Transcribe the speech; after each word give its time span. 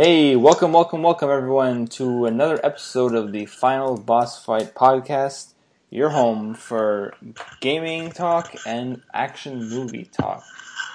Hey, 0.00 0.36
welcome, 0.36 0.72
welcome, 0.72 1.02
welcome 1.02 1.28
everyone 1.28 1.88
to 1.88 2.26
another 2.26 2.64
episode 2.64 3.16
of 3.16 3.32
the 3.32 3.46
Final 3.46 3.96
Boss 3.96 4.44
Fight 4.44 4.72
podcast. 4.72 5.54
Your 5.90 6.10
home 6.10 6.54
for 6.54 7.14
gaming 7.58 8.12
talk 8.12 8.54
and 8.64 9.02
action 9.12 9.68
movie 9.68 10.04
talk. 10.04 10.44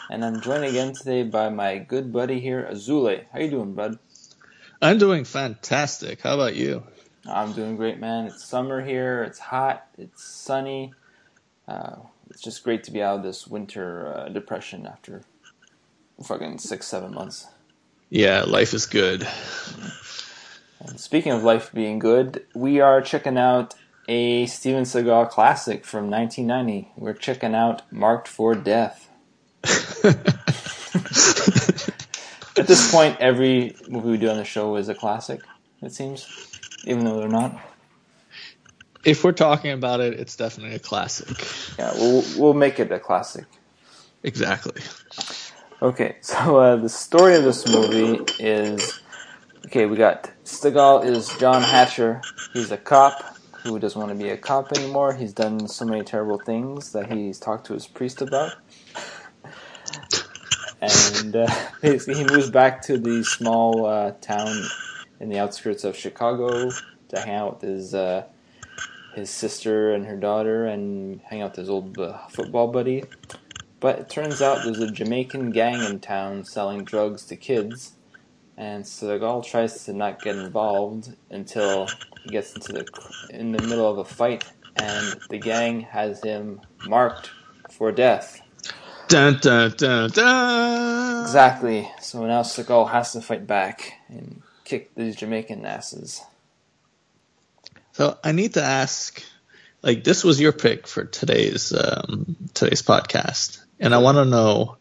And 0.10 0.24
I'm 0.24 0.39
joined 0.39 0.63
again 0.63 0.94
today 0.94 1.24
by 1.24 1.50
my 1.50 1.79
good 1.79 2.13
buddy 2.13 2.39
here, 2.39 2.66
Azule. 2.71 3.26
How 3.34 3.39
you 3.39 3.50
doing, 3.50 3.74
bud? 3.74 4.00
I'm 4.81 4.99
doing 4.99 5.26
fantastic. 5.26 6.22
How 6.22 6.35
about 6.35 6.56
you? 6.56 6.83
I'm 7.26 7.51
doing 7.51 7.76
great, 7.76 7.99
man. 7.99 8.28
It's 8.28 8.46
summer 8.46 8.85
here. 8.85 9.22
It's 9.26 9.40
hot. 9.40 9.85
It's 9.97 10.24
sunny. 10.24 10.94
Uh, 11.67 11.97
it's 12.29 12.42
just 12.42 12.63
great 12.63 12.85
to 12.85 12.92
be 12.92 13.04
out 13.04 13.17
of 13.17 13.24
this 13.24 13.47
winter 13.47 14.15
uh, 14.15 14.29
depression 14.29 14.88
after 14.88 15.24
fucking 16.23 16.59
six, 16.59 16.88
seven 16.88 17.13
months. 17.13 17.48
Yeah, 18.14 18.44
life 18.44 18.76
is 18.76 18.86
good. 18.86 19.27
Speaking 20.98 21.31
of 21.31 21.44
life 21.44 21.71
being 21.73 21.98
good, 21.98 22.45
we 22.54 22.80
are 22.80 23.02
checking 23.02 23.40
out 23.40 23.73
a 24.08 24.45
Steven 24.45 24.84
Seagal 24.84 25.31
classic 25.31 25.84
from 25.84 26.12
1990. 26.12 26.91
We're 26.95 27.13
checking 27.13 27.55
out 27.55 27.91
Marked 27.91 28.27
for 28.27 28.54
Death. 28.54 29.09
At 32.55 32.68
this 32.68 32.91
point, 32.91 33.18
every 33.20 33.76
movie 33.90 34.09
we 34.12 34.18
do 34.18 34.30
on 34.30 34.38
the 34.38 34.45
show 34.45 34.76
is 34.76 34.90
a 34.90 34.93
classic, 34.93 35.41
it 35.82 35.91
seems, 35.91 36.27
even 36.85 37.05
though 37.05 37.18
they're 37.18 37.27
not. 37.27 37.59
If 39.04 39.23
we're 39.23 39.32
talking 39.32 39.71
about 39.71 40.02
it, 40.02 40.20
it's 40.20 40.35
definitely 40.35 40.76
a 40.76 40.80
classic. 40.80 41.30
Yeah, 41.80 41.91
we'll, 41.95 42.23
we'll 42.38 42.54
make 42.54 42.80
it 42.80 42.91
a 42.91 42.99
classic. 42.99 43.45
Exactly. 44.21 44.84
Okay, 45.83 46.15
so 46.21 46.59
uh, 46.59 46.75
the 46.77 46.87
story 46.87 47.35
of 47.35 47.43
this 47.43 47.67
movie 47.67 48.23
is 48.39 49.01
okay. 49.65 49.85
We 49.85 49.97
got 49.97 50.31
Seagal 50.45 51.03
is 51.05 51.27
John 51.39 51.61
Hatcher. 51.61 52.21
He's 52.53 52.71
a 52.71 52.77
cop 52.77 53.37
who 53.63 53.77
doesn't 53.79 53.99
want 53.99 54.17
to 54.17 54.23
be 54.23 54.29
a 54.29 54.37
cop 54.37 54.71
anymore. 54.71 55.13
He's 55.13 55.34
done 55.34 55.67
so 55.67 55.84
many 55.84 56.05
terrible 56.05 56.40
things 56.40 56.93
that 56.93 57.12
he's 57.12 57.37
talked 57.37 57.67
to 57.67 57.73
his 57.73 57.85
priest 57.85 58.21
about, 58.21 58.53
and 60.79 61.35
uh, 61.35 61.53
basically 61.81 62.13
he 62.13 62.23
moves 62.23 62.49
back 62.49 62.81
to 62.84 62.97
the 62.97 63.21
small 63.25 63.85
uh, 63.85 64.12
town 64.22 64.64
in 65.20 65.28
the 65.28 65.38
outskirts 65.38 65.84
of 65.84 65.97
Chicago 65.97 66.72
to 67.09 67.20
hang 67.20 67.36
out 67.36 67.56
with 67.56 67.70
his 67.70 67.94
uh, 67.94 68.23
his 69.16 69.30
sister 69.30 69.94
and 69.94 70.06
her 70.06 70.16
daughter, 70.16 70.66
and 70.66 71.20
hang 71.25 71.42
out 71.42 71.52
with 71.52 71.58
his 71.58 71.70
old 71.70 72.00
uh, 72.00 72.20
football 72.30 72.70
buddy. 72.70 73.03
But 73.84 74.00
it 74.00 74.09
turns 74.09 74.42
out 74.42 74.64
there's 74.64 74.80
a 74.80 74.89
Jamaican 74.89 75.52
gang 75.52 75.84
in 75.84 76.00
town 76.00 76.45
selling 76.45 76.86
drugs 76.86 77.26
to 77.26 77.36
kids, 77.36 77.92
and 78.56 78.86
Seagal 78.86 79.44
tries 79.45 79.84
to 79.84 79.92
not 79.92 80.22
get 80.22 80.38
involved 80.38 81.14
until 81.30 81.90
he 82.23 82.30
gets 82.30 82.56
into 82.56 82.72
the 82.72 82.86
in 83.30 83.52
the 83.52 83.62
middle 83.62 83.86
of 83.86 83.98
a 83.98 84.06
fight, 84.06 84.45
and 84.78 85.20
the 85.30 85.38
gang 85.38 85.81
has 85.81 86.23
him 86.23 86.62
marked 86.88 87.31
for 87.72 87.92
death. 87.92 88.42
Dun 89.09 89.40
dun 89.42 89.73
dun 89.75 90.09
dun. 90.12 91.23
Exactly. 91.23 91.92
So 92.00 92.25
now 92.25 92.44
Seagal 92.44 92.90
has 92.90 93.12
to 93.12 93.22
fight 93.22 93.45
back 93.45 93.95
and 94.08 94.44
kick 94.64 94.95
these 94.95 95.18
Jamaican 95.18 95.66
asses. 95.66 96.22
So 97.92 98.18
I 98.23 98.31
need 98.31 98.53
to 98.53 98.64
ask, 98.64 99.22
like, 99.81 100.06
this 100.06 100.23
was 100.23 100.40
your 100.40 100.53
pick 100.53 100.88
for 100.88 101.03
today's 101.03 101.73
um, 101.73 102.38
today's 102.53 102.81
podcast, 102.81 103.59
and 103.84 103.94
I 103.94 103.98
want 103.98 104.16
to 104.16 104.26
know 104.26 104.78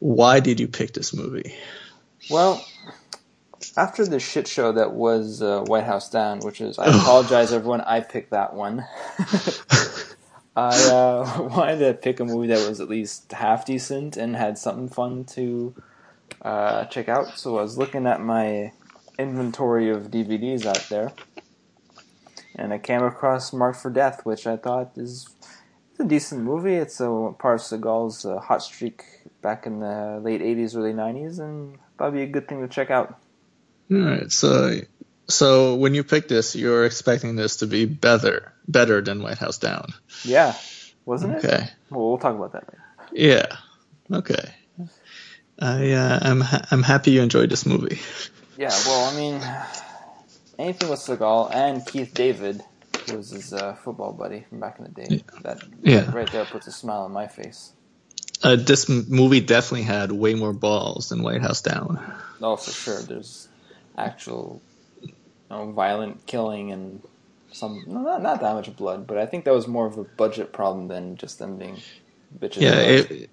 why 0.00 0.38
did 0.38 0.60
you 0.60 0.68
pick 0.68 0.92
this 0.92 1.14
movie? 1.14 1.54
Well, 2.28 2.64
after 3.74 4.04
the 4.04 4.20
shit 4.20 4.46
show 4.46 4.72
that 4.72 4.92
was 4.92 5.40
uh, 5.40 5.62
White 5.62 5.84
House 5.84 6.10
Down, 6.10 6.40
which 6.40 6.60
is 6.60 6.78
I 6.78 6.86
apologize 6.86 7.52
everyone, 7.52 7.80
I 7.80 8.00
picked 8.00 8.30
that 8.30 8.52
one. 8.52 8.86
I 10.56 10.78
uh, 10.84 11.48
wanted 11.56 11.78
to 11.78 11.94
pick 11.94 12.20
a 12.20 12.24
movie 12.26 12.48
that 12.48 12.68
was 12.68 12.80
at 12.80 12.88
least 12.90 13.32
half 13.32 13.64
decent 13.64 14.18
and 14.18 14.36
had 14.36 14.58
something 14.58 14.90
fun 14.90 15.24
to 15.24 15.74
uh, 16.42 16.84
check 16.84 17.08
out. 17.08 17.38
So 17.38 17.58
I 17.58 17.62
was 17.62 17.78
looking 17.78 18.06
at 18.06 18.20
my 18.20 18.72
inventory 19.18 19.88
of 19.88 20.10
DVDs 20.10 20.66
out 20.66 20.86
there, 20.90 21.12
and 22.54 22.74
I 22.74 22.78
came 22.78 23.02
across 23.02 23.54
Marked 23.54 23.80
for 23.80 23.90
Death, 23.90 24.26
which 24.26 24.46
I 24.46 24.58
thought 24.58 24.92
is 24.96 25.33
it's 25.94 26.00
a 26.00 26.04
decent 26.04 26.42
movie. 26.42 26.74
It's 26.74 26.98
a 26.98 27.32
part 27.38 27.60
of 27.60 27.60
Seagal's 27.60 28.26
uh, 28.26 28.40
hot 28.40 28.64
streak 28.64 29.04
back 29.42 29.64
in 29.64 29.78
the 29.78 30.20
late 30.20 30.40
'80s, 30.40 30.76
early 30.76 30.92
'90s, 30.92 31.38
and 31.38 31.78
be 32.12 32.22
a 32.22 32.26
good 32.26 32.48
thing 32.48 32.60
to 32.62 32.68
check 32.68 32.90
out. 32.90 33.16
All 33.92 33.98
right. 33.98 34.32
So 34.32 34.80
so 35.28 35.76
when 35.76 35.94
you 35.94 36.02
picked 36.02 36.28
this, 36.28 36.56
you're 36.56 36.84
expecting 36.84 37.36
this 37.36 37.58
to 37.58 37.68
be 37.68 37.84
better 37.84 38.52
better 38.66 39.00
than 39.02 39.22
White 39.22 39.38
House 39.38 39.58
Down. 39.58 39.94
Yeah, 40.24 40.56
wasn't 41.04 41.36
it? 41.36 41.44
Okay. 41.44 41.68
Well, 41.90 42.08
we'll 42.08 42.18
talk 42.18 42.34
about 42.34 42.52
that 42.54 42.64
later. 42.68 42.84
Yeah. 43.12 43.56
Okay. 44.12 44.52
I 45.60 45.92
uh, 45.92 46.18
I'm 46.22 46.40
ha- 46.40 46.66
I'm 46.72 46.82
happy 46.82 47.12
you 47.12 47.22
enjoyed 47.22 47.50
this 47.50 47.66
movie. 47.66 48.00
Yeah, 48.58 48.70
well, 48.84 49.12
I 49.12 49.16
mean, 49.16 49.40
anything 50.58 50.88
with 50.90 50.98
Seagal 50.98 51.54
and 51.54 51.86
Keith 51.86 52.12
David, 52.12 52.62
who 53.06 53.16
was 53.16 53.30
his 53.30 53.52
uh, 53.52 53.74
football 53.74 54.12
buddy 54.12 54.44
from 54.48 54.60
back 54.60 54.78
in 54.78 54.84
the 54.84 54.90
day, 54.90 55.14
that 55.42 55.62
Yeah. 55.82 56.10
right 56.12 56.30
there 56.30 56.44
puts 56.46 56.66
a 56.66 56.72
smile 56.72 57.02
on 57.02 57.12
my 57.12 57.26
face. 57.28 57.72
Uh, 58.42 58.56
this 58.56 58.88
movie 58.88 59.40
definitely 59.40 59.84
had 59.84 60.12
way 60.12 60.34
more 60.34 60.52
balls 60.52 61.08
than 61.08 61.22
White 61.22 61.42
House 61.42 61.62
Down. 61.62 61.98
Oh, 62.42 62.56
for 62.56 62.72
sure. 62.72 63.02
There's 63.02 63.48
actual 63.96 64.62
you 65.50 65.56
know, 65.56 65.72
violent 65.72 66.26
killing 66.26 66.72
and 66.72 67.02
some 67.52 67.84
not 67.86 68.22
not 68.22 68.40
that 68.40 68.54
much 68.54 68.74
blood, 68.76 69.06
but 69.06 69.18
I 69.18 69.26
think 69.26 69.44
that 69.44 69.54
was 69.54 69.68
more 69.68 69.86
of 69.86 69.96
a 69.98 70.04
budget 70.04 70.52
problem 70.52 70.88
than 70.88 71.16
just 71.16 71.38
them 71.38 71.58
being 71.58 71.84
bitches. 72.36 72.62
Yeah, 72.62 72.74
it 72.80 73.30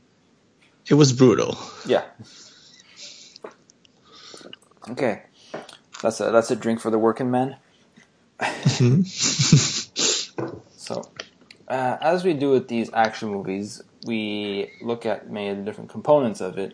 it 0.89 0.93
was 0.93 1.13
brutal. 1.13 1.57
Yeah. 1.85 2.05
Okay, 4.89 5.23
that's 6.01 6.19
a 6.19 6.31
that's 6.31 6.51
a 6.51 6.55
drink 6.55 6.79
for 6.79 6.91
the 6.91 6.99
working 6.99 7.31
man. 7.31 7.57
so, 10.75 11.03
uh, 11.67 11.97
as 12.01 12.23
we 12.23 12.33
do 12.33 12.49
with 12.51 12.67
these 12.67 12.89
action 12.93 13.29
movies, 13.29 13.81
we 14.05 14.71
look 14.81 15.05
at 15.05 15.29
many 15.29 15.49
of 15.49 15.57
the 15.57 15.63
different 15.63 15.89
components 15.89 16.41
of 16.41 16.57
it, 16.57 16.73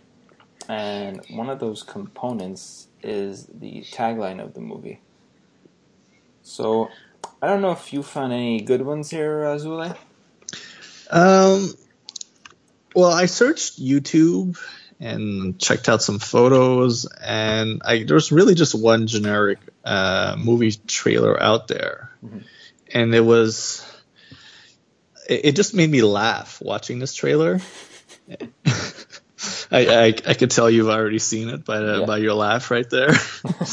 and 0.69 1.22
one 1.29 1.50
of 1.50 1.59
those 1.59 1.83
components 1.83 2.88
is 3.03 3.47
the 3.47 3.83
tagline 3.91 4.41
of 4.41 4.53
the 4.53 4.61
movie. 4.61 5.01
So, 6.41 6.89
I 7.41 7.47
don't 7.47 7.61
know 7.61 7.72
if 7.72 7.91
you 7.91 8.01
found 8.01 8.31
any 8.31 8.61
good 8.61 8.81
ones 8.81 9.09
here, 9.09 9.39
Azule. 9.39 9.97
Um, 11.09 11.73
well, 12.95 13.11
I 13.11 13.25
searched 13.25 13.79
YouTube 13.79 14.57
and 15.00 15.59
checked 15.59 15.90
out 15.90 16.02
some 16.02 16.19
photos, 16.19 17.06
and 17.06 17.81
I 17.85 18.03
there's 18.03 18.31
really 18.31 18.56
just 18.56 18.74
one 18.74 19.08
generic 19.08 19.59
uh, 19.85 20.35
movie 20.38 20.72
trailer 20.88 21.41
out 21.41 21.68
there, 21.68 22.12
Mhm. 22.25 22.44
and 22.94 23.13
it 23.16 23.22
was 23.22 23.86
it, 25.30 25.41
it 25.46 25.56
just 25.56 25.74
made 25.75 25.90
me 25.90 26.02
laugh 26.02 26.59
watching 26.62 27.00
this 27.00 27.13
trailer. 27.13 27.59
I, 29.69 29.86
I 29.86 30.06
I 30.07 30.34
could 30.34 30.50
tell 30.52 30.69
you've 30.69 30.90
already 30.90 31.19
seen 31.19 31.50
it 31.50 31.63
by 31.66 31.80
the, 31.80 32.00
Yeah. 32.00 32.06
by 32.06 32.18
your 32.18 32.34
laugh 32.34 32.72
right 32.72 32.90
there. 32.90 33.13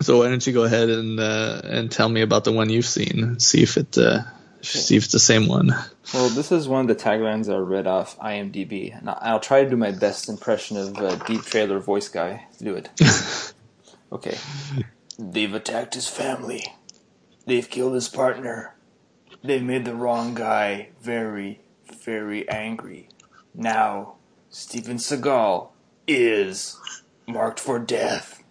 so 0.00 0.18
why 0.18 0.28
don't 0.28 0.46
you 0.46 0.52
go 0.52 0.64
ahead 0.64 0.88
and 0.88 1.20
uh, 1.20 1.60
and 1.64 1.90
tell 1.90 2.08
me 2.08 2.22
about 2.22 2.44
the 2.44 2.52
one 2.52 2.70
you've 2.70 2.86
seen? 2.86 3.38
See 3.40 3.62
if 3.62 3.76
it 3.76 3.98
uh, 3.98 4.22
see 4.62 4.96
if 4.96 5.04
it's 5.04 5.12
the 5.12 5.18
same 5.18 5.48
one. 5.48 5.74
Well, 6.14 6.28
this 6.28 6.52
is 6.52 6.68
one 6.68 6.82
of 6.82 6.88
the 6.88 7.02
taglines 7.02 7.52
I 7.52 7.56
read 7.58 7.86
off 7.86 8.18
IMDb, 8.18 8.96
and 8.96 9.08
I'll 9.10 9.40
try 9.40 9.64
to 9.64 9.70
do 9.70 9.76
my 9.76 9.92
best 9.92 10.28
impression 10.28 10.76
of 10.76 10.96
uh, 10.98 11.16
Deep 11.24 11.42
Trailer 11.42 11.78
voice 11.80 12.08
guy. 12.08 12.46
Do 12.58 12.74
it. 12.74 12.90
Okay. 14.12 14.36
They've 15.18 15.54
attacked 15.54 15.94
his 15.94 16.06
family. 16.06 16.74
They've 17.46 17.68
killed 17.68 17.94
his 17.94 18.08
partner. 18.10 18.74
They've 19.42 19.62
made 19.62 19.86
the 19.86 19.94
wrong 19.94 20.34
guy 20.34 20.90
very, 21.00 21.60
very 22.04 22.48
angry. 22.48 23.08
Now, 23.54 24.14
Steven 24.50 24.98
Seagal 24.98 25.68
is 26.06 26.78
marked 27.26 27.58
for 27.58 27.78
death. 27.78 28.42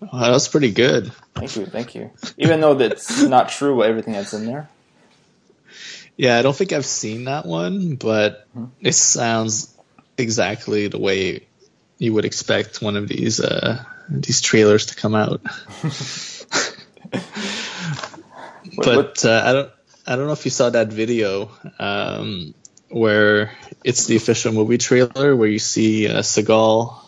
That 0.00 0.30
was 0.30 0.48
pretty 0.48 0.72
good. 0.72 1.12
Thank 1.34 1.56
you, 1.56 1.66
thank 1.66 1.94
you. 1.94 2.10
Even 2.36 2.60
though 2.60 2.74
that's 2.74 3.22
not 3.22 3.50
true, 3.50 3.84
everything 3.84 4.14
that's 4.14 4.32
in 4.32 4.46
there. 4.46 4.68
Yeah, 6.20 6.38
I 6.38 6.42
don't 6.42 6.54
think 6.54 6.74
I've 6.74 6.84
seen 6.84 7.24
that 7.24 7.46
one, 7.46 7.96
but 7.96 8.46
Hmm. 8.52 8.66
it 8.82 8.92
sounds 8.92 9.74
exactly 10.18 10.88
the 10.88 10.98
way 10.98 11.46
you 11.96 12.12
would 12.12 12.26
expect 12.26 12.82
one 12.82 12.96
of 12.98 13.08
these 13.08 13.40
uh, 13.40 13.82
these 14.10 14.42
trailers 14.42 14.86
to 14.86 14.96
come 14.96 15.14
out. 15.14 15.40
But 18.76 19.24
uh, 19.24 19.42
I 19.44 19.52
don't 19.54 19.70
I 20.06 20.16
don't 20.16 20.26
know 20.26 20.32
if 20.32 20.44
you 20.44 20.50
saw 20.50 20.68
that 20.68 20.88
video 20.88 21.50
um, 21.78 22.54
where 22.90 23.52
it's 23.82 24.04
the 24.06 24.16
official 24.16 24.52
movie 24.52 24.78
trailer 24.78 25.34
where 25.34 25.48
you 25.48 25.58
see 25.58 26.06
uh, 26.06 26.20
Seagal 26.20 27.00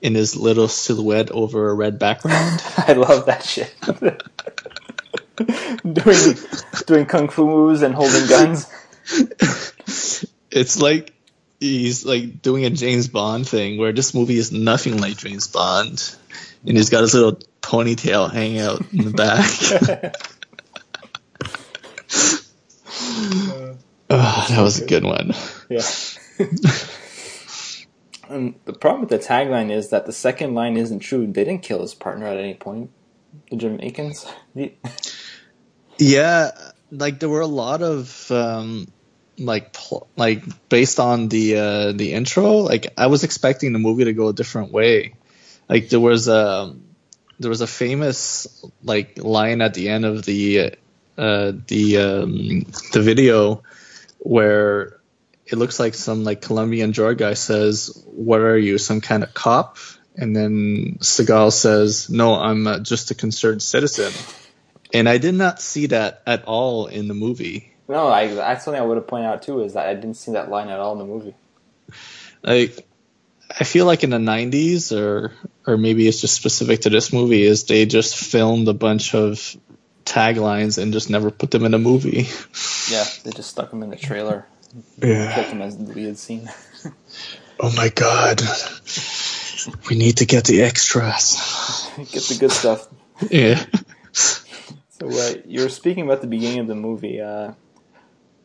in 0.00 0.14
his 0.14 0.36
little 0.36 0.68
silhouette 0.68 1.32
over 1.32 1.70
a 1.70 1.74
red 1.74 1.98
background. 1.98 2.62
I 2.76 2.92
love 2.92 3.26
that 3.26 3.44
shit. 3.44 3.74
doing 5.82 6.36
doing 6.86 7.06
kung 7.06 7.28
fu 7.28 7.46
moves 7.46 7.82
and 7.82 7.94
holding 7.94 8.26
guns. 8.28 8.66
It's 10.50 10.80
like 10.80 11.12
he's 11.60 12.04
like 12.04 12.42
doing 12.42 12.64
a 12.64 12.70
James 12.70 13.08
Bond 13.08 13.48
thing 13.48 13.78
where 13.78 13.92
this 13.92 14.14
movie 14.14 14.38
is 14.38 14.52
nothing 14.52 15.00
like 15.00 15.16
James 15.16 15.48
Bond, 15.48 16.14
and 16.66 16.76
he's 16.76 16.90
got 16.90 17.02
his 17.02 17.14
little 17.14 17.38
ponytail 17.62 18.30
hanging 18.30 18.60
out 18.60 18.82
in 18.92 19.04
the 19.04 19.10
back. 19.10 19.50
oh, 24.10 24.46
that 24.48 24.62
was 24.62 24.80
a 24.80 24.86
good 24.86 25.04
one. 25.04 25.32
Yeah. 25.68 25.82
and 28.28 28.54
the 28.64 28.72
problem 28.72 29.00
with 29.00 29.10
the 29.10 29.18
tagline 29.18 29.70
is 29.70 29.90
that 29.90 30.06
the 30.06 30.12
second 30.12 30.54
line 30.54 30.76
isn't 30.76 31.00
true. 31.00 31.26
They 31.26 31.44
didn't 31.44 31.62
kill 31.62 31.80
his 31.82 31.94
partner 31.94 32.26
at 32.26 32.36
any 32.36 32.54
point. 32.54 32.90
The 33.50 33.56
Jamaicans. 33.56 34.26
Yeah, 35.98 36.50
like 36.90 37.20
there 37.20 37.28
were 37.28 37.40
a 37.40 37.46
lot 37.46 37.82
of 37.82 38.30
um, 38.30 38.88
like 39.38 39.72
pl- 39.72 40.08
like 40.16 40.42
based 40.68 41.00
on 41.00 41.28
the 41.28 41.56
uh, 41.56 41.92
the 41.92 42.12
intro. 42.12 42.58
Like 42.58 42.92
I 42.96 43.06
was 43.06 43.24
expecting 43.24 43.72
the 43.72 43.78
movie 43.78 44.04
to 44.04 44.12
go 44.12 44.28
a 44.28 44.32
different 44.32 44.72
way. 44.72 45.14
Like 45.68 45.88
there 45.88 46.00
was 46.00 46.28
a 46.28 46.74
there 47.38 47.50
was 47.50 47.60
a 47.60 47.66
famous 47.66 48.64
like 48.82 49.18
line 49.18 49.60
at 49.60 49.74
the 49.74 49.88
end 49.88 50.04
of 50.04 50.24
the 50.24 50.74
uh, 51.16 51.52
the 51.66 51.98
um, 51.98 52.60
the 52.92 53.02
video 53.02 53.62
where 54.18 54.98
it 55.46 55.56
looks 55.56 55.78
like 55.78 55.94
some 55.94 56.24
like 56.24 56.40
Colombian 56.40 56.90
drug 56.90 57.18
guy 57.18 57.34
says, 57.34 58.02
"What 58.06 58.40
are 58.40 58.58
you, 58.58 58.78
some 58.78 59.00
kind 59.00 59.22
of 59.22 59.34
cop?" 59.34 59.78
And 60.16 60.34
then 60.34 60.98
Seagal 61.00 61.52
says, 61.52 62.08
"No, 62.08 62.34
I'm 62.34 62.66
uh, 62.66 62.78
just 62.80 63.10
a 63.10 63.14
concerned 63.14 63.62
citizen." 63.62 64.12
And 64.94 65.08
I 65.08 65.18
did 65.18 65.34
not 65.34 65.60
see 65.60 65.86
that 65.86 66.22
at 66.26 66.44
all 66.44 66.86
in 66.86 67.08
the 67.08 67.14
movie. 67.14 67.74
no, 67.88 68.06
I, 68.08 68.28
that's 68.28 68.64
something 68.64 68.80
I 68.80 68.84
would 68.86 68.96
have 68.96 69.06
pointed 69.08 69.26
out 69.26 69.42
too. 69.42 69.60
Is 69.62 69.74
that 69.74 69.86
I 69.88 69.94
didn't 69.94 70.14
see 70.14 70.32
that 70.32 70.48
line 70.48 70.68
at 70.68 70.78
all 70.80 70.92
in 70.92 70.98
the 70.98 71.04
movie. 71.04 71.34
Like, 72.42 72.86
I 73.50 73.64
feel 73.64 73.86
like 73.86 74.04
in 74.04 74.10
the 74.10 74.18
'90s, 74.18 74.96
or 74.96 75.32
or 75.66 75.76
maybe 75.76 76.06
it's 76.08 76.20
just 76.20 76.34
specific 76.34 76.82
to 76.82 76.90
this 76.90 77.12
movie, 77.12 77.42
is 77.42 77.64
they 77.64 77.86
just 77.86 78.16
filmed 78.16 78.68
a 78.68 78.74
bunch 78.74 79.14
of 79.14 79.56
taglines 80.04 80.76
and 80.80 80.92
just 80.92 81.10
never 81.10 81.30
put 81.30 81.50
them 81.50 81.64
in 81.64 81.74
a 81.74 81.78
movie. 81.78 82.28
Yeah, 82.90 83.04
they 83.24 83.30
just 83.30 83.48
stuck 83.48 83.70
them 83.70 83.82
in 83.82 83.88
the 83.88 83.96
trailer, 83.96 84.46
Yeah. 85.02 85.34
kept 85.34 85.48
him 85.48 85.62
as 85.62 85.76
the 85.78 85.84
lead 85.92 86.18
scene. 86.18 86.48
Oh 87.60 87.72
my 87.74 87.88
god. 87.88 88.42
We 89.88 89.96
need 89.96 90.16
to 90.18 90.26
get 90.26 90.44
the 90.44 90.62
extras. 90.62 91.36
Get 91.96 92.24
the 92.24 92.36
good 92.38 92.50
stuff. 92.50 92.88
Yeah. 93.30 93.64
So 94.98 95.08
uh, 95.08 95.34
you 95.44 95.60
were 95.62 95.68
speaking 95.68 96.04
about 96.04 96.20
the 96.20 96.28
beginning 96.28 96.60
of 96.60 96.68
the 96.68 96.76
movie. 96.76 97.20
Uh, 97.20 97.54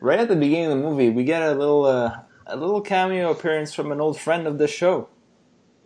right 0.00 0.18
at 0.18 0.28
the 0.28 0.34
beginning 0.34 0.64
of 0.72 0.78
the 0.78 0.84
movie, 0.84 1.08
we 1.10 1.22
get 1.22 1.42
a 1.42 1.54
little 1.54 1.84
uh, 1.84 2.22
a 2.44 2.56
little 2.56 2.80
cameo 2.80 3.30
appearance 3.30 3.72
from 3.72 3.92
an 3.92 4.00
old 4.00 4.18
friend 4.18 4.48
of 4.48 4.58
the 4.58 4.66
show. 4.66 5.08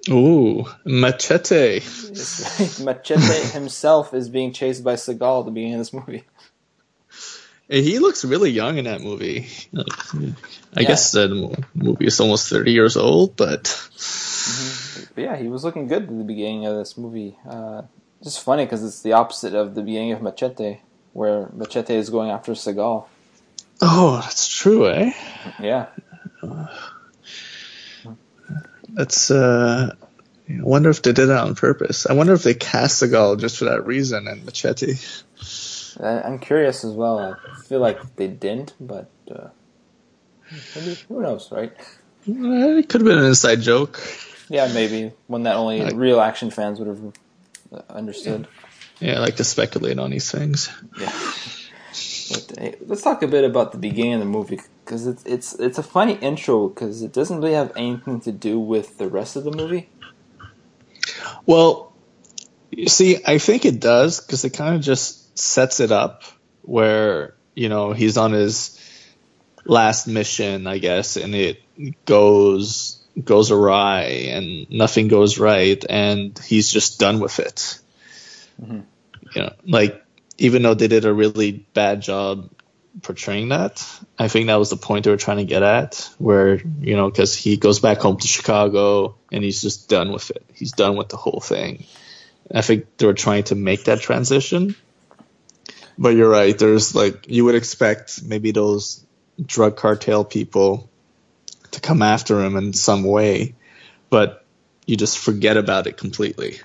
Ooh, 0.08 0.64
machete. 0.86 1.80
Right. 1.80 2.80
Machete 2.80 3.42
himself 3.52 4.14
is 4.14 4.30
being 4.30 4.54
chased 4.54 4.82
by 4.82 4.94
Seagal 4.94 5.40
at 5.40 5.44
the 5.44 5.50
beginning 5.50 5.74
of 5.74 5.80
this 5.80 5.92
movie. 5.92 6.24
He 7.68 7.98
looks 7.98 8.24
really 8.24 8.50
young 8.50 8.78
in 8.78 8.84
that 8.86 9.02
movie. 9.02 9.48
I 10.76 10.80
Yeah. 10.80 10.88
guess 10.88 11.12
the 11.12 11.28
movie 11.74 12.06
is 12.06 12.20
almost 12.20 12.48
30 12.48 12.72
years 12.72 12.96
old, 12.96 13.36
but 13.36 13.64
But 15.14 15.22
yeah, 15.22 15.36
he 15.36 15.48
was 15.48 15.64
looking 15.64 15.88
good 15.88 16.04
at 16.04 16.08
the 16.08 16.24
beginning 16.24 16.66
of 16.66 16.76
this 16.76 16.96
movie. 16.98 17.36
Uh, 17.48 17.82
just 18.24 18.42
funny 18.42 18.64
because 18.64 18.82
it's 18.82 19.02
the 19.02 19.12
opposite 19.12 19.54
of 19.54 19.74
the 19.76 19.82
beginning 19.82 20.12
of 20.12 20.22
Machete, 20.22 20.78
where 21.12 21.48
Machete 21.52 21.94
is 21.94 22.10
going 22.10 22.30
after 22.30 22.52
Seagal. 22.52 23.04
oh, 23.82 24.16
that's 24.22 24.48
true, 24.48 24.88
eh? 24.88 25.12
Yeah, 25.60 25.86
That's 28.88 29.30
uh 29.30 29.94
I 30.48 30.58
wonder 30.62 30.90
if 30.90 31.02
they 31.02 31.12
did 31.12 31.26
that 31.26 31.42
on 31.42 31.54
purpose. 31.54 32.06
I 32.06 32.12
wonder 32.12 32.34
if 32.34 32.42
they 32.42 32.52
cast 32.54 33.02
Seagal 33.02 33.40
just 33.40 33.56
for 33.56 33.64
that 33.66 33.86
reason 33.86 34.26
and 34.28 34.44
Machete. 34.44 34.94
I'm 36.00 36.38
curious 36.38 36.84
as 36.84 36.92
well. 36.92 37.18
I 37.20 37.62
feel 37.62 37.78
like 37.80 38.16
they 38.16 38.26
didn't, 38.26 38.74
but 38.80 39.10
uh, 39.30 39.48
maybe 40.74 40.96
who 41.08 41.22
knows, 41.22 41.50
right? 41.52 41.72
It 42.26 42.88
could 42.88 43.00
have 43.00 43.06
been 43.08 43.18
an 43.18 43.24
inside 43.24 43.60
joke. 43.62 44.00
Yeah, 44.50 44.70
maybe 44.74 45.12
one 45.28 45.44
that 45.44 45.54
only 45.56 45.80
Like- 45.82 45.94
real 45.94 46.20
action 46.20 46.50
fans 46.50 46.78
would 46.78 46.88
have 46.88 47.12
understood. 47.88 48.46
Yeah, 49.00 49.16
I 49.16 49.18
like 49.18 49.36
to 49.36 49.44
speculate 49.44 49.98
on 49.98 50.10
these 50.10 50.30
things. 50.30 50.70
Yeah. 50.98 51.12
But, 52.30 52.58
hey, 52.58 52.74
let's 52.86 53.02
talk 53.02 53.22
a 53.22 53.28
bit 53.28 53.44
about 53.44 53.72
the 53.72 53.78
beginning 53.78 54.14
of 54.14 54.20
the 54.20 54.26
movie 54.26 54.60
because 54.84 55.06
it's 55.06 55.22
it's 55.24 55.54
it's 55.54 55.78
a 55.78 55.82
funny 55.82 56.14
intro 56.14 56.68
because 56.68 57.02
it 57.02 57.12
doesn't 57.12 57.38
really 57.38 57.54
have 57.54 57.72
anything 57.76 58.20
to 58.22 58.32
do 58.32 58.58
with 58.58 58.98
the 58.98 59.08
rest 59.08 59.36
of 59.36 59.44
the 59.44 59.50
movie. 59.50 59.88
Well, 61.46 61.92
you 62.70 62.88
see, 62.88 63.18
I 63.26 63.38
think 63.38 63.64
it 63.64 63.78
does 63.78 64.20
because 64.20 64.44
it 64.44 64.50
kind 64.50 64.74
of 64.74 64.80
just 64.80 65.38
sets 65.38 65.80
it 65.80 65.92
up 65.92 66.22
where 66.62 67.34
you 67.54 67.68
know 67.68 67.92
he's 67.92 68.16
on 68.16 68.32
his 68.32 68.80
last 69.64 70.06
mission, 70.06 70.66
I 70.66 70.78
guess, 70.78 71.16
and 71.16 71.34
it 71.34 71.60
goes 72.06 73.03
goes 73.22 73.50
awry 73.50 74.02
and 74.32 74.70
nothing 74.70 75.08
goes 75.08 75.38
right, 75.38 75.82
and 75.88 76.38
he's 76.38 76.70
just 76.70 76.98
done 76.98 77.20
with 77.20 77.38
it. 77.38 77.78
Mhm. 78.60 78.84
You 79.34 79.42
know, 79.42 79.52
like 79.66 80.02
even 80.38 80.62
though 80.62 80.74
they 80.74 80.88
did 80.88 81.04
a 81.04 81.12
really 81.12 81.52
bad 81.52 82.02
job 82.02 82.50
portraying 83.02 83.48
that, 83.48 83.84
I 84.18 84.28
think 84.28 84.46
that 84.46 84.58
was 84.58 84.70
the 84.70 84.76
point 84.76 85.04
they 85.04 85.10
were 85.10 85.16
trying 85.16 85.38
to 85.38 85.44
get 85.44 85.62
at, 85.62 86.08
where 86.18 86.60
you 86.80 86.96
know, 86.96 87.10
because 87.10 87.34
he 87.34 87.56
goes 87.56 87.80
back 87.80 87.98
home 87.98 88.16
to 88.16 88.28
Chicago 88.28 89.16
and 89.32 89.44
he's 89.44 89.62
just 89.62 89.88
done 89.88 90.12
with 90.12 90.30
it. 90.30 90.44
He's 90.54 90.72
done 90.72 90.96
with 90.96 91.08
the 91.08 91.16
whole 91.16 91.40
thing. 91.40 91.84
I 92.52 92.62
think 92.62 92.96
they 92.98 93.06
were 93.06 93.14
trying 93.14 93.44
to 93.44 93.54
make 93.54 93.84
that 93.84 94.00
transition. 94.00 94.76
But 95.96 96.10
you're 96.10 96.28
right. 96.28 96.58
There's 96.58 96.94
like 96.94 97.26
you 97.28 97.44
would 97.44 97.54
expect 97.54 98.22
maybe 98.24 98.50
those 98.50 99.04
drug 99.44 99.76
cartel 99.76 100.24
people 100.24 100.90
to 101.72 101.80
come 101.80 102.02
after 102.02 102.42
him 102.44 102.56
in 102.56 102.72
some 102.72 103.04
way, 103.04 103.56
but 104.10 104.46
you 104.86 104.96
just 104.96 105.18
forget 105.18 105.56
about 105.56 105.86
it 105.86 105.96
completely. 105.98 106.60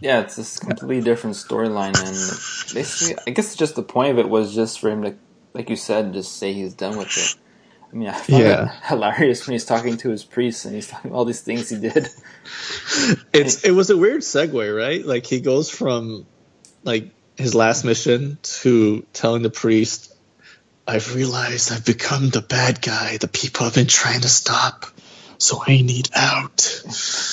Yeah, 0.00 0.20
it's 0.20 0.36
this 0.36 0.58
completely 0.60 1.02
different 1.02 1.36
storyline, 1.36 1.98
and 1.98 2.42
basically, 2.72 3.16
I 3.26 3.30
guess 3.32 3.56
just 3.56 3.76
the 3.76 3.82
point 3.84 4.12
of 4.12 4.18
it 4.20 4.28
was 4.30 4.54
just 4.54 4.80
for 4.80 4.90
him 4.90 5.02
to, 5.04 5.16
like 5.54 5.70
you 5.70 5.76
said, 5.76 6.12
just 6.14 6.38
say 6.38 6.52
he's 6.54 6.74
done 6.74 6.96
with 6.96 7.16
it. 7.18 7.34
I 7.92 7.96
mean, 7.96 8.08
I 8.08 8.14
found 8.14 8.48
Yeah. 8.48 8.60
it 8.60 8.68
hilarious 8.84 9.46
when 9.46 9.52
he's 9.54 9.66
talking 9.66 9.96
to 9.98 10.10
his 10.10 10.24
priest 10.24 10.64
and 10.66 10.74
he's 10.74 10.88
talking 10.88 11.10
about 11.10 11.18
all 11.18 11.24
these 11.26 11.42
things 11.42 11.70
he 11.70 11.78
did. 11.78 12.08
It's 13.32 13.64
it 13.64 13.72
was 13.72 13.90
a 13.90 13.96
weird 13.98 14.22
segue, 14.22 14.76
right? 14.76 15.04
Like 15.06 15.26
he 15.26 15.40
goes 15.40 15.70
from 15.70 16.28
like 16.84 17.14
his 17.36 17.54
last 17.54 17.84
mission 17.84 18.38
to 18.42 19.06
telling 19.14 19.42
the 19.42 19.50
priest, 19.50 20.11
"I've 20.86 21.14
realized 21.14 21.72
I've 21.72 21.84
become 21.84 22.30
the 22.30 22.42
bad 22.42 22.82
guy 22.82 23.16
the 23.16 23.28
people 23.28 23.64
have 23.64 23.74
been 23.74 23.86
trying 23.86 24.22
to 24.22 24.28
stop, 24.28 24.86
so 25.38 25.62
I 25.66 25.82
need 25.82 26.08
out." 26.14 26.82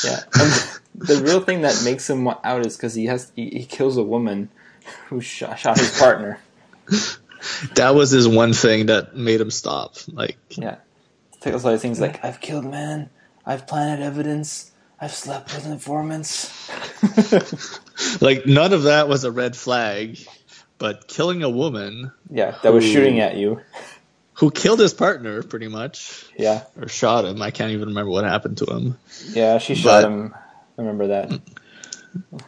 Yeah, 0.03 0.19
and 0.33 0.53
the 0.95 1.21
real 1.23 1.41
thing 1.41 1.61
that 1.61 1.81
makes 1.83 2.09
him 2.09 2.27
out 2.27 2.65
is 2.65 2.75
because 2.75 2.93
he 2.93 3.05
has 3.05 3.31
he, 3.35 3.49
he 3.49 3.65
kills 3.65 3.97
a 3.97 4.03
woman 4.03 4.49
who 5.07 5.21
shot, 5.21 5.57
shot 5.59 5.77
his 5.77 5.97
partner. 5.97 6.39
That 7.75 7.95
was 7.95 8.11
his 8.11 8.27
one 8.27 8.53
thing 8.53 8.87
that 8.87 9.15
made 9.15 9.39
him 9.39 9.51
stop. 9.51 9.95
Like, 10.11 10.37
Yeah, 10.51 10.77
take 11.39 11.53
us 11.53 11.63
all 11.63 11.71
these 11.71 11.81
things 11.81 11.99
like 11.99 12.23
I've 12.23 12.41
killed 12.41 12.65
men, 12.65 13.09
I've 13.45 13.65
planted 13.67 14.03
evidence, 14.03 14.71
I've 14.99 15.13
slept 15.13 15.53
with 15.55 15.65
informants. 15.65 16.51
like 18.21 18.45
none 18.45 18.73
of 18.73 18.83
that 18.83 19.07
was 19.07 19.23
a 19.23 19.31
red 19.31 19.55
flag, 19.55 20.19
but 20.79 21.07
killing 21.07 21.43
a 21.43 21.49
woman 21.49 22.11
yeah, 22.31 22.57
that 22.63 22.73
was 22.73 22.83
shooting 22.83 23.19
at 23.19 23.35
you. 23.37 23.61
who 24.33 24.49
killed 24.49 24.79
his 24.79 24.93
partner 24.93 25.43
pretty 25.43 25.67
much 25.67 26.25
Yeah, 26.37 26.63
or 26.79 26.87
shot 26.87 27.25
him. 27.25 27.41
I 27.41 27.51
can't 27.51 27.71
even 27.73 27.89
remember 27.89 28.09
what 28.11 28.23
happened 28.23 28.57
to 28.59 28.65
him. 28.65 28.97
yeah, 29.29 29.59
she 29.59 29.75
shot 29.75 30.03
But- 30.03 30.11
him. 30.11 30.33
I 30.77 30.81
remember 30.81 31.07
that. 31.07 31.41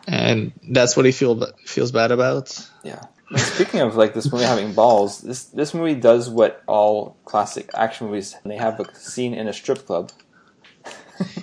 And 0.07 0.53
that's 0.69 0.95
what 0.97 1.05
he 1.05 1.11
feel 1.11 1.45
feels 1.65 1.91
bad 1.91 2.11
about. 2.11 2.57
Yeah. 2.83 3.03
Speaking 3.35 3.81
of 3.81 3.95
like 3.95 4.13
this 4.13 4.31
movie 4.31 4.43
having 4.45 4.73
balls, 4.73 5.21
this 5.21 5.43
this 5.45 5.73
movie 5.73 5.95
does 5.95 6.29
what 6.29 6.63
all 6.65 7.17
classic 7.25 7.69
action 7.73 8.07
movies. 8.07 8.35
They 8.45 8.57
have 8.57 8.79
a 8.79 8.95
scene 8.95 9.33
in 9.33 9.47
a 9.47 9.53
strip 9.53 9.85
club. 9.85 10.11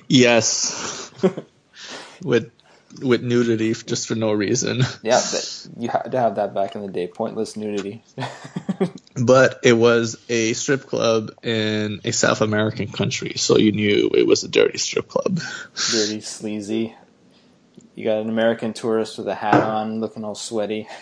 Yes. 0.09 1.11
with 2.23 2.51
with 3.03 3.23
nudity 3.23 3.75
just 3.75 4.09
for 4.09 4.15
no 4.15 4.33
reason. 4.33 4.83
Yeah, 5.03 5.23
you 5.77 5.89
had 5.89 6.13
to 6.13 6.21
have 6.21 6.37
that 6.37 6.55
back 6.55 6.75
in 6.75 6.83
the 6.83 6.89
day. 6.89 7.07
Pointless 7.07 7.57
nudity. 7.57 8.03
but 9.17 9.61
it 9.63 9.75
was 9.75 10.17
a 10.29 10.53
strip 10.55 10.87
club 10.87 11.31
in 11.43 12.01
a 12.05 12.13
South 12.13 12.41
American 12.41 12.89
country, 12.89 13.35
so 13.37 13.59
you 13.59 13.73
knew 13.73 14.11
it 14.15 14.27
was 14.27 14.45
a 14.45 14.49
dirty 14.49 14.79
strip 14.79 15.09
club. 15.09 15.41
Dirty, 15.91 16.21
sleazy. 16.21 16.95
You 17.95 18.05
got 18.05 18.21
an 18.21 18.29
American 18.29 18.73
tourist 18.73 19.19
with 19.19 19.29
a 19.29 19.35
hat 19.35 19.55
on, 19.55 20.01
looking 20.01 20.25
all 20.25 20.35
sweaty. 20.35 20.89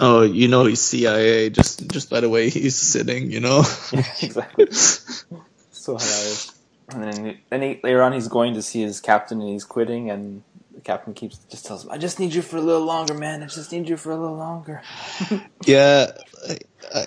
Oh, 0.00 0.22
you 0.22 0.48
know 0.48 0.64
he's 0.64 0.80
CIA 0.80 1.50
just 1.50 1.88
just 1.88 2.10
by 2.10 2.18
the 2.18 2.28
way 2.28 2.48
he's 2.50 2.74
sitting, 2.74 3.30
you 3.30 3.38
know. 3.38 3.62
yeah, 3.92 4.04
exactly. 4.22 4.66
so 4.72 5.96
hilarious. 5.96 6.52
And 6.88 7.04
then, 7.04 7.38
then 7.48 7.62
he, 7.62 7.80
later 7.84 8.02
on, 8.02 8.12
he's 8.12 8.26
going 8.26 8.54
to 8.54 8.62
see 8.62 8.82
his 8.82 9.00
captain, 9.00 9.40
and 9.40 9.50
he's 9.50 9.62
quitting, 9.62 10.10
and 10.10 10.42
captain 10.84 11.14
keeps 11.14 11.38
just 11.50 11.66
tells 11.66 11.84
him, 11.84 11.90
"I 11.90 11.98
just 11.98 12.20
need 12.20 12.34
you 12.34 12.42
for 12.42 12.56
a 12.56 12.60
little 12.60 12.84
longer, 12.84 13.14
man. 13.14 13.42
I 13.42 13.46
just 13.46 13.72
need 13.72 13.88
you 13.88 13.96
for 13.96 14.12
a 14.12 14.16
little 14.16 14.36
longer." 14.36 14.82
yeah, 15.66 16.12
I, 16.48 16.58
I, 16.94 17.06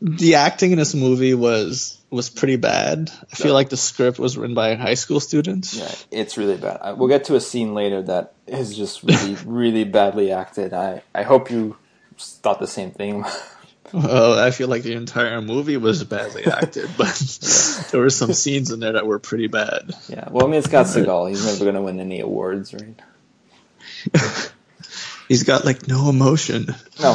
the 0.00 0.36
acting 0.36 0.72
in 0.72 0.78
this 0.78 0.94
movie 0.94 1.34
was 1.34 2.00
was 2.10 2.28
pretty 2.28 2.56
bad. 2.56 3.10
I 3.32 3.36
feel 3.36 3.54
like 3.54 3.68
the 3.68 3.76
script 3.76 4.18
was 4.18 4.36
written 4.36 4.54
by 4.54 4.70
a 4.70 4.76
high 4.76 4.94
school 4.94 5.20
student. 5.20 5.72
Yeah, 5.72 5.94
it's 6.10 6.36
really 6.36 6.56
bad. 6.56 6.98
We'll 6.98 7.08
get 7.08 7.24
to 7.24 7.36
a 7.36 7.40
scene 7.40 7.74
later 7.74 8.02
that 8.02 8.34
is 8.46 8.76
just 8.76 9.02
really, 9.02 9.36
really 9.44 9.84
badly 9.84 10.32
acted. 10.32 10.72
I, 10.72 11.02
I 11.14 11.22
hope 11.22 11.50
you 11.50 11.76
thought 12.18 12.58
the 12.58 12.66
same 12.66 12.90
thing. 12.90 13.24
Well, 13.92 14.38
I 14.38 14.50
feel 14.52 14.68
like 14.68 14.82
the 14.82 14.94
entire 14.94 15.40
movie 15.40 15.76
was 15.76 16.04
badly 16.04 16.44
acted, 16.46 16.90
but 16.96 17.88
there 17.90 18.00
were 18.00 18.10
some 18.10 18.32
scenes 18.32 18.70
in 18.70 18.80
there 18.80 18.92
that 18.92 19.06
were 19.06 19.18
pretty 19.18 19.48
bad. 19.48 19.92
Yeah, 20.08 20.28
well, 20.30 20.46
I 20.46 20.50
mean, 20.50 20.58
it's 20.58 20.68
got 20.68 20.86
Seagal. 20.86 21.30
He's 21.30 21.44
never 21.44 21.64
going 21.64 21.74
to 21.74 21.82
win 21.82 21.98
any 21.98 22.20
awards, 22.20 22.72
right? 22.72 22.94
He's 25.28 25.44
got 25.44 25.64
like 25.64 25.86
no 25.88 26.08
emotion. 26.08 26.74
No, 27.00 27.14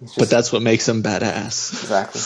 just... 0.00 0.16
but 0.18 0.30
that's 0.30 0.52
what 0.52 0.62
makes 0.62 0.88
him 0.88 1.02
badass. 1.02 1.72
Exactly. 1.72 2.20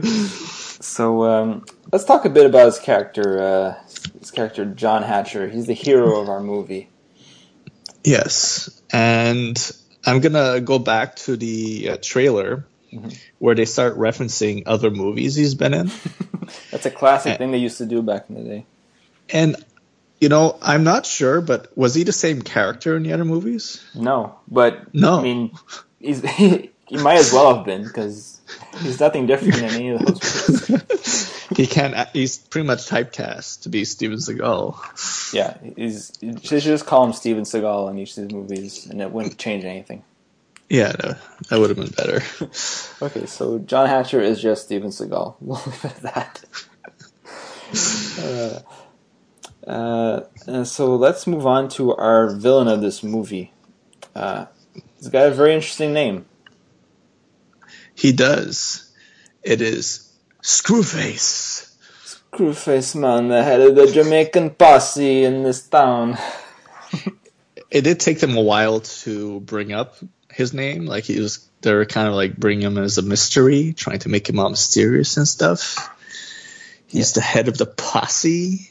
so 0.80 1.24
um, 1.24 1.64
let's 1.92 2.04
talk 2.04 2.24
a 2.24 2.30
bit 2.30 2.46
about 2.46 2.66
his 2.66 2.78
character. 2.78 3.42
Uh, 3.42 3.74
his 4.18 4.30
character, 4.30 4.64
John 4.64 5.02
Hatcher. 5.02 5.48
He's 5.48 5.66
the 5.66 5.74
hero 5.74 6.20
of 6.20 6.28
our 6.28 6.40
movie. 6.40 6.88
Yes, 8.04 8.82
and 8.92 9.72
I'm 10.04 10.20
gonna 10.20 10.60
go 10.60 10.78
back 10.78 11.16
to 11.16 11.36
the 11.36 11.90
uh, 11.90 11.96
trailer 12.00 12.66
mm-hmm. 12.92 13.10
where 13.38 13.54
they 13.54 13.64
start 13.64 13.96
referencing 13.96 14.62
other 14.66 14.90
movies 14.90 15.34
he's 15.34 15.54
been 15.54 15.74
in. 15.74 15.90
That's 16.70 16.86
a 16.86 16.90
classic 16.90 17.32
and, 17.32 17.38
thing 17.38 17.50
they 17.50 17.58
used 17.58 17.78
to 17.78 17.86
do 17.86 18.02
back 18.02 18.26
in 18.28 18.36
the 18.36 18.42
day. 18.42 18.66
And 19.28 19.56
you 20.20 20.28
know, 20.28 20.58
I'm 20.60 20.84
not 20.84 21.06
sure, 21.06 21.40
but 21.40 21.76
was 21.76 21.94
he 21.94 22.04
the 22.04 22.12
same 22.12 22.42
character 22.42 22.96
in 22.96 23.02
the 23.02 23.12
other 23.12 23.24
movies? 23.24 23.84
No, 23.94 24.38
but 24.48 24.94
no. 24.94 25.18
I 25.18 25.22
mean, 25.22 25.52
he's, 25.98 26.20
he, 26.20 26.70
he 26.86 26.96
might 26.98 27.18
as 27.18 27.32
well 27.32 27.56
have 27.56 27.64
been 27.64 27.84
because 27.84 28.40
he's 28.78 29.00
nothing 29.00 29.26
different 29.26 29.58
in 29.58 29.64
any 29.64 29.88
of 29.90 30.04
those. 30.04 31.48
he 31.56 31.66
can't. 31.66 32.08
He's 32.12 32.36
pretty 32.38 32.66
much 32.66 32.86
typecast 32.86 33.62
to 33.62 33.70
be 33.70 33.84
Steven 33.84 34.18
Seagal. 34.18 35.32
Yeah, 35.32 35.56
he's. 35.76 36.08
They 36.20 36.34
should 36.40 36.62
just 36.62 36.86
call 36.86 37.06
him 37.06 37.12
Steven 37.14 37.44
Seagal 37.44 37.90
in 37.90 37.98
each 37.98 38.16
of 38.18 38.28
these 38.28 38.32
movies, 38.32 38.86
and 38.86 39.00
it 39.00 39.10
wouldn't 39.10 39.38
change 39.38 39.64
anything. 39.64 40.04
Yeah, 40.68 40.92
no, 41.02 41.14
that 41.48 41.58
would 41.58 41.70
have 41.70 41.78
been 41.78 41.90
better. 41.90 42.22
okay, 43.02 43.26
so 43.26 43.58
John 43.58 43.88
Hatcher 43.88 44.20
is 44.20 44.40
just 44.40 44.66
Steven 44.66 44.90
Seagal. 44.90 45.34
We'll 45.40 45.60
leave 45.66 45.84
it 45.84 45.84
at 45.84 46.02
that. 46.02 46.44
Uh, 48.20 48.60
uh, 49.66 50.22
so 50.64 50.96
let's 50.96 51.26
move 51.26 51.46
on 51.46 51.68
to 51.70 51.94
our 51.94 52.34
villain 52.34 52.68
of 52.68 52.80
this 52.80 53.02
movie. 53.02 53.52
Uh, 54.14 54.46
he's 54.96 55.08
got 55.08 55.26
a 55.26 55.30
very 55.30 55.54
interesting 55.54 55.92
name. 55.92 56.26
He 57.94 58.12
does. 58.12 58.90
It 59.42 59.60
is 59.60 60.10
Screwface. 60.42 61.70
Screwface 62.32 62.98
man, 62.98 63.28
the 63.28 63.42
head 63.42 63.60
of 63.60 63.74
the 63.74 63.90
Jamaican 63.90 64.50
posse 64.50 65.24
in 65.24 65.42
this 65.42 65.66
town. 65.68 66.16
it 67.70 67.82
did 67.82 68.00
take 68.00 68.20
them 68.20 68.36
a 68.36 68.42
while 68.42 68.80
to 68.80 69.40
bring 69.40 69.72
up 69.72 69.96
his 70.30 70.54
name. 70.54 70.86
Like 70.86 71.04
he 71.04 71.20
was, 71.20 71.46
they 71.60 71.74
were 71.74 71.84
kind 71.84 72.08
of 72.08 72.14
like 72.14 72.36
bringing 72.36 72.66
him 72.66 72.78
as 72.78 72.96
a 72.96 73.02
mystery, 73.02 73.74
trying 73.74 73.98
to 74.00 74.08
make 74.08 74.28
him 74.28 74.38
all 74.38 74.48
mysterious 74.48 75.16
and 75.16 75.28
stuff. 75.28 75.90
He's 76.86 77.10
yeah. 77.10 77.20
the 77.20 77.26
head 77.26 77.48
of 77.48 77.58
the 77.58 77.66
posse, 77.66 78.69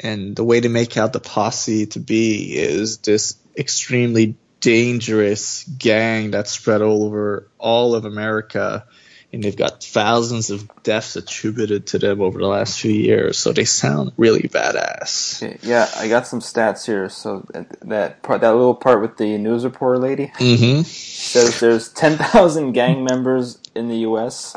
and 0.00 0.34
the 0.34 0.44
way 0.44 0.60
to 0.60 0.68
make 0.68 0.96
out 0.96 1.12
the 1.12 1.20
posse 1.20 1.86
to 1.86 2.00
be 2.00 2.56
is 2.56 2.98
this 2.98 3.36
extremely 3.56 4.36
dangerous 4.60 5.64
gang 5.64 6.30
that's 6.30 6.50
spread 6.50 6.82
all 6.82 7.04
over 7.04 7.48
all 7.58 7.94
of 7.94 8.04
America 8.04 8.86
and 9.32 9.44
they've 9.44 9.56
got 9.56 9.82
thousands 9.82 10.50
of 10.50 10.68
deaths 10.82 11.14
attributed 11.16 11.86
to 11.88 11.98
them 11.98 12.20
over 12.20 12.38
the 12.38 12.46
last 12.46 12.80
few 12.80 12.90
years. 12.90 13.38
So 13.38 13.52
they 13.52 13.64
sound 13.64 14.12
really 14.16 14.42
badass. 14.42 15.42
Okay, 15.42 15.58
yeah, 15.62 15.88
I 15.96 16.08
got 16.08 16.26
some 16.26 16.40
stats 16.40 16.84
here. 16.84 17.08
So 17.08 17.46
that 17.82 18.22
part, 18.22 18.40
that 18.40 18.50
little 18.50 18.74
part 18.74 19.00
with 19.00 19.18
the 19.18 19.38
news 19.38 19.64
reporter 19.64 19.98
lady 19.98 20.32
mm-hmm. 20.36 20.82
says 20.82 21.60
there's 21.60 21.88
10,000 21.92 22.72
gang 22.72 23.04
members 23.04 23.58
in 23.74 23.88
the 23.88 23.98
U.S. 23.98 24.56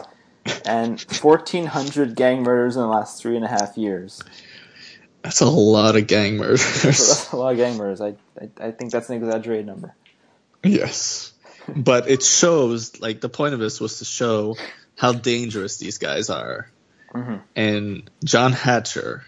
and 0.65 0.99
1,400 1.01 2.15
gang 2.15 2.41
murders 2.41 2.75
in 2.75 2.81
the 2.81 2.87
last 2.87 3.21
three 3.21 3.35
and 3.35 3.45
a 3.45 3.49
half 3.49 3.77
years. 3.77 4.23
That's 5.23 5.41
a 5.41 5.49
lot 5.49 5.95
of 5.95 6.05
gang 6.05 6.37
murders. 6.37 7.27
a 7.33 7.35
lot 7.35 7.51
of 7.51 7.57
gang 7.57 7.77
murders. 7.77 8.01
I, 8.01 8.15
I, 8.39 8.49
I 8.59 8.71
think 8.71 8.91
that's 8.91 9.09
an 9.09 9.17
exaggerated 9.17 9.65
number. 9.65 9.95
Yes 10.63 11.33
but 11.67 12.09
it 12.09 12.23
shows 12.23 12.99
like 12.99 13.21
the 13.21 13.29
point 13.29 13.53
of 13.53 13.59
this 13.59 13.79
was 13.79 13.99
to 13.99 14.05
show 14.05 14.55
how 14.97 15.13
dangerous 15.13 15.77
these 15.77 15.97
guys 15.97 16.29
are, 16.29 16.69
mm-hmm. 17.13 17.37
and 17.55 18.09
John 18.23 18.51
Hatcher 18.51 19.25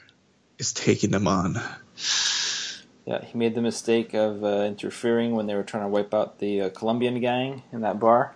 is 0.57 0.73
taking 0.73 1.11
them 1.11 1.27
on. 1.27 1.59
Yeah, 3.05 3.23
he 3.23 3.37
made 3.37 3.55
the 3.55 3.61
mistake 3.61 4.13
of 4.13 4.43
uh, 4.43 4.63
interfering 4.63 5.35
when 5.35 5.47
they 5.47 5.55
were 5.55 5.63
trying 5.63 5.83
to 5.83 5.89
wipe 5.89 6.13
out 6.13 6.39
the 6.39 6.61
uh, 6.61 6.69
Colombian 6.69 7.19
gang 7.19 7.63
in 7.71 7.81
that 7.81 7.99
bar. 7.99 8.33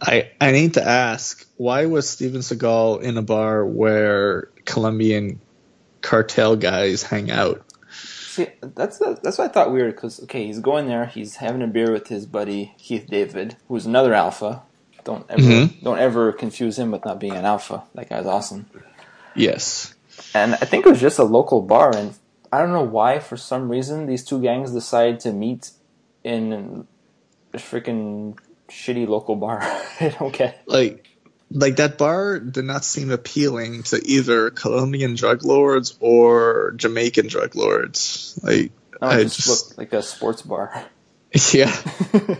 I 0.00 0.30
I 0.40 0.50
need 0.52 0.74
to 0.74 0.86
ask 0.86 1.46
why 1.56 1.86
was 1.86 2.08
Steven 2.08 2.40
Seagal 2.40 3.02
in 3.02 3.16
a 3.16 3.22
bar 3.22 3.64
where 3.64 4.48
Colombian 4.64 5.40
cartel 6.02 6.56
guys 6.56 7.02
hang 7.02 7.30
out? 7.30 7.64
See, 7.90 8.46
that's 8.60 8.98
the, 8.98 9.18
that's 9.22 9.38
what 9.38 9.50
I 9.50 9.52
thought 9.52 9.72
weird 9.72 9.94
because 9.94 10.22
okay, 10.24 10.46
he's 10.46 10.60
going 10.60 10.86
there, 10.86 11.06
he's 11.06 11.36
having 11.36 11.62
a 11.62 11.66
beer 11.66 11.90
with 11.90 12.08
his 12.08 12.26
buddy 12.26 12.74
Keith 12.78 13.08
David, 13.08 13.56
who's 13.66 13.86
another 13.86 14.14
alpha. 14.14 14.62
Don't 15.04 15.26
ever 15.28 15.42
mm-hmm. 15.42 15.84
don't 15.84 15.98
ever 15.98 16.32
confuse 16.32 16.78
him 16.78 16.90
with 16.90 17.04
not 17.04 17.18
being 17.18 17.34
an 17.34 17.44
alpha. 17.44 17.82
That 17.94 18.08
guy's 18.08 18.26
awesome. 18.26 18.66
Yes. 19.34 19.94
And 20.34 20.54
I 20.54 20.58
think 20.58 20.86
it 20.86 20.88
was 20.88 21.00
just 21.00 21.18
a 21.18 21.24
local 21.24 21.62
bar, 21.62 21.96
and 21.96 22.14
I 22.52 22.58
don't 22.58 22.72
know 22.72 22.82
why. 22.82 23.18
For 23.18 23.36
some 23.36 23.70
reason, 23.70 24.06
these 24.06 24.24
two 24.24 24.40
gangs 24.40 24.72
decided 24.72 25.20
to 25.20 25.32
meet 25.32 25.70
in 26.24 26.86
a 27.52 27.56
freaking 27.56 28.38
shitty 28.68 29.08
local 29.08 29.36
bar. 29.36 29.60
I 30.00 30.14
don't 30.18 30.32
get. 30.32 30.62
Like 30.66 31.06
like 31.50 31.76
that 31.76 31.98
bar 31.98 32.38
did 32.38 32.64
not 32.64 32.84
seem 32.84 33.10
appealing 33.10 33.82
to 33.84 34.00
either 34.04 34.50
Colombian 34.50 35.14
drug 35.14 35.44
lords 35.44 35.96
or 36.00 36.72
Jamaican 36.76 37.28
drug 37.28 37.54
lords. 37.54 38.38
Like 38.42 38.72
oh, 39.00 39.08
I 39.08 39.22
just, 39.22 39.36
just 39.36 39.68
looked 39.68 39.78
like 39.78 39.92
a 39.92 40.02
sports 40.02 40.42
bar. 40.42 40.84
Yeah. 41.52 41.76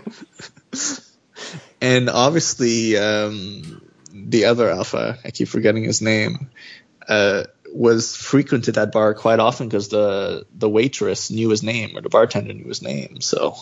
and 1.83 2.09
obviously, 2.09 2.97
um, 2.97 3.83
the 4.11 4.47
other 4.47 4.71
alpha, 4.71 5.19
I 5.23 5.31
keep 5.31 5.49
forgetting 5.49 5.85
his 5.85 6.01
name, 6.01 6.51
uh, 7.07 7.45
was 7.73 8.17
frequent 8.17 8.65
to 8.65 8.73
that 8.73 8.93
bar 8.93 9.13
quite 9.13 9.41
often 9.41 9.69
because 9.69 9.89
the 9.89 10.47
the 10.55 10.71
waitress 10.71 11.31
knew 11.31 11.51
his 11.51 11.63
name 11.63 11.97
or 11.97 12.01
the 12.01 12.09
bartender 12.09 12.55
knew 12.55 12.65
his 12.65 12.83
name. 12.83 13.21
So 13.21 13.57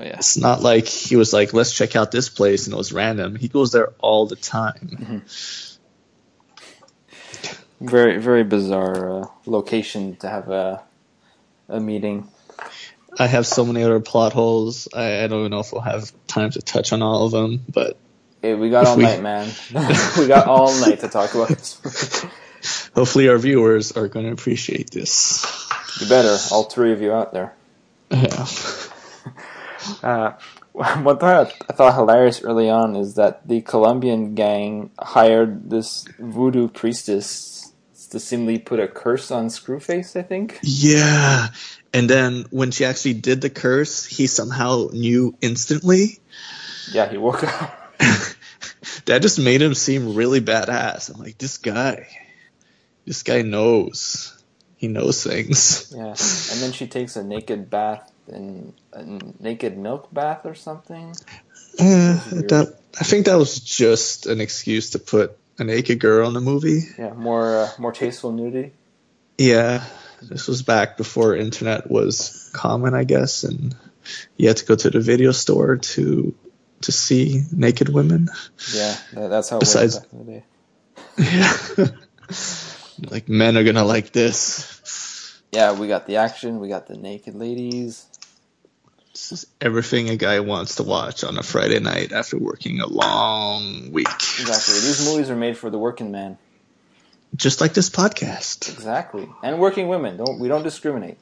yeah. 0.00 0.16
It's 0.18 0.36
not 0.36 0.62
like 0.62 0.86
he 0.86 1.16
was 1.16 1.32
like, 1.32 1.52
let's 1.52 1.72
check 1.72 1.96
out 1.96 2.10
this 2.10 2.28
place 2.28 2.66
and 2.66 2.74
it 2.74 2.76
was 2.76 2.92
random. 2.92 3.36
He 3.36 3.48
goes 3.48 3.72
there 3.72 3.92
all 3.98 4.26
the 4.26 4.36
time. 4.36 4.74
Mm-hmm. 4.74 5.18
Very, 7.80 8.18
very 8.18 8.44
bizarre 8.44 9.22
uh, 9.22 9.26
location 9.44 10.16
to 10.16 10.28
have 10.28 10.48
a, 10.48 10.82
a 11.68 11.78
meeting. 11.78 12.28
I 13.18 13.26
have 13.26 13.46
so 13.46 13.64
many 13.64 13.82
other 13.82 14.00
plot 14.00 14.32
holes. 14.32 14.88
I, 14.92 15.24
I 15.24 15.26
don't 15.26 15.40
even 15.40 15.50
know 15.50 15.60
if 15.60 15.72
we'll 15.72 15.82
have 15.82 16.12
time 16.26 16.50
to 16.50 16.62
touch 16.62 16.92
on 16.92 17.02
all 17.02 17.26
of 17.26 17.32
them, 17.32 17.64
but. 17.68 17.96
Hey, 18.42 18.54
we 18.54 18.70
got 18.70 18.86
all 18.86 18.96
we... 18.96 19.04
night, 19.04 19.22
man. 19.22 19.50
we 20.18 20.26
got 20.26 20.46
all 20.46 20.78
night 20.80 21.00
to 21.00 21.08
talk 21.08 21.34
about 21.34 21.48
this. 21.48 21.80
Hopefully, 22.94 23.28
our 23.28 23.38
viewers 23.38 23.92
are 23.92 24.08
going 24.08 24.26
to 24.26 24.32
appreciate 24.32 24.90
this. 24.90 25.44
You 26.00 26.08
better, 26.08 26.36
all 26.50 26.64
three 26.64 26.92
of 26.92 27.00
you 27.00 27.12
out 27.12 27.32
there. 27.32 27.54
Yeah. 28.08 28.46
Uh, 30.02 30.32
one 30.72 31.18
thing 31.18 31.28
I 31.28 31.44
thought 31.72 31.94
hilarious 31.94 32.42
early 32.42 32.68
on 32.68 32.96
is 32.96 33.14
that 33.14 33.46
the 33.48 33.62
Colombian 33.62 34.34
gang 34.34 34.90
hired 34.98 35.70
this 35.70 36.04
voodoo 36.18 36.68
priestess 36.68 37.72
to 38.10 38.20
seemingly 38.20 38.58
put 38.58 38.78
a 38.78 38.86
curse 38.86 39.30
on 39.30 39.46
Screwface. 39.46 40.18
I 40.18 40.22
think. 40.22 40.58
Yeah, 40.62 41.48
and 41.92 42.10
then 42.10 42.44
when 42.50 42.70
she 42.70 42.84
actually 42.84 43.14
did 43.14 43.40
the 43.40 43.50
curse, 43.50 44.04
he 44.04 44.26
somehow 44.26 44.88
knew 44.92 45.34
instantly. 45.40 46.20
Yeah, 46.92 47.08
he 47.08 47.16
woke 47.16 47.42
up. 47.44 47.98
that 49.06 49.22
just 49.22 49.38
made 49.38 49.62
him 49.62 49.74
seem 49.74 50.14
really 50.14 50.40
badass. 50.40 51.12
I'm 51.12 51.20
like, 51.20 51.38
this 51.38 51.58
guy, 51.58 52.08
this 53.06 53.22
guy 53.22 53.42
knows. 53.42 54.32
He 54.76 54.88
knows 54.88 55.24
things. 55.24 55.90
Yeah, 55.96 56.08
and 56.08 56.60
then 56.60 56.72
she 56.72 56.86
takes 56.86 57.16
a 57.16 57.24
naked 57.24 57.70
bath 57.70 58.12
in 58.28 58.74
a 58.92 59.04
naked 59.42 59.76
milk 59.78 60.12
bath 60.12 60.44
or 60.44 60.54
something. 60.54 61.14
Uh, 61.78 62.18
that, 62.48 62.78
I 62.98 63.04
think 63.04 63.26
that 63.26 63.36
was 63.36 63.60
just 63.60 64.26
an 64.26 64.40
excuse 64.40 64.90
to 64.90 64.98
put 64.98 65.38
a 65.58 65.64
naked 65.64 65.98
girl 65.98 66.28
in 66.28 66.34
the 66.34 66.40
movie. 66.40 66.82
Yeah, 66.98 67.12
more 67.12 67.56
uh, 67.56 67.70
more 67.78 67.92
tasteful 67.92 68.32
nudity. 68.32 68.72
Yeah, 69.38 69.84
this 70.22 70.48
was 70.48 70.62
back 70.62 70.96
before 70.96 71.36
internet 71.36 71.90
was 71.90 72.50
common, 72.52 72.94
I 72.94 73.04
guess, 73.04 73.44
and 73.44 73.74
you 74.36 74.48
had 74.48 74.56
to 74.58 74.64
go 74.64 74.74
to 74.74 74.90
the 74.90 75.00
video 75.00 75.32
store 75.32 75.76
to 75.76 76.34
to 76.82 76.92
see 76.92 77.42
naked 77.52 77.88
women. 77.88 78.28
Yeah, 78.72 78.96
that's 79.12 79.48
how. 79.50 79.58
Besides, 79.58 79.96
it 79.96 80.12
was 80.12 80.12
back 80.12 80.12
in 80.12 80.26
the 80.26 80.32
day. 80.32 81.88
yeah, 82.98 83.10
like 83.10 83.28
men 83.28 83.56
are 83.56 83.64
gonna 83.64 83.84
like 83.84 84.12
this. 84.12 85.40
Yeah, 85.52 85.72
we 85.72 85.88
got 85.88 86.06
the 86.06 86.16
action. 86.16 86.60
We 86.60 86.68
got 86.68 86.86
the 86.86 86.96
naked 86.96 87.34
ladies. 87.34 88.06
This 89.16 89.32
is 89.32 89.46
everything 89.62 90.10
a 90.10 90.16
guy 90.16 90.40
wants 90.40 90.74
to 90.74 90.82
watch 90.82 91.24
on 91.24 91.38
a 91.38 91.42
Friday 91.42 91.80
night 91.80 92.12
after 92.12 92.36
working 92.36 92.82
a 92.82 92.86
long 92.86 93.90
week. 93.90 94.06
Exactly. 94.06 94.74
These 94.74 95.06
movies 95.06 95.30
are 95.30 95.36
made 95.36 95.56
for 95.56 95.70
the 95.70 95.78
working 95.78 96.12
man. 96.12 96.36
Just 97.34 97.62
like 97.62 97.72
this 97.72 97.88
podcast. 97.88 98.70
Exactly. 98.74 99.26
And 99.42 99.58
working 99.58 99.88
women. 99.88 100.18
Don't 100.18 100.38
we 100.38 100.48
don't 100.48 100.62
discriminate. 100.62 101.16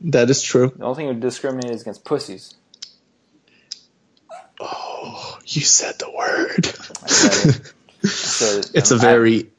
That 0.00 0.28
is 0.28 0.42
true. 0.42 0.72
The 0.74 0.84
only 0.84 0.96
thing 0.96 1.06
we 1.06 1.14
discriminate 1.20 1.70
is 1.70 1.82
against 1.82 2.04
pussies. 2.04 2.56
Oh, 4.58 5.38
you 5.46 5.62
said 5.62 6.00
the 6.00 6.10
word. 6.10 6.66
I 7.04 7.06
said 7.06 7.54
it. 7.54 7.72
I 8.02 8.08
said 8.08 8.64
it. 8.64 8.70
It's 8.74 8.90
a 8.90 8.96
very 8.96 9.50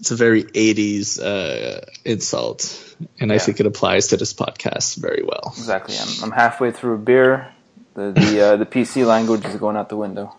it's 0.00 0.10
a 0.10 0.16
very 0.16 0.44
80s 0.44 1.20
uh, 1.22 1.80
insult, 2.04 2.96
and 3.20 3.30
yeah. 3.30 3.34
I 3.36 3.38
think 3.38 3.60
it 3.60 3.66
applies 3.66 4.08
to 4.08 4.16
this 4.16 4.32
podcast 4.32 4.96
very 4.96 5.22
well. 5.22 5.52
Exactly. 5.56 5.96
I'm, 5.98 6.24
I'm 6.24 6.30
halfway 6.32 6.72
through 6.72 6.94
a 6.94 6.98
beer. 6.98 7.52
The 7.94 8.12
the, 8.12 8.40
uh, 8.40 8.56
the 8.56 8.66
PC 8.66 9.06
language 9.06 9.44
is 9.44 9.56
going 9.56 9.76
out 9.76 9.90
the 9.90 9.96
window. 9.96 10.34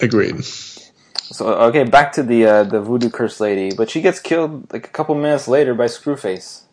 Agreed. 0.00 0.44
So 0.44 1.46
okay, 1.68 1.84
back 1.84 2.12
to 2.12 2.22
the 2.22 2.44
uh, 2.44 2.64
the 2.64 2.80
voodoo 2.82 3.08
curse 3.08 3.40
lady, 3.40 3.74
but 3.74 3.88
she 3.88 4.02
gets 4.02 4.20
killed 4.20 4.70
like 4.72 4.86
a 4.86 4.90
couple 4.90 5.14
minutes 5.14 5.48
later 5.48 5.74
by 5.74 5.86
Screwface. 5.86 6.64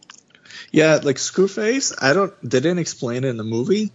Yeah, 0.71 0.99
like 1.01 1.15
Screwface. 1.15 1.95
I 2.01 2.13
don't. 2.13 2.33
They 2.41 2.59
didn't 2.59 2.79
explain 2.79 3.23
it 3.23 3.29
in 3.29 3.37
the 3.37 3.45
movie, 3.45 3.93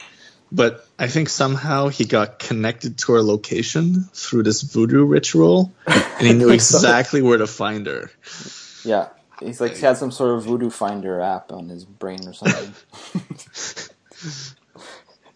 but 0.57 0.89
I 0.99 1.07
think 1.07 1.29
somehow 1.29 1.89
he 1.89 2.07
got 2.07 2.39
connected 2.39 2.97
to 2.99 3.13
her 3.13 3.23
location 3.23 4.09
through 4.15 4.45
this 4.45 4.63
voodoo 4.63 5.05
ritual, 5.05 5.73
and 5.87 6.27
he 6.27 6.33
knew 6.33 6.49
exactly 6.53 7.21
where 7.21 7.37
to 7.37 7.47
find 7.47 7.87
her. 7.87 8.11
Yeah, 8.83 9.09
he's 9.39 9.61
like 9.61 9.77
he 9.77 9.83
had 9.83 9.99
some 9.99 10.11
sort 10.11 10.35
of 10.35 10.45
voodoo 10.45 10.71
finder 10.71 11.21
app 11.21 11.53
on 11.53 11.69
his 11.69 11.85
brain 11.85 12.27
or 12.27 12.33
something. 12.33 12.73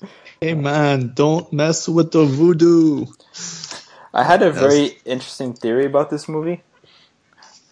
hey 0.41 0.55
man, 0.55 1.13
don't 1.15 1.53
mess 1.53 1.87
with 1.87 2.13
the 2.13 2.25
voodoo. 2.25 3.05
I 4.15 4.25
had 4.25 4.43
a 4.43 4.51
very 4.51 4.99
interesting 5.05 5.53
theory 5.53 5.85
about 5.85 6.09
this 6.11 6.29
movie. 6.29 6.63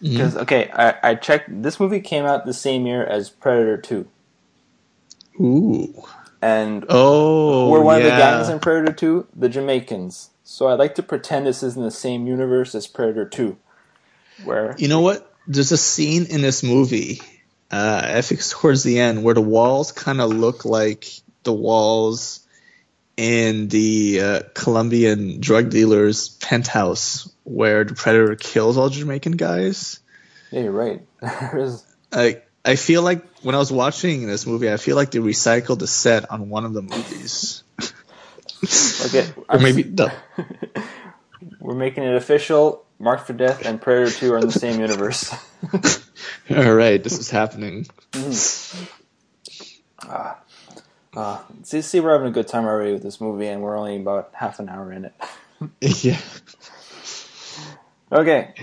Because 0.01 0.31
mm-hmm. 0.31 0.43
okay, 0.43 0.71
I, 0.71 0.95
I 1.03 1.15
checked. 1.15 1.61
This 1.61 1.77
movie 1.77 1.99
came 1.99 2.25
out 2.25 2.45
the 2.45 2.53
same 2.53 2.85
year 2.85 3.03
as 3.03 3.29
Predator 3.29 3.77
Two. 3.77 4.07
Ooh 5.41 6.05
and 6.41 6.85
oh, 6.89 7.69
we're 7.69 7.81
one 7.81 7.99
yeah. 7.99 8.07
of 8.07 8.11
the 8.11 8.17
gangs 8.17 8.49
in 8.49 8.59
Predator 8.59 8.93
Two, 8.93 9.27
the 9.35 9.49
Jamaicans. 9.49 10.29
So 10.43 10.67
I 10.67 10.73
like 10.73 10.95
to 10.95 11.03
pretend 11.03 11.45
this 11.45 11.63
is 11.63 11.75
in 11.75 11.83
the 11.83 11.91
same 11.91 12.27
universe 12.27 12.73
as 12.75 12.87
Predator 12.87 13.27
Two, 13.27 13.57
where 14.43 14.75
you 14.77 14.87
know 14.87 15.01
what? 15.01 15.33
There's 15.47 15.71
a 15.71 15.77
scene 15.77 16.25
in 16.25 16.41
this 16.41 16.63
movie, 16.63 17.21
uh, 17.71 18.01
I 18.15 18.21
think 18.21 18.47
towards 18.47 18.83
the 18.83 18.99
end, 18.99 19.23
where 19.23 19.33
the 19.35 19.41
walls 19.41 19.91
kind 19.91 20.21
of 20.21 20.29
look 20.29 20.65
like 20.65 21.07
the 21.43 21.53
walls 21.53 22.45
in 23.17 23.67
the 23.67 24.21
uh, 24.21 24.41
Colombian 24.53 25.41
drug 25.41 25.69
dealer's 25.69 26.29
penthouse, 26.29 27.29
where 27.43 27.83
the 27.83 27.93
Predator 27.93 28.35
kills 28.35 28.77
all 28.77 28.89
Jamaican 28.89 29.33
guys. 29.33 29.99
Yeah, 30.51 30.61
you're 30.61 30.71
right. 30.71 31.01
like 32.11 32.48
I 32.69 32.75
feel 32.75 33.01
like 33.01 33.25
when 33.41 33.55
I 33.55 33.57
was 33.57 33.71
watching 33.71 34.27
this 34.27 34.45
movie, 34.45 34.71
I 34.71 34.77
feel 34.77 34.95
like 34.95 35.09
they 35.09 35.17
recycled 35.17 35.79
the 35.79 35.87
set 35.87 36.29
on 36.29 36.49
one 36.49 36.65
of 36.65 36.73
the 36.73 36.83
movies. 36.83 37.63
okay, 39.07 39.27
or 39.49 39.57
maybe 39.57 39.83
no. 39.85 40.11
We're 41.59 41.73
making 41.73 42.03
it 42.03 42.13
official. 42.13 42.85
Marked 42.99 43.25
for 43.25 43.33
Death 43.33 43.65
and 43.65 43.81
Predator 43.81 44.11
Two 44.11 44.33
are 44.33 44.37
in 44.37 44.45
the 44.45 44.51
same 44.51 44.79
universe. 44.87 45.33
All 46.55 46.75
right, 46.75 47.03
this 47.03 47.17
is 47.17 47.31
happening. 47.31 47.87
Mm-hmm. 48.11 48.85
Uh, 50.07 50.33
uh, 51.15 51.39
see, 51.63 51.81
see, 51.81 51.99
we're 51.99 52.11
having 52.11 52.27
a 52.27 52.31
good 52.31 52.47
time 52.47 52.65
already 52.65 52.93
with 52.93 53.01
this 53.01 53.19
movie, 53.19 53.47
and 53.47 53.63
we're 53.63 53.79
only 53.79 53.95
about 53.95 54.29
half 54.33 54.59
an 54.59 54.69
hour 54.69 54.93
in 54.93 55.05
it. 55.05 55.13
yeah. 55.81 56.19
Okay, 58.11 58.53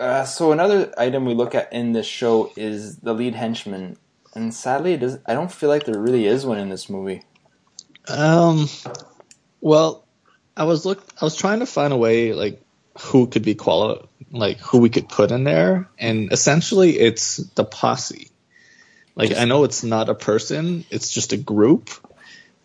uh, 0.00 0.24
so 0.24 0.50
another 0.50 0.92
item 0.96 1.26
we 1.26 1.34
look 1.34 1.54
at 1.54 1.72
in 1.72 1.92
this 1.92 2.06
show 2.06 2.50
is 2.56 2.96
the 2.96 3.12
lead 3.12 3.34
henchman, 3.34 3.98
and 4.34 4.54
sadly, 4.54 4.96
does, 4.96 5.18
I 5.26 5.34
don't 5.34 5.52
feel 5.52 5.68
like 5.68 5.84
there 5.84 6.00
really 6.00 6.26
is 6.26 6.46
one 6.46 6.58
in 6.58 6.70
this 6.70 6.88
movie. 6.88 7.22
Um, 8.08 8.68
well, 9.60 10.04
I 10.56 10.64
was 10.64 10.86
look, 10.86 11.04
I 11.20 11.24
was 11.24 11.36
trying 11.36 11.60
to 11.60 11.66
find 11.66 11.92
a 11.92 11.98
way 11.98 12.32
like 12.32 12.62
who 12.98 13.26
could 13.26 13.42
be 13.42 13.54
quali- 13.54 14.08
like 14.30 14.58
who 14.58 14.78
we 14.78 14.88
could 14.88 15.08
put 15.08 15.30
in 15.30 15.44
there, 15.44 15.88
and 15.98 16.32
essentially 16.32 16.98
it's 16.98 17.36
the 17.36 17.64
posse. 17.64 18.30
Like 19.14 19.36
I 19.36 19.44
know 19.44 19.64
it's 19.64 19.84
not 19.84 20.08
a 20.08 20.14
person; 20.14 20.86
it's 20.90 21.10
just 21.10 21.34
a 21.34 21.36
group, 21.36 21.90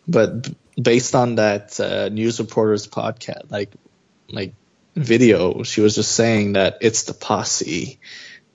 but 0.08 0.48
based 0.80 1.14
on 1.14 1.34
that 1.34 1.78
uh, 1.78 2.08
news 2.08 2.40
reporters 2.40 2.86
podcast, 2.86 3.50
like 3.50 3.72
like 4.30 4.54
video, 4.96 5.62
she 5.62 5.80
was 5.80 5.94
just 5.94 6.12
saying 6.12 6.54
that 6.54 6.78
it's 6.80 7.04
the 7.04 7.14
posse. 7.14 8.00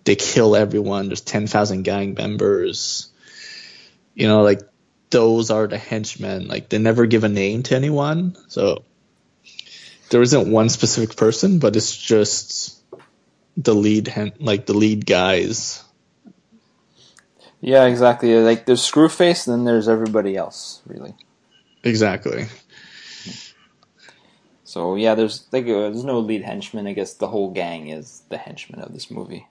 They 0.03 0.15
kill 0.15 0.55
everyone. 0.55 1.07
There's 1.07 1.21
10,000 1.21 1.83
gang 1.83 2.15
members. 2.15 3.09
You 4.15 4.27
know, 4.27 4.41
like 4.41 4.61
those 5.11 5.51
are 5.51 5.67
the 5.67 5.77
henchmen. 5.77 6.47
Like 6.47 6.69
they 6.69 6.79
never 6.79 7.05
give 7.05 7.23
a 7.23 7.29
name 7.29 7.63
to 7.63 7.75
anyone. 7.75 8.35
So 8.47 8.83
there 10.09 10.21
isn't 10.21 10.51
one 10.51 10.69
specific 10.69 11.15
person, 11.15 11.59
but 11.59 11.75
it's 11.75 11.95
just 11.95 12.81
the 13.55 13.75
lead, 13.75 14.07
hen- 14.07 14.33
like 14.39 14.65
the 14.65 14.73
lead 14.73 15.05
guys. 15.05 15.83
Yeah, 17.61 17.85
exactly. 17.85 18.35
Like 18.37 18.65
there's 18.65 18.81
Screwface, 18.81 19.47
and 19.47 19.55
then 19.55 19.65
there's 19.65 19.87
everybody 19.87 20.35
else, 20.35 20.81
really. 20.87 21.13
Exactly. 21.83 22.47
So 24.71 24.95
yeah, 24.95 25.15
there's 25.15 25.47
like 25.51 25.65
uh, 25.65 25.91
there's 25.91 26.05
no 26.05 26.19
lead 26.19 26.43
henchman. 26.43 26.87
I 26.87 26.93
guess 26.93 27.15
the 27.15 27.27
whole 27.27 27.51
gang 27.51 27.89
is 27.89 28.23
the 28.29 28.37
henchman 28.37 28.79
of 28.79 28.93
this 28.93 29.11
movie. 29.11 29.45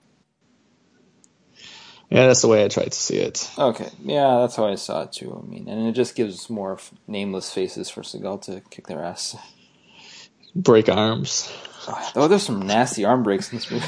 Yeah, 2.09 2.25
that's 2.25 2.41
the 2.41 2.47
way 2.47 2.65
I 2.65 2.69
tried 2.69 2.91
to 2.91 2.97
see 2.97 3.17
it. 3.17 3.47
Okay, 3.55 3.87
yeah, 4.03 4.39
that's 4.39 4.55
how 4.55 4.65
I 4.65 4.73
saw 4.73 5.03
it 5.03 5.11
too. 5.11 5.39
I 5.39 5.47
mean, 5.47 5.69
and 5.69 5.87
it 5.87 5.91
just 5.91 6.15
gives 6.15 6.49
more 6.49 6.79
nameless 7.07 7.53
faces 7.53 7.87
for 7.87 8.01
Seagal 8.01 8.41
to 8.45 8.61
kick 8.71 8.87
their 8.87 9.03
ass, 9.03 9.35
break 10.55 10.89
arms. 10.89 11.53
Oh, 12.15 12.27
there's 12.27 12.41
some 12.41 12.63
nasty 12.63 13.05
arm 13.05 13.21
breaks 13.21 13.51
in 13.51 13.59
this 13.59 13.69
movie. 13.69 13.85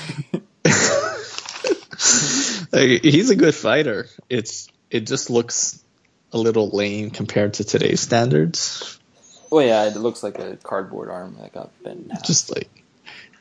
like, 2.72 3.02
he's 3.02 3.32
a 3.32 3.36
good 3.36 3.56
fighter. 3.56 4.06
It's 4.30 4.68
it 4.92 5.08
just 5.08 5.32
looks 5.32 5.84
a 6.32 6.38
little 6.38 6.70
lame 6.70 7.10
compared 7.10 7.56
to 7.56 7.64
today's 7.64 8.02
standards. 8.02 9.00
Oh 9.54 9.60
yeah, 9.60 9.86
it 9.86 9.96
looks 9.96 10.24
like 10.24 10.40
a 10.40 10.58
cardboard 10.58 11.12
arm 11.12 11.38
that 11.40 11.54
got 11.54 11.70
bent. 11.84 12.12
Just 12.26 12.50
like, 12.56 12.84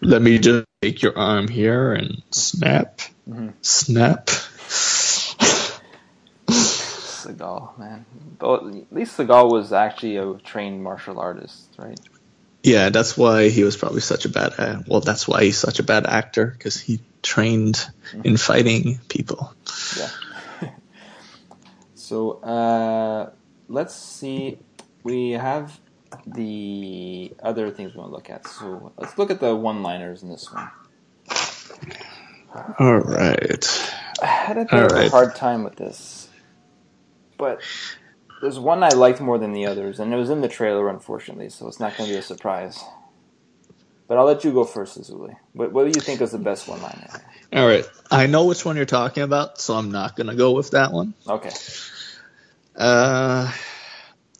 let 0.02 0.20
me 0.20 0.38
just 0.38 0.66
take 0.82 1.00
your 1.00 1.16
arm 1.16 1.48
here 1.48 1.94
and 1.94 2.22
snap, 2.30 2.98
mm-hmm. 3.26 3.48
snap. 3.62 4.26
Seagal, 6.48 7.78
man. 7.78 8.04
But 8.38 8.56
at 8.56 8.92
least 8.92 9.16
Seagal 9.16 9.50
was 9.50 9.72
actually 9.72 10.18
a 10.18 10.34
trained 10.34 10.84
martial 10.84 11.18
artist, 11.18 11.70
right? 11.78 11.98
Yeah, 12.62 12.90
that's 12.90 13.16
why 13.16 13.48
he 13.48 13.64
was 13.64 13.78
probably 13.78 14.02
such 14.02 14.26
a 14.26 14.28
bad. 14.28 14.84
Well, 14.86 15.00
that's 15.00 15.26
why 15.26 15.44
he's 15.44 15.56
such 15.56 15.78
a 15.78 15.82
bad 15.82 16.06
actor 16.06 16.44
because 16.44 16.78
he 16.78 17.00
trained 17.22 17.76
mm-hmm. 18.10 18.20
in 18.26 18.36
fighting 18.36 19.00
people. 19.08 19.54
Yeah. 19.96 20.10
so 21.94 22.32
uh, 22.42 23.30
let's 23.66 23.94
see. 23.94 24.58
We 25.04 25.30
have 25.30 25.80
the 26.26 27.32
other 27.42 27.70
things 27.70 27.94
we 27.94 28.00
want 28.00 28.10
to 28.10 28.14
look 28.14 28.30
at. 28.30 28.46
So 28.46 28.92
let's 28.96 29.18
look 29.18 29.30
at 29.30 29.40
the 29.40 29.54
one-liners 29.54 30.22
in 30.22 30.30
this 30.30 30.52
one. 30.52 30.70
All 32.78 32.98
right. 32.98 33.92
I 34.22 34.26
had 34.26 34.58
a 34.58 34.64
bit 34.64 34.84
of 34.84 34.92
a 34.92 35.08
hard 35.08 35.34
time 35.34 35.64
with 35.64 35.76
this, 35.76 36.28
but 37.38 37.60
there's 38.40 38.58
one 38.58 38.82
I 38.82 38.90
liked 38.90 39.20
more 39.20 39.38
than 39.38 39.52
the 39.52 39.66
others, 39.66 40.00
and 40.00 40.12
it 40.12 40.16
was 40.16 40.30
in 40.30 40.40
the 40.40 40.48
trailer, 40.48 40.88
unfortunately, 40.88 41.48
so 41.48 41.66
it's 41.68 41.80
not 41.80 41.96
going 41.96 42.08
to 42.08 42.14
be 42.14 42.18
a 42.18 42.22
surprise. 42.22 42.82
But 44.08 44.18
I'll 44.18 44.26
let 44.26 44.44
you 44.44 44.52
go 44.52 44.64
first, 44.64 45.00
Azuli. 45.00 45.36
What, 45.54 45.72
what 45.72 45.84
do 45.84 45.88
you 45.98 46.02
think 46.02 46.20
is 46.20 46.32
the 46.32 46.38
best 46.38 46.68
one 46.68 46.82
liner? 46.82 47.08
All 47.52 47.66
right. 47.66 47.88
I 48.10 48.26
know 48.26 48.44
which 48.44 48.64
one 48.64 48.76
you're 48.76 48.84
talking 48.84 49.22
about, 49.22 49.60
so 49.60 49.74
I'm 49.74 49.90
not 49.90 50.16
gonna 50.16 50.34
go 50.34 50.52
with 50.52 50.72
that 50.72 50.92
one. 50.92 51.14
Okay. 51.26 51.50
Uh, 52.76 53.50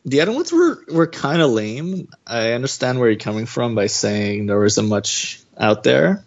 the 0.05 0.21
other 0.21 0.33
ones 0.33 0.53
were 0.53 0.85
were 0.89 1.07
kind 1.07 1.41
of 1.43 1.51
lame. 1.51 2.09
I 2.27 2.53
understand 2.53 2.99
where 2.99 3.11
you're 3.11 3.19
coming 3.19 3.47
from 3.47 3.75
by 3.75 3.87
saying 3.87 4.47
there 4.47 4.65
isn't 4.65 4.89
much 4.89 5.41
out 5.59 5.83
there. 5.85 6.25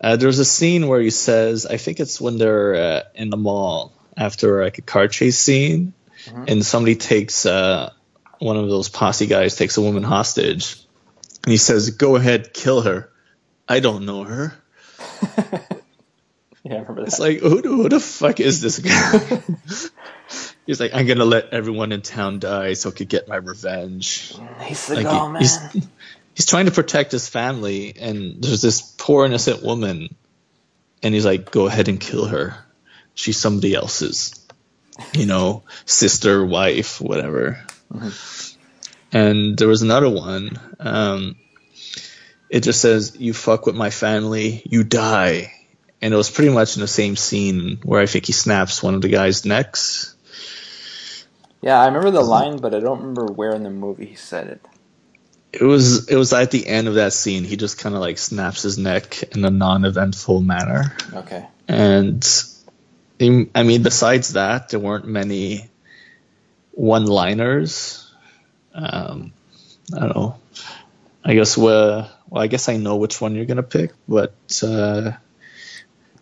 Uh, 0.00 0.16
there's 0.16 0.38
a 0.38 0.44
scene 0.44 0.88
where 0.88 1.00
he 1.00 1.10
says, 1.10 1.64
I 1.66 1.78
think 1.78 2.00
it's 2.00 2.20
when 2.20 2.36
they're 2.38 2.74
uh, 2.74 3.02
in 3.14 3.30
the 3.30 3.36
mall 3.38 3.92
after 4.16 4.62
like 4.62 4.78
a 4.78 4.82
car 4.82 5.08
chase 5.08 5.38
scene, 5.38 5.94
Mhm. 6.26 6.50
and 6.50 6.66
somebody 6.66 6.96
takes 6.96 7.46
uh, 7.46 7.92
one 8.38 8.56
of 8.56 8.68
those 8.68 8.88
posse 8.88 9.26
guys 9.26 9.56
takes 9.56 9.76
a 9.78 9.82
woman 9.82 10.02
hostage, 10.02 10.76
and 11.44 11.50
he 11.50 11.56
says, 11.56 11.90
"Go 11.90 12.16
ahead, 12.16 12.52
kill 12.52 12.82
her. 12.82 13.10
I 13.68 13.80
don't 13.80 14.04
know 14.04 14.24
her." 14.24 14.54
yeah, 16.64 16.74
I 16.74 16.78
remember 16.78 17.00
that. 17.02 17.06
It's 17.08 17.18
like, 17.18 17.38
who, 17.40 17.60
who 17.62 17.88
the 17.88 18.00
fuck 18.00 18.40
is 18.40 18.60
this 18.60 18.78
guy? 18.78 19.42
He's 20.66 20.80
like, 20.80 20.92
I'm 20.94 21.06
gonna 21.06 21.24
let 21.24 21.52
everyone 21.52 21.92
in 21.92 22.02
town 22.02 22.40
die 22.40 22.74
so 22.74 22.90
I 22.90 22.92
could 22.92 23.08
get 23.08 23.28
my 23.28 23.36
revenge. 23.36 24.34
he's 24.64 24.86
the 24.88 24.96
Like, 24.96 25.32
man. 25.32 25.40
he's, 25.40 25.58
he's 26.34 26.46
trying 26.46 26.66
to 26.66 26.72
protect 26.72 27.12
his 27.12 27.28
family, 27.28 27.94
and 27.98 28.42
there's 28.42 28.62
this 28.62 28.82
poor 28.82 29.24
innocent 29.24 29.62
woman, 29.62 30.14
and 31.02 31.14
he's 31.14 31.24
like, 31.24 31.50
go 31.50 31.66
ahead 31.66 31.88
and 31.88 32.00
kill 32.00 32.26
her. 32.26 32.56
She's 33.14 33.38
somebody 33.38 33.74
else's, 33.74 34.44
you 35.14 35.26
know, 35.26 35.62
sister, 35.84 36.44
wife, 36.44 37.00
whatever. 37.00 37.64
And 39.12 39.56
there 39.56 39.68
was 39.68 39.82
another 39.82 40.10
one. 40.10 40.58
Um, 40.80 41.36
it 42.50 42.60
just 42.62 42.80
says, 42.80 43.16
"You 43.18 43.32
fuck 43.32 43.66
with 43.66 43.76
my 43.76 43.90
family, 43.90 44.62
you 44.68 44.84
die." 44.84 45.52
And 46.02 46.12
it 46.12 46.16
was 46.16 46.30
pretty 46.30 46.52
much 46.52 46.76
in 46.76 46.82
the 46.82 46.88
same 46.88 47.16
scene 47.16 47.78
where 47.82 48.00
I 48.00 48.06
think 48.06 48.26
he 48.26 48.32
snaps 48.32 48.82
one 48.82 48.94
of 48.94 49.00
the 49.00 49.08
guy's 49.08 49.46
necks. 49.46 50.15
Yeah, 51.62 51.80
I 51.80 51.86
remember 51.86 52.10
the 52.10 52.20
line, 52.22 52.58
but 52.58 52.74
I 52.74 52.80
don't 52.80 53.00
remember 53.00 53.26
where 53.26 53.52
in 53.52 53.62
the 53.64 53.70
movie 53.70 54.06
he 54.06 54.14
said 54.14 54.46
it. 54.48 54.60
It 55.52 55.62
was 55.64 56.08
it 56.08 56.16
was 56.16 56.32
at 56.32 56.50
the 56.50 56.66
end 56.66 56.86
of 56.86 56.94
that 56.96 57.12
scene. 57.12 57.44
He 57.44 57.56
just 57.56 57.78
kind 57.78 57.94
of 57.94 58.00
like 58.00 58.18
snaps 58.18 58.62
his 58.62 58.76
neck 58.78 59.22
in 59.34 59.44
a 59.44 59.50
non-eventful 59.50 60.40
manner. 60.42 60.94
Okay. 61.14 61.46
And 61.66 62.22
he- 63.18 63.48
I 63.54 63.62
mean, 63.62 63.82
besides 63.82 64.34
that, 64.34 64.68
there 64.68 64.80
weren't 64.80 65.06
many 65.06 65.70
one-liners. 66.72 68.12
Um, 68.74 69.32
I 69.94 70.00
don't 70.00 70.14
know. 70.16 70.36
I 71.24 71.34
guess 71.34 71.56
well, 71.56 72.10
well, 72.28 72.42
I 72.42 72.46
guess 72.48 72.68
I 72.68 72.76
know 72.76 72.96
which 72.96 73.20
one 73.20 73.34
you're 73.34 73.46
gonna 73.46 73.62
pick, 73.62 73.92
but 74.06 74.34
uh, 74.62 75.12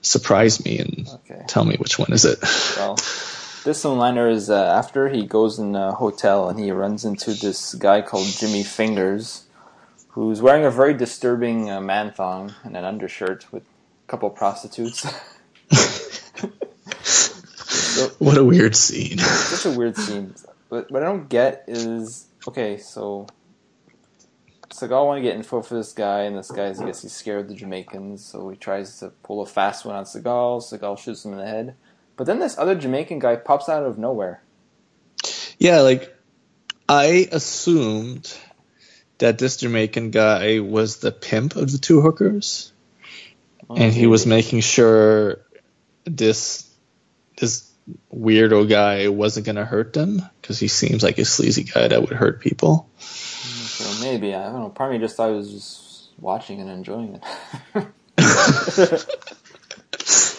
surprise 0.00 0.64
me 0.64 0.78
and 0.78 1.08
Okay. 1.08 1.42
tell 1.48 1.64
me 1.64 1.76
which 1.76 1.98
one 1.98 2.12
is 2.12 2.24
it. 2.24 2.38
Well, 2.76 2.96
this 3.64 3.82
one 3.82 3.98
liner 3.98 4.28
is 4.28 4.50
uh, 4.50 4.62
after 4.62 5.08
he 5.08 5.24
goes 5.26 5.58
in 5.58 5.74
a 5.74 5.92
hotel 5.92 6.48
and 6.48 6.60
he 6.60 6.70
runs 6.70 7.04
into 7.04 7.32
this 7.32 7.74
guy 7.74 8.02
called 8.02 8.26
Jimmy 8.26 8.62
Fingers, 8.62 9.44
who's 10.08 10.42
wearing 10.42 10.66
a 10.66 10.70
very 10.70 10.92
disturbing 10.94 11.70
uh, 11.70 11.80
man 11.80 12.12
thong 12.12 12.54
and 12.62 12.76
an 12.76 12.84
undershirt 12.84 13.50
with 13.50 13.62
a 13.64 14.06
couple 14.06 14.28
prostitutes. 14.30 15.04
what 18.18 18.36
a 18.36 18.44
weird 18.44 18.76
scene. 18.76 19.18
Such 19.18 19.72
a 19.72 19.76
weird 19.76 19.96
scene. 19.96 20.34
But 20.68 20.90
what 20.90 21.02
I 21.02 21.06
don't 21.06 21.30
get 21.30 21.64
is 21.66 22.26
okay, 22.46 22.76
so 22.76 23.26
Seagal 24.68 25.06
want 25.06 25.18
to 25.18 25.22
get 25.22 25.36
info 25.36 25.62
for 25.62 25.74
this 25.74 25.92
guy, 25.92 26.22
and 26.22 26.36
this 26.36 26.50
guy's 26.50 26.80
I 26.80 26.86
guess 26.86 27.02
he's 27.02 27.12
scared 27.12 27.42
of 27.42 27.48
the 27.48 27.54
Jamaicans, 27.54 28.24
so 28.24 28.50
he 28.50 28.56
tries 28.56 28.98
to 29.00 29.08
pull 29.22 29.40
a 29.40 29.46
fast 29.46 29.86
one 29.86 29.94
on 29.94 30.04
Seagal. 30.04 30.62
Seagal 30.62 30.98
shoots 30.98 31.24
him 31.24 31.32
in 31.32 31.38
the 31.38 31.46
head, 31.46 31.76
but 32.16 32.26
then 32.26 32.38
this 32.38 32.58
other 32.58 32.74
Jamaican 32.74 33.18
guy 33.18 33.36
pops 33.36 33.68
out 33.68 33.84
of 33.84 33.98
nowhere. 33.98 34.42
Yeah, 35.58 35.80
like 35.80 36.14
I 36.88 37.28
assumed 37.30 38.36
that 39.18 39.38
this 39.38 39.58
Jamaican 39.58 40.10
guy 40.10 40.60
was 40.60 40.98
the 40.98 41.12
pimp 41.12 41.56
of 41.56 41.70
the 41.70 41.78
two 41.78 42.00
hookers, 42.00 42.72
oh, 43.68 43.76
and 43.76 43.92
he 43.92 44.06
was 44.06 44.26
making 44.26 44.60
sure 44.60 45.40
this 46.04 46.68
this 47.36 47.70
weirdo 48.14 48.68
guy 48.68 49.08
wasn't 49.08 49.46
gonna 49.46 49.64
hurt 49.64 49.92
them 49.92 50.22
because 50.40 50.58
he 50.58 50.68
seems 50.68 51.02
like 51.02 51.18
a 51.18 51.24
sleazy 51.24 51.64
guy 51.64 51.88
that 51.88 52.00
would 52.00 52.12
hurt 52.12 52.40
people. 52.40 52.88
So 52.98 54.04
maybe 54.04 54.34
I 54.34 54.44
don't 54.44 54.60
know. 54.60 54.68
Part 54.68 54.94
of 54.94 55.00
me 55.00 55.04
just 55.04 55.16
thought 55.16 55.30
he 55.30 55.36
was 55.36 55.52
just 55.52 56.10
watching 56.18 56.60
and 56.60 56.70
enjoying 56.70 57.20
it. 57.74 57.86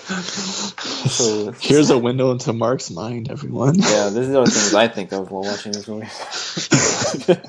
so 0.05 1.51
Here's 1.59 1.89
a 1.89 1.97
window 1.97 2.31
into 2.31 2.53
Mark's 2.53 2.91
mind, 2.91 3.31
everyone. 3.31 3.75
yeah, 3.75 4.09
this 4.09 4.27
is 4.27 4.29
the 4.29 4.37
only 4.37 4.51
things 4.51 4.73
I 4.73 4.87
think 4.87 5.11
of 5.11 5.31
while 5.31 5.43
watching 5.43 5.71
this 5.71 5.87
movie. 5.87 6.05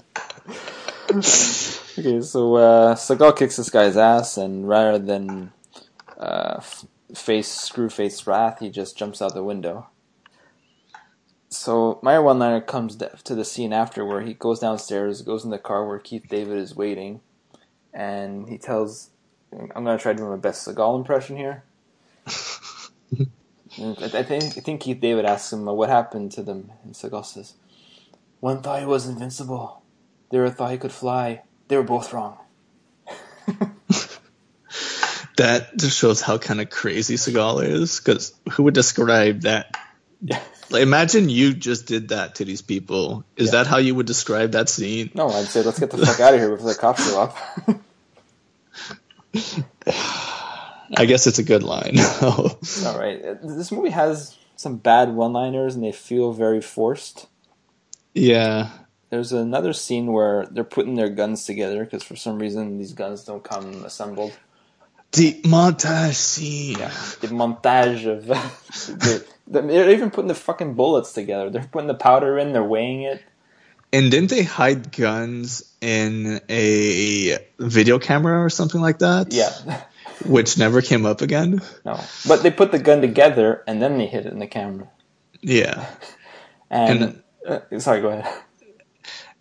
okay, 1.99 2.21
so 2.23 2.55
uh, 2.57 2.95
Seagal 2.95 3.37
kicks 3.37 3.57
this 3.57 3.69
guy's 3.69 3.97
ass, 3.97 4.39
and 4.39 4.67
rather 4.67 4.99
than 4.99 5.53
uh, 6.19 6.61
face 7.15 7.71
Screwface 7.71 8.27
wrath, 8.27 8.61
he 8.61 8.71
just 8.71 8.97
jumps 8.97 9.21
out 9.21 9.35
the 9.35 9.45
window. 9.45 9.89
So 11.51 11.99
my 12.03 12.19
one-liner 12.19 12.63
comes 12.63 12.97
to 12.97 13.35
the 13.35 13.45
scene 13.45 13.73
after 13.75 14.05
where 14.05 14.23
he 14.23 14.33
goes 14.35 14.61
downstairs, 14.61 15.21
goes 15.23 15.45
in 15.45 15.51
the 15.51 15.59
car 15.59 15.87
where 15.87 15.99
Keith 15.99 16.27
David 16.29 16.59
is 16.59 16.75
waiting, 16.75 17.21
and 17.93 18.49
he 18.49 18.57
tells, 18.57 19.11
"I'm 19.53 19.85
gonna 19.85 19.99
try 19.99 20.13
to 20.13 20.19
do 20.19 20.29
my 20.29 20.37
best 20.37 20.67
Seagal 20.67 20.97
impression 20.99 21.37
here." 21.37 21.65
I 23.79 24.23
think 24.23 24.57
I 24.57 24.61
think 24.61 24.81
Keith 24.81 25.01
David 25.01 25.25
asks 25.27 25.53
him 25.53 25.65
what 25.67 25.89
happened 25.89 26.33
to 26.33 26.43
them, 26.43 26.73
and 26.85 26.95
Seagal 26.95 27.27
says, 27.27 27.55
"One 28.41 28.63
thought 28.63 28.81
he 28.81 28.87
was 28.87 29.07
invincible. 29.07 29.83
The 30.31 30.39
other 30.45 30.51
thought 30.51 30.71
he 30.73 30.79
could 30.79 30.93
fly. 30.93 31.43
They 31.69 31.77
were 31.77 31.83
both 31.83 32.13
wrong." 32.13 32.39
That 35.37 35.77
just 35.77 35.99
shows 35.99 36.23
how 36.23 36.39
kind 36.39 36.63
of 36.63 36.71
crazy 36.71 37.17
Seagal 37.17 37.63
is. 37.69 38.01
Because 38.01 38.33
who 38.53 38.63
would 38.63 38.75
describe 38.75 39.43
that? 39.43 39.77
Yeah. 40.23 40.41
Like, 40.69 40.83
imagine 40.83 41.29
you 41.29 41.55
just 41.55 41.87
did 41.87 42.09
that 42.09 42.35
to 42.37 42.45
these 42.45 42.61
people. 42.61 43.23
Is 43.37 43.47
Yeah. 43.53 43.63
that 43.63 43.67
how 43.69 43.77
you 43.77 43.95
would 43.95 44.07
describe 44.07 44.51
that 44.53 44.69
scene? 44.69 45.13
No, 45.15 45.29
I'd 45.29 45.47
say 45.47 45.63
let's 45.63 45.79
get 45.79 45.93
the 45.93 46.05
fuck 46.05 46.19
out 46.19 46.35
of 46.35 46.41
here 46.41 46.51
before 46.51 46.73
the 46.73 46.75
cops 46.75 47.09
show 47.09 47.21
up. 47.21 47.37
I 50.97 51.07
guess 51.07 51.27
it's 51.27 51.39
a 51.39 51.43
good 51.43 51.63
line. 51.63 51.99
All 52.23 52.99
right, 52.99 53.23
this 53.43 53.73
movie 53.73 53.91
has 53.91 54.37
some 54.57 54.77
bad 54.77 55.15
one-liners, 55.15 55.75
and 55.75 55.85
they 55.85 55.93
feel 55.93 56.33
very 56.33 56.61
forced. 56.61 57.27
yeah. 58.15 58.71
There's 59.09 59.31
another 59.33 59.73
scene 59.73 60.13
where 60.13 60.47
they're 60.51 60.65
putting 60.65 60.97
their 60.97 61.09
guns 61.09 61.45
together 61.47 61.85
because 61.85 62.03
for 62.03 62.17
some 62.17 62.41
reason 62.41 62.77
these 62.77 62.93
guns 62.93 63.23
don't 63.23 63.45
come 63.45 63.85
assembled. 63.85 64.33
The 65.13 65.41
montage 65.43 66.15
scene. 66.15 66.79
Yeah, 66.79 66.91
the 67.21 67.29
montage 67.29 68.05
of 68.05 68.27
the, 68.27 69.25
the, 69.47 69.63
they're 69.63 69.91
even 69.91 70.11
putting 70.11 70.27
the 70.27 70.35
fucking 70.35 70.75
bullets 70.75 71.13
together. 71.13 71.51
They're 71.51 71.69
putting 71.71 71.87
the 71.87 71.95
powder 71.95 72.37
in. 72.37 72.53
They're 72.53 72.65
weighing 72.65 73.03
it. 73.03 73.23
And 73.93 74.11
didn't 74.11 74.31
they 74.31 74.43
hide 74.43 74.91
guns 74.91 75.63
in 75.81 76.41
a 76.51 77.39
video 77.59 77.99
camera 78.01 78.45
or 78.45 78.51
something 78.51 78.81
like 78.81 78.99
that? 78.99 79.33
Yeah, 79.33 79.83
Which 80.25 80.57
never 80.59 80.81
came 80.81 81.05
up 81.05 81.21
again? 81.21 81.61
no, 81.85 82.01
but 82.27 82.43
they 82.43 82.51
put 82.51 82.73
the 82.73 82.79
gun 82.79 83.01
together 83.01 83.63
and 83.67 83.83
then 83.83 83.99
they 83.99 84.07
hit 84.07 84.27
it 84.27 84.33
in 84.33 84.39
the 84.39 84.47
camera. 84.47 84.89
Yeah. 85.41 85.87
And, 86.69 87.23
uh, 87.49 87.61
sorry, 87.79 88.01
go 88.01 88.09
ahead. 88.09 88.27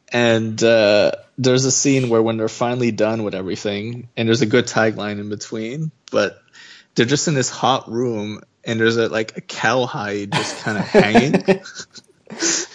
And 0.10 0.62
uh, 0.64 1.14
there's 1.40 1.66
a 1.66 1.72
scene 1.72 2.10
where 2.10 2.22
when 2.22 2.38
they're 2.38 2.48
finally 2.48 2.92
done 2.92 3.24
with 3.24 3.34
everything, 3.34 4.10
and 4.16 4.28
there's 4.28 4.44
a 4.44 4.46
good 4.46 4.68
tagline 4.68 5.20
in 5.20 5.30
between, 5.30 5.90
but 6.12 6.40
they're 6.94 7.08
just 7.08 7.28
in 7.28 7.34
this 7.34 7.50
hot 7.50 7.90
room, 7.92 8.42
and 8.64 8.80
there's 8.80 8.98
a 8.98 9.10
like 9.10 9.38
a 9.38 9.42
cowhide 9.42 10.34
just 10.34 10.58
kind 10.64 10.78
of 10.78 10.84
hanging, 10.86 11.34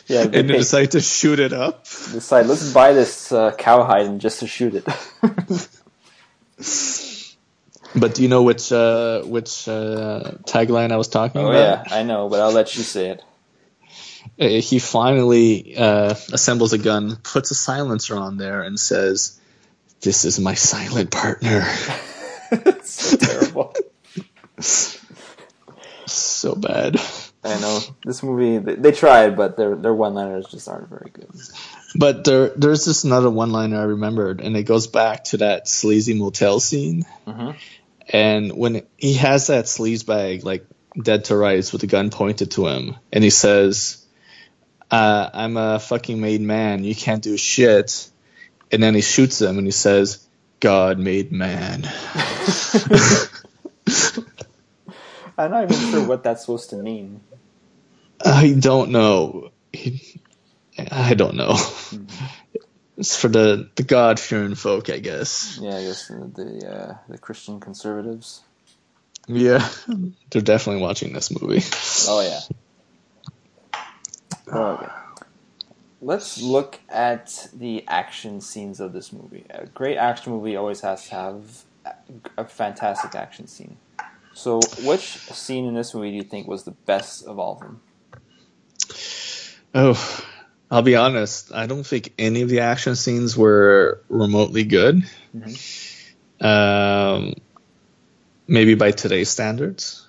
Yeah, 0.09 0.25
they, 0.27 0.41
and 0.41 0.51
they 0.51 0.59
decide 0.59 0.91
to 0.91 1.01
shoot 1.01 1.39
it 1.39 1.53
up. 1.53 1.85
decide 1.85 2.47
let's 2.47 2.73
buy 2.73 2.93
this 2.93 3.31
uh, 3.31 3.53
cowhide 3.53 4.07
and 4.07 4.21
just 4.21 4.41
to 4.41 4.49
shoot 4.49 4.75
it. 4.75 4.85
But 7.95 8.15
do 8.15 8.23
you 8.23 8.29
know 8.29 8.43
which 8.45 8.71
uh, 8.71 9.23
which 9.23 9.67
uh, 9.69 10.33
tagline 10.45 10.93
I 10.93 10.97
was 10.97 11.09
talking 11.09 11.41
oh 11.41 11.51
about? 11.51 11.87
yeah, 11.89 11.95
I 11.95 12.03
know, 12.05 12.29
but 12.29 12.41
I'll 12.41 12.53
let 12.53 12.77
you 12.77 12.83
say 12.83 13.11
it. 13.11 13.23
Uh, 14.41 14.61
He 14.61 14.79
finally 14.79 15.77
uh, 15.77 16.15
assembles 16.33 16.73
a 16.73 16.79
gun, 16.79 17.17
puts 17.17 17.51
a 17.51 17.55
silencer 17.55 18.17
on 18.17 18.37
there, 18.37 18.63
and 18.63 18.79
says, 18.79 19.41
"This 20.01 20.25
is 20.25 20.39
my 20.39 20.55
silent 20.55 21.11
partner." 21.11 21.63
so 22.85 23.17
terrible. 23.17 23.75
so 26.07 26.55
bad. 26.55 27.01
I 27.43 27.59
know 27.59 27.81
this 28.05 28.23
movie. 28.23 28.59
They, 28.59 28.93
tried, 28.93 29.37
but 29.37 29.57
their 29.57 29.75
their 29.75 29.95
one 29.95 30.15
liners 30.15 30.47
just 30.47 30.69
aren't 30.69 30.91
very 30.91 31.11
good. 31.13 31.31
But 31.95 32.25
there, 32.25 32.51
there's 32.51 32.85
just 32.85 33.05
another 33.05 33.31
one 33.31 33.51
liner 33.51 33.81
I 33.81 33.85
remembered, 33.85 34.41
and 34.41 34.57
it 34.57 34.65
goes 34.65 34.87
back 34.87 35.25
to 35.25 35.39
that 35.39 35.67
sleazy 35.67 36.15
motel 36.15 36.61
scene. 36.61 37.05
Mhm. 37.27 37.57
And 38.13 38.53
when 38.53 38.83
he 38.97 39.15
has 39.15 39.47
that 39.47 39.67
sleaze 39.67 40.05
bag, 40.05 40.45
like 40.45 40.67
dead 41.01 41.27
to 41.27 41.37
rights, 41.37 41.73
with 41.73 41.81
the 41.81 41.87
gun 41.87 42.11
pointed 42.11 42.51
to 42.53 42.67
him, 42.67 42.97
and 43.13 43.23
he 43.23 43.31
says, 43.31 44.05
uh, 44.91 45.31
"I'm 45.33 45.57
a 45.57 45.79
fucking 45.79 46.21
made 46.21 46.41
man. 46.41 46.83
You 46.83 46.95
can't 46.95 47.23
do 47.23 47.37
shit." 47.37 48.11
And 48.73 48.83
then 48.83 48.95
he 48.95 49.01
shoots 49.01 49.41
him, 49.41 49.59
and 49.59 49.67
he 49.67 49.73
says, 49.73 50.27
"God 50.59 50.99
made 50.99 51.31
man." 51.31 51.85
I'm 55.39 55.51
not 55.51 55.71
even 55.71 55.91
sure 55.91 56.07
what 56.07 56.23
that's 56.23 56.43
supposed 56.43 56.71
to 56.71 56.77
mean. 56.77 57.21
I 58.25 58.53
don't 58.59 58.91
know. 58.91 59.53
I 60.91 61.15
don't 61.15 61.37
know. 61.37 61.57
It's 63.01 63.17
for 63.17 63.29
the 63.29 63.71
the 63.77 63.83
God 63.83 64.21
fearing 64.21 64.55
folk, 64.55 64.91
I 64.91 64.99
guess. 64.99 65.59
Yeah, 65.59 65.75
I 65.75 65.85
guess 65.85 66.09
the 66.09 66.31
the, 66.35 66.71
uh, 66.71 66.97
the 67.09 67.17
Christian 67.17 67.59
conservatives. 67.59 68.43
Yeah, 69.27 69.67
they're 70.31 70.43
definitely 70.43 70.83
watching 70.83 71.15
this 71.15 71.31
movie. 71.31 71.63
Oh 72.07 72.21
yeah. 72.21 72.41
Okay. 74.55 74.93
Let's 76.03 76.43
look 76.43 76.81
at 76.91 77.49
the 77.55 77.89
action 77.89 78.43
scenes 78.43 78.81
of 78.81 78.93
this 78.93 79.15
movie. 79.15 79.47
A 79.49 79.67
great 79.67 79.97
action 79.97 80.35
movie 80.35 80.57
always 80.57 80.83
has 80.83 81.09
to 81.09 81.15
have 81.15 81.65
a 82.37 82.45
fantastic 82.45 83.15
action 83.15 83.47
scene. 83.47 83.79
So, 84.35 84.61
which 84.83 85.17
scene 85.33 85.65
in 85.65 85.73
this 85.73 85.95
movie 85.95 86.11
do 86.11 86.17
you 86.17 86.23
think 86.23 86.47
was 86.47 86.65
the 86.65 86.73
best 86.85 87.25
of 87.25 87.39
all 87.39 87.55
of 87.55 87.61
them? 87.61 87.81
Oh, 89.75 90.27
I'll 90.71 90.83
be 90.83 90.97
honest. 90.97 91.53
I 91.53 91.67
don't 91.67 91.85
think 91.85 92.13
any 92.19 92.43
of 92.43 92.49
the 92.49 92.61
action 92.61 92.95
scenes 92.95 93.37
were 93.37 94.03
remotely 94.09 94.65
good. 94.65 95.03
Um, 96.41 97.35
maybe 98.47 98.75
by 98.75 98.93
today's 98.93 99.29
standards, 99.29 100.07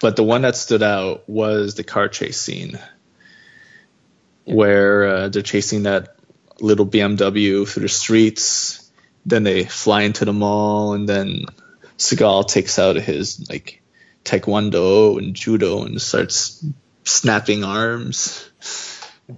but 0.00 0.16
the 0.16 0.24
one 0.24 0.42
that 0.42 0.56
stood 0.56 0.82
out 0.82 1.28
was 1.28 1.74
the 1.74 1.84
car 1.84 2.08
chase 2.08 2.40
scene, 2.40 2.78
where 4.44 5.06
uh, 5.06 5.28
they're 5.28 5.42
chasing 5.42 5.84
that 5.84 6.16
little 6.60 6.86
BMW 6.86 7.68
through 7.68 7.82
the 7.82 7.88
streets. 7.88 8.90
Then 9.26 9.42
they 9.42 9.64
fly 9.64 10.02
into 10.02 10.24
the 10.24 10.32
mall, 10.32 10.94
and 10.94 11.08
then 11.08 11.44
Seagal 11.98 12.48
takes 12.48 12.78
out 12.78 12.96
his 12.96 13.48
like 13.50 13.82
taekwondo 14.24 15.18
and 15.18 15.34
judo 15.34 15.84
and 15.84 16.00
starts 16.00 16.64
snapping 17.04 17.62
arms, 17.62 18.48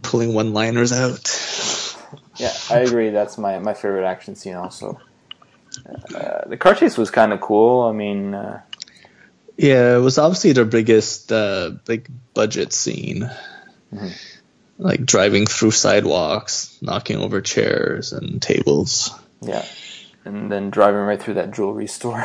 pulling 0.02 0.34
one-liners 0.34 0.92
out. 0.92 1.96
Yeah, 2.36 2.52
I 2.70 2.80
agree. 2.80 3.10
That's 3.10 3.36
my, 3.38 3.58
my 3.58 3.74
favorite 3.74 4.06
action 4.06 4.34
scene. 4.34 4.54
Also, 4.54 4.98
uh, 6.14 6.48
the 6.48 6.56
car 6.56 6.74
chase 6.74 6.96
was 6.96 7.10
kind 7.10 7.32
of 7.32 7.40
cool. 7.40 7.82
I 7.82 7.92
mean, 7.92 8.34
uh, 8.34 8.62
Yeah, 9.56 9.96
it 9.96 10.00
was 10.00 10.18
obviously 10.18 10.52
their 10.52 10.64
biggest 10.64 11.30
uh, 11.32 11.70
big 11.84 12.08
budget 12.34 12.72
scene. 12.72 13.30
Mhm. 13.92 14.12
Like 14.78 15.04
driving 15.04 15.44
through 15.46 15.72
sidewalks, 15.72 16.78
knocking 16.80 17.18
over 17.18 17.42
chairs 17.42 18.12
and 18.14 18.40
tables. 18.40 19.10
yeah, 19.42 19.64
and 20.24 20.50
then 20.50 20.70
driving 20.70 21.00
right 21.00 21.20
through 21.20 21.34
that 21.34 21.50
jewelry 21.50 21.86
store. 21.86 22.24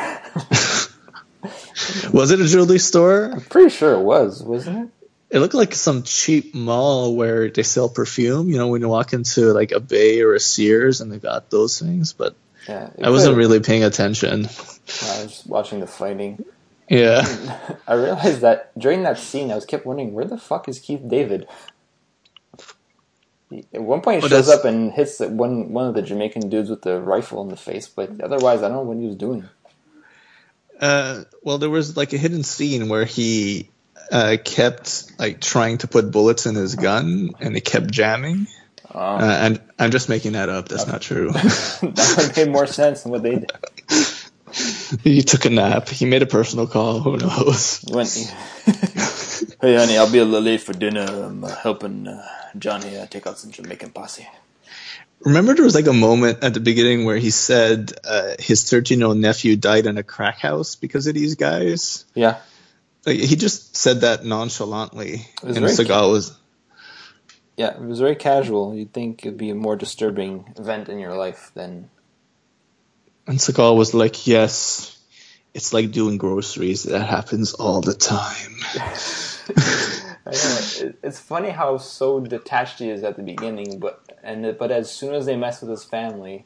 Was 2.12 2.30
it 2.30 2.40
a 2.40 2.46
jewelry 2.46 2.78
store? 2.78 3.30
I'm 3.34 3.40
pretty 3.42 3.68
sure 3.70 3.92
it 3.94 4.02
was, 4.02 4.42
wasn't 4.42 4.88
it? 4.88 5.05
It 5.28 5.40
looked 5.40 5.54
like 5.54 5.74
some 5.74 6.02
cheap 6.04 6.54
mall 6.54 7.16
where 7.16 7.50
they 7.50 7.64
sell 7.64 7.88
perfume. 7.88 8.48
You 8.48 8.58
know, 8.58 8.68
when 8.68 8.80
you 8.80 8.88
walk 8.88 9.12
into 9.12 9.52
like 9.52 9.72
a 9.72 9.80
Bay 9.80 10.20
or 10.22 10.34
a 10.34 10.40
Sears 10.40 11.00
and 11.00 11.10
they 11.10 11.18
got 11.18 11.50
those 11.50 11.80
things. 11.80 12.12
But 12.12 12.36
Yeah, 12.68 12.90
I 13.02 13.10
wasn't 13.10 13.36
really 13.36 13.60
paying 13.60 13.82
attention. 13.84 14.46
I 14.46 15.22
was 15.24 15.42
watching 15.46 15.80
the 15.80 15.86
fighting. 15.86 16.44
Yeah, 16.88 17.24
I 17.88 17.94
realized 17.94 18.42
that 18.42 18.70
during 18.78 19.02
that 19.02 19.18
scene, 19.18 19.50
I 19.50 19.56
was 19.56 19.64
kept 19.66 19.84
wondering 19.84 20.12
where 20.12 20.24
the 20.24 20.38
fuck 20.38 20.68
is 20.68 20.78
Keith 20.78 21.02
David. 21.08 21.48
At 23.72 23.82
one 23.82 24.00
point, 24.00 24.22
he 24.22 24.28
shows 24.28 24.46
that's- 24.46 24.58
up 24.60 24.64
and 24.64 24.92
hits 24.92 25.18
one 25.20 25.72
one 25.72 25.86
of 25.88 25.94
the 25.94 26.02
Jamaican 26.02 26.48
dudes 26.48 26.70
with 26.70 26.82
the 26.82 27.00
rifle 27.00 27.42
in 27.42 27.48
the 27.48 27.56
face, 27.56 27.88
but 27.88 28.20
otherwise, 28.20 28.62
I 28.62 28.68
don't 28.68 28.76
know 28.76 28.82
what 28.82 28.98
he 28.98 29.06
was 29.06 29.16
doing. 29.16 29.48
Uh, 30.80 31.24
well, 31.42 31.58
there 31.58 31.70
was 31.70 31.96
like 31.96 32.12
a 32.12 32.18
hidden 32.18 32.42
scene 32.42 32.88
where 32.88 33.04
he 33.04 33.70
uh, 34.10 34.36
kept 34.42 35.18
like 35.18 35.40
trying 35.40 35.78
to 35.78 35.88
put 35.88 36.10
bullets 36.10 36.46
in 36.46 36.54
his 36.54 36.74
gun, 36.74 37.30
and 37.40 37.56
it 37.56 37.64
kept 37.64 37.90
jamming. 37.90 38.46
Oh, 38.94 39.00
Uh, 39.00 39.38
and 39.40 39.60
I'm 39.78 39.90
just 39.90 40.08
making 40.08 40.32
that 40.32 40.48
up. 40.48 40.68
That's 40.68 40.86
not 40.86 41.02
true. 41.02 41.30
that 41.32 42.14
would 42.16 42.36
make 42.36 42.48
more 42.48 42.66
sense 42.66 43.02
than 43.02 43.12
what 43.12 43.22
they 43.22 43.36
did. 43.36 43.52
he 45.02 45.22
took 45.22 45.44
a 45.44 45.50
nap. 45.50 45.88
He 45.88 46.06
made 46.06 46.22
a 46.22 46.26
personal 46.26 46.66
call. 46.66 47.00
Who 47.00 47.16
knows? 47.16 47.78
He 47.80 47.94
went, 47.94 48.08
hey, 49.60 49.76
honey, 49.76 49.98
I'll 49.98 50.10
be 50.10 50.18
a 50.18 50.24
little 50.24 50.40
late 50.40 50.60
for 50.60 50.72
dinner. 50.72 51.04
I'm 51.04 51.44
uh, 51.44 51.54
helping 51.54 52.06
uh, 52.06 52.26
Johnny 52.58 52.96
uh, 52.96 53.06
take 53.06 53.26
out 53.26 53.38
some 53.38 53.50
Jamaican 53.50 53.90
posse. 53.90 54.26
Remember, 55.20 55.54
there 55.54 55.64
was 55.64 55.74
like 55.74 55.86
a 55.86 55.92
moment 55.92 56.44
at 56.44 56.54
the 56.54 56.60
beginning 56.60 57.04
where 57.04 57.16
he 57.16 57.30
said 57.30 57.92
uh, 58.04 58.34
his 58.38 58.68
13 58.68 58.98
year 58.98 59.08
old 59.08 59.16
nephew 59.16 59.56
died 59.56 59.86
in 59.86 59.98
a 59.98 60.02
crack 60.02 60.38
house 60.38 60.76
because 60.76 61.06
of 61.06 61.14
these 61.14 61.34
guys. 61.34 62.04
Yeah, 62.14 62.38
he 63.06 63.36
just 63.36 63.76
said 63.76 64.00
that 64.02 64.24
nonchalantly, 64.24 65.26
and 65.42 65.56
Seagal 65.56 66.10
was 66.10 66.36
yeah, 67.56 67.74
it 67.74 67.80
was 67.80 68.00
very 68.00 68.16
casual. 68.16 68.74
You'd 68.74 68.92
think 68.92 69.24
it'd 69.24 69.38
be 69.38 69.50
a 69.50 69.54
more 69.54 69.76
disturbing 69.76 70.52
event 70.58 70.88
in 70.88 70.98
your 70.98 71.14
life 71.14 71.52
than 71.54 71.88
and 73.26 73.38
Seagal 73.38 73.76
was 73.76 73.94
like, 73.94 74.26
"Yes, 74.26 74.96
it's 75.54 75.72
like 75.72 75.90
doing 75.90 76.18
groceries. 76.18 76.84
That 76.84 77.06
happens 77.06 77.54
all 77.54 77.80
the 77.80 77.94
time." 77.94 78.56
I 80.26 80.32
know, 80.32 80.92
it's 81.04 81.20
funny 81.20 81.50
how 81.50 81.78
so 81.78 82.18
detached 82.20 82.80
he 82.80 82.90
is 82.90 83.04
at 83.04 83.16
the 83.16 83.22
beginning, 83.22 83.78
but 83.78 84.02
and 84.22 84.56
but 84.58 84.70
as 84.70 84.90
soon 84.90 85.14
as 85.14 85.26
they 85.26 85.36
mess 85.36 85.60
with 85.60 85.70
his 85.70 85.84
family, 85.84 86.44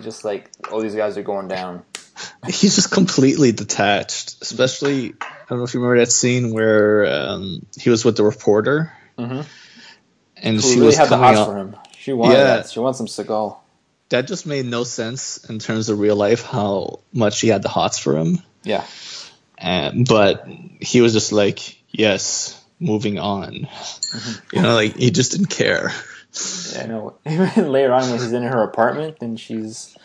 just 0.00 0.24
like, 0.24 0.50
oh, 0.70 0.82
these 0.82 0.94
guys 0.94 1.16
are 1.16 1.22
going 1.22 1.48
down. 1.48 1.82
He's 2.46 2.74
just 2.74 2.90
completely 2.90 3.52
detached. 3.52 4.36
Especially, 4.42 5.14
don't 5.50 5.58
know 5.58 5.64
if 5.64 5.74
you 5.74 5.80
remember 5.80 6.00
that 6.04 6.10
scene 6.12 6.52
where 6.52 7.06
um, 7.06 7.66
he 7.76 7.90
was 7.90 8.04
with 8.04 8.16
the 8.16 8.24
reporter, 8.24 8.92
Mhm. 9.18 9.44
and 10.36 10.56
Who 10.56 10.62
she 10.62 10.74
really 10.76 10.86
was 10.86 10.96
had 10.96 11.08
the 11.10 11.18
hots 11.18 11.44
for 11.44 11.56
him. 11.56 11.76
She 11.98 12.12
wanted 12.12 12.34
Yeah. 12.38 12.44
that. 12.44 12.70
She 12.70 12.80
wants 12.80 12.98
some 12.98 13.06
Seagal. 13.08 13.56
That 14.08 14.26
just 14.26 14.46
made 14.46 14.64
no 14.66 14.84
sense 14.84 15.38
in 15.48 15.58
terms 15.58 15.88
of 15.88 15.98
real 15.98 16.16
life. 16.16 16.42
How 16.42 17.00
much 17.12 17.34
she 17.34 17.48
had 17.48 17.62
the 17.62 17.68
hots 17.68 17.98
for 17.98 18.16
him. 18.16 18.38
Yeah, 18.64 18.84
And, 19.58 20.06
but 20.08 20.46
he 20.80 21.00
was 21.00 21.12
just 21.12 21.32
like, 21.32 21.78
yes, 21.90 22.60
moving 22.80 23.18
on. 23.18 23.68
You 24.52 24.62
know, 24.62 24.74
like 24.74 24.96
he 24.96 25.10
just 25.10 25.32
didn't 25.32 25.46
care. 25.50 25.92
I 26.78 26.86
know. 26.86 27.14
Later 27.56 27.92
on, 27.92 28.10
when 28.10 28.18
he's 28.20 28.32
in 28.32 28.42
her 28.42 28.62
apartment 28.62 29.16
and 29.20 29.38
she's 29.38 29.96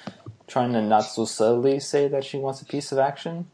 trying 0.47 0.73
to 0.73 0.81
not 0.81 1.01
so 1.01 1.25
subtly 1.25 1.79
say 1.79 2.07
that 2.07 2.23
she 2.23 2.37
wants 2.37 2.61
a 2.61 2.65
piece 2.65 2.91
of 2.91 2.99
action, 2.99 3.47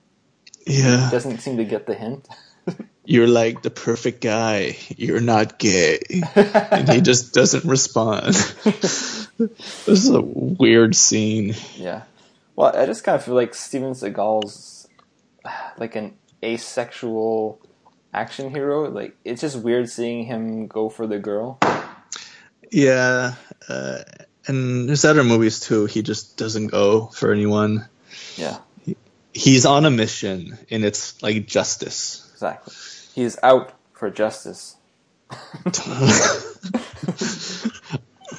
Yeah. 0.66 1.10
doesn't 1.12 1.40
seem 1.40 1.58
to 1.58 1.66
get 1.66 1.86
the 1.86 1.94
hint. 1.96 2.28
You're 3.06 3.28
like 3.28 3.64
the 3.64 3.72
perfect 3.72 4.22
guy. 4.22 4.78
You're 4.96 5.22
not 5.22 5.58
gay. 5.58 6.00
and 6.36 6.88
he 6.90 7.02
just 7.02 7.34
doesn't 7.34 7.66
respond. 7.66 8.34
this 8.66 9.30
is 9.88 10.10
a 10.10 10.22
weird 10.22 10.96
scene. 10.96 11.56
Yeah. 11.76 12.04
Well, 12.56 12.76
I 12.76 12.86
just 12.86 13.04
kind 13.04 13.16
of 13.16 13.24
feel 13.24 13.34
like 13.34 13.56
Steven 13.56 13.94
Seagal's 13.94 14.88
like 15.78 15.96
an 15.96 16.14
asexual 16.44 17.60
action 18.14 18.52
hero. 18.52 18.90
Like 18.90 19.16
it's 19.26 19.42
just 19.42 19.58
weird 19.58 19.90
seeing 19.90 20.26
him 20.26 20.68
go 20.68 20.90
for 20.90 21.08
the 21.08 21.18
girl. 21.18 21.60
Yeah. 22.72 23.34
Uh, 23.68 24.04
and 24.48 24.88
there's 24.88 25.06
other 25.06 25.24
movies 25.24 25.60
too. 25.60 25.86
He 25.86 26.02
just 26.02 26.38
doesn't 26.38 26.68
go 26.68 27.08
for 27.08 27.32
anyone. 27.32 27.88
Yeah, 28.36 28.58
He's 29.34 29.66
on 29.66 29.86
a 29.86 29.92
mission, 29.92 30.58
and 30.70 30.84
it's 30.84 31.22
like 31.24 31.48
justice. 31.48 32.30
exactly. 32.34 32.74
He's 33.16 33.38
out 33.44 33.74
for 33.94 34.10
justice. 34.10 34.76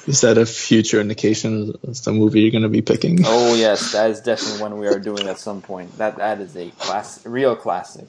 Is 0.05 0.21
that 0.21 0.37
a 0.37 0.45
future 0.45 0.99
indication 0.99 1.73
of 1.83 2.03
the 2.03 2.11
movie 2.11 2.41
you're 2.41 2.51
going 2.51 2.63
to 2.63 2.69
be 2.69 2.81
picking? 2.81 3.19
Oh 3.25 3.55
yes, 3.55 3.93
that 3.93 4.11
is 4.11 4.19
definitely 4.19 4.61
one 4.61 4.77
we 4.77 4.87
are 4.87 4.99
doing 4.99 5.27
at 5.29 5.39
some 5.39 5.61
point. 5.61 5.97
That 5.97 6.17
that 6.17 6.41
is 6.41 6.57
a 6.57 6.71
class, 6.71 7.25
real 7.25 7.55
classic. 7.55 8.07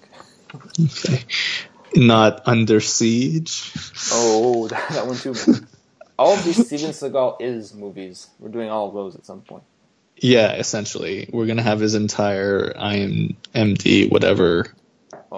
Okay. 0.54 1.24
Not 1.94 2.42
Under 2.46 2.80
Siege. 2.80 3.72
Oh, 4.10 4.66
that, 4.68 4.88
that 4.92 5.06
one 5.06 5.16
too. 5.16 5.34
All 6.18 6.32
of 6.34 6.44
these 6.44 6.66
Steven 6.66 6.90
Seagal 6.90 7.36
is 7.40 7.74
movies. 7.74 8.28
We're 8.40 8.48
doing 8.48 8.70
all 8.70 8.88
of 8.88 8.94
those 8.94 9.14
at 9.14 9.24
some 9.24 9.42
point. 9.42 9.62
Yeah, 10.16 10.52
essentially. 10.54 11.28
We're 11.32 11.46
going 11.46 11.58
to 11.58 11.62
have 11.62 11.80
his 11.80 11.94
entire 11.94 12.72
IMD, 12.72 14.10
whatever, 14.10 14.66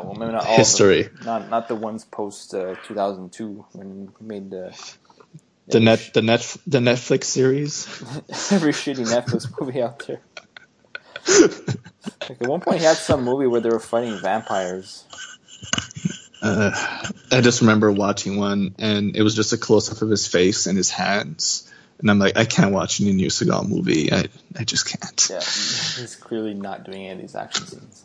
well, 0.04 0.14
maybe 0.14 0.32
not 0.32 0.46
all 0.46 0.56
history. 0.56 1.08
Not 1.24 1.48
not 1.48 1.68
the 1.68 1.74
ones 1.74 2.04
post 2.04 2.54
uh, 2.54 2.76
2002 2.86 3.64
when 3.72 4.12
he 4.18 4.24
made 4.24 4.50
the 4.50 4.76
The 5.68 5.80
net 5.80 6.10
the 6.12 6.22
net 6.22 6.56
the 6.66 6.78
Netflix 6.78 7.24
series. 7.24 7.86
every 8.52 8.72
shitty 8.72 9.06
Netflix 9.06 9.50
movie 9.60 9.82
out 9.82 10.06
there. 10.06 10.20
Like 12.28 12.42
at 12.42 12.48
one 12.48 12.60
point, 12.60 12.78
he 12.78 12.84
had 12.84 12.96
some 12.96 13.24
movie 13.24 13.46
where 13.46 13.60
they 13.60 13.70
were 13.70 13.80
fighting 13.80 14.18
vampires. 14.18 15.04
Uh, 16.42 16.70
I 17.32 17.40
just 17.40 17.62
remember 17.62 17.90
watching 17.90 18.36
one, 18.36 18.74
and 18.78 19.16
it 19.16 19.22
was 19.22 19.34
just 19.34 19.52
a 19.52 19.58
close 19.58 19.90
up 19.90 20.02
of 20.02 20.10
his 20.10 20.26
face 20.26 20.66
and 20.66 20.76
his 20.76 20.90
hands, 20.90 21.65
and 21.98 22.10
I'm 22.10 22.18
like, 22.18 22.36
I 22.36 22.44
can't 22.44 22.72
watch 22.72 23.00
any 23.00 23.12
new 23.12 23.28
Seagal 23.28 23.68
movie. 23.68 24.12
I 24.12 24.26
I 24.58 24.64
just 24.64 24.88
can't. 24.88 25.28
Yeah, 25.30 25.40
he's 25.40 26.16
clearly 26.20 26.54
not 26.54 26.84
doing 26.84 27.06
any 27.06 27.12
of 27.12 27.18
these 27.20 27.34
action 27.34 27.66
scenes. 27.66 28.04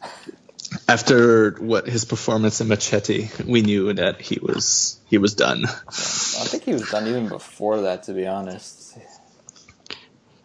After 0.88 1.52
what 1.60 1.88
his 1.88 2.06
performance 2.06 2.62
in 2.62 2.70
Machete, 2.70 3.30
we 3.46 3.62
knew 3.62 3.92
that 3.94 4.22
he 4.22 4.40
was 4.42 5.00
he 5.10 5.18
was 5.18 5.34
done. 5.34 5.66
I 5.66 6.46
think 6.46 6.64
he 6.64 6.74
was 6.74 6.90
done 6.90 7.08
even 7.08 7.28
before 7.28 7.82
that, 7.82 8.04
to 8.04 8.14
be 8.14 8.26
honest. 8.28 8.98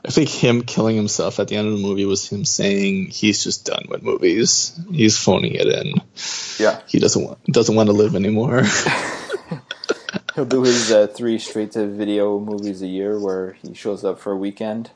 I 0.04 0.10
think 0.10 0.28
him 0.28 0.62
killing 0.62 0.94
himself 0.94 1.40
at 1.40 1.48
the 1.48 1.56
end 1.56 1.66
of 1.66 1.74
the 1.74 1.82
movie 1.82 2.04
was 2.06 2.28
him 2.28 2.44
saying 2.44 3.06
he's 3.06 3.42
just 3.42 3.66
done 3.66 3.86
with 3.88 4.04
movies. 4.04 4.78
He's 4.90 5.18
phoning 5.18 5.54
it 5.54 5.66
in. 5.66 5.94
Yeah, 6.58 6.80
He 6.86 7.00
doesn't 7.00 7.24
want 7.24 7.44
doesn't 7.46 7.74
want 7.74 7.88
to 7.88 7.92
live 7.92 8.14
anymore. 8.14 8.62
he'll 10.36 10.44
do 10.44 10.62
his 10.62 10.92
uh, 10.92 11.08
three 11.08 11.38
straight 11.38 11.72
to 11.72 11.86
video 11.88 12.38
movies 12.38 12.82
a 12.82 12.86
year, 12.86 13.18
where 13.18 13.54
he 13.54 13.74
shows 13.74 14.04
up 14.04 14.20
for 14.20 14.32
a 14.32 14.36
weekend 14.36 14.90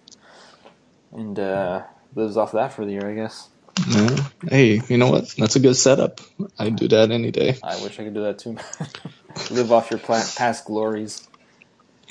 and 1.12 1.38
uh, 1.38 1.82
lives 2.14 2.36
off 2.36 2.52
that 2.52 2.72
for 2.72 2.84
the 2.84 2.92
year. 2.92 3.10
I 3.10 3.14
guess. 3.14 3.48
Yeah. 3.88 4.16
Hey, 4.48 4.82
you 4.88 4.98
know 4.98 5.10
what? 5.10 5.34
That's 5.38 5.56
a 5.56 5.60
good 5.60 5.74
setup. 5.74 6.20
I'd 6.58 6.76
do 6.76 6.86
that 6.88 7.10
any 7.10 7.30
day. 7.30 7.56
I 7.62 7.82
wish 7.82 7.98
I 7.98 8.04
could 8.04 8.14
do 8.14 8.22
that 8.24 8.38
too. 8.38 8.58
Live 9.50 9.72
off 9.72 9.90
your 9.90 10.00
past 10.00 10.66
glories. 10.66 11.26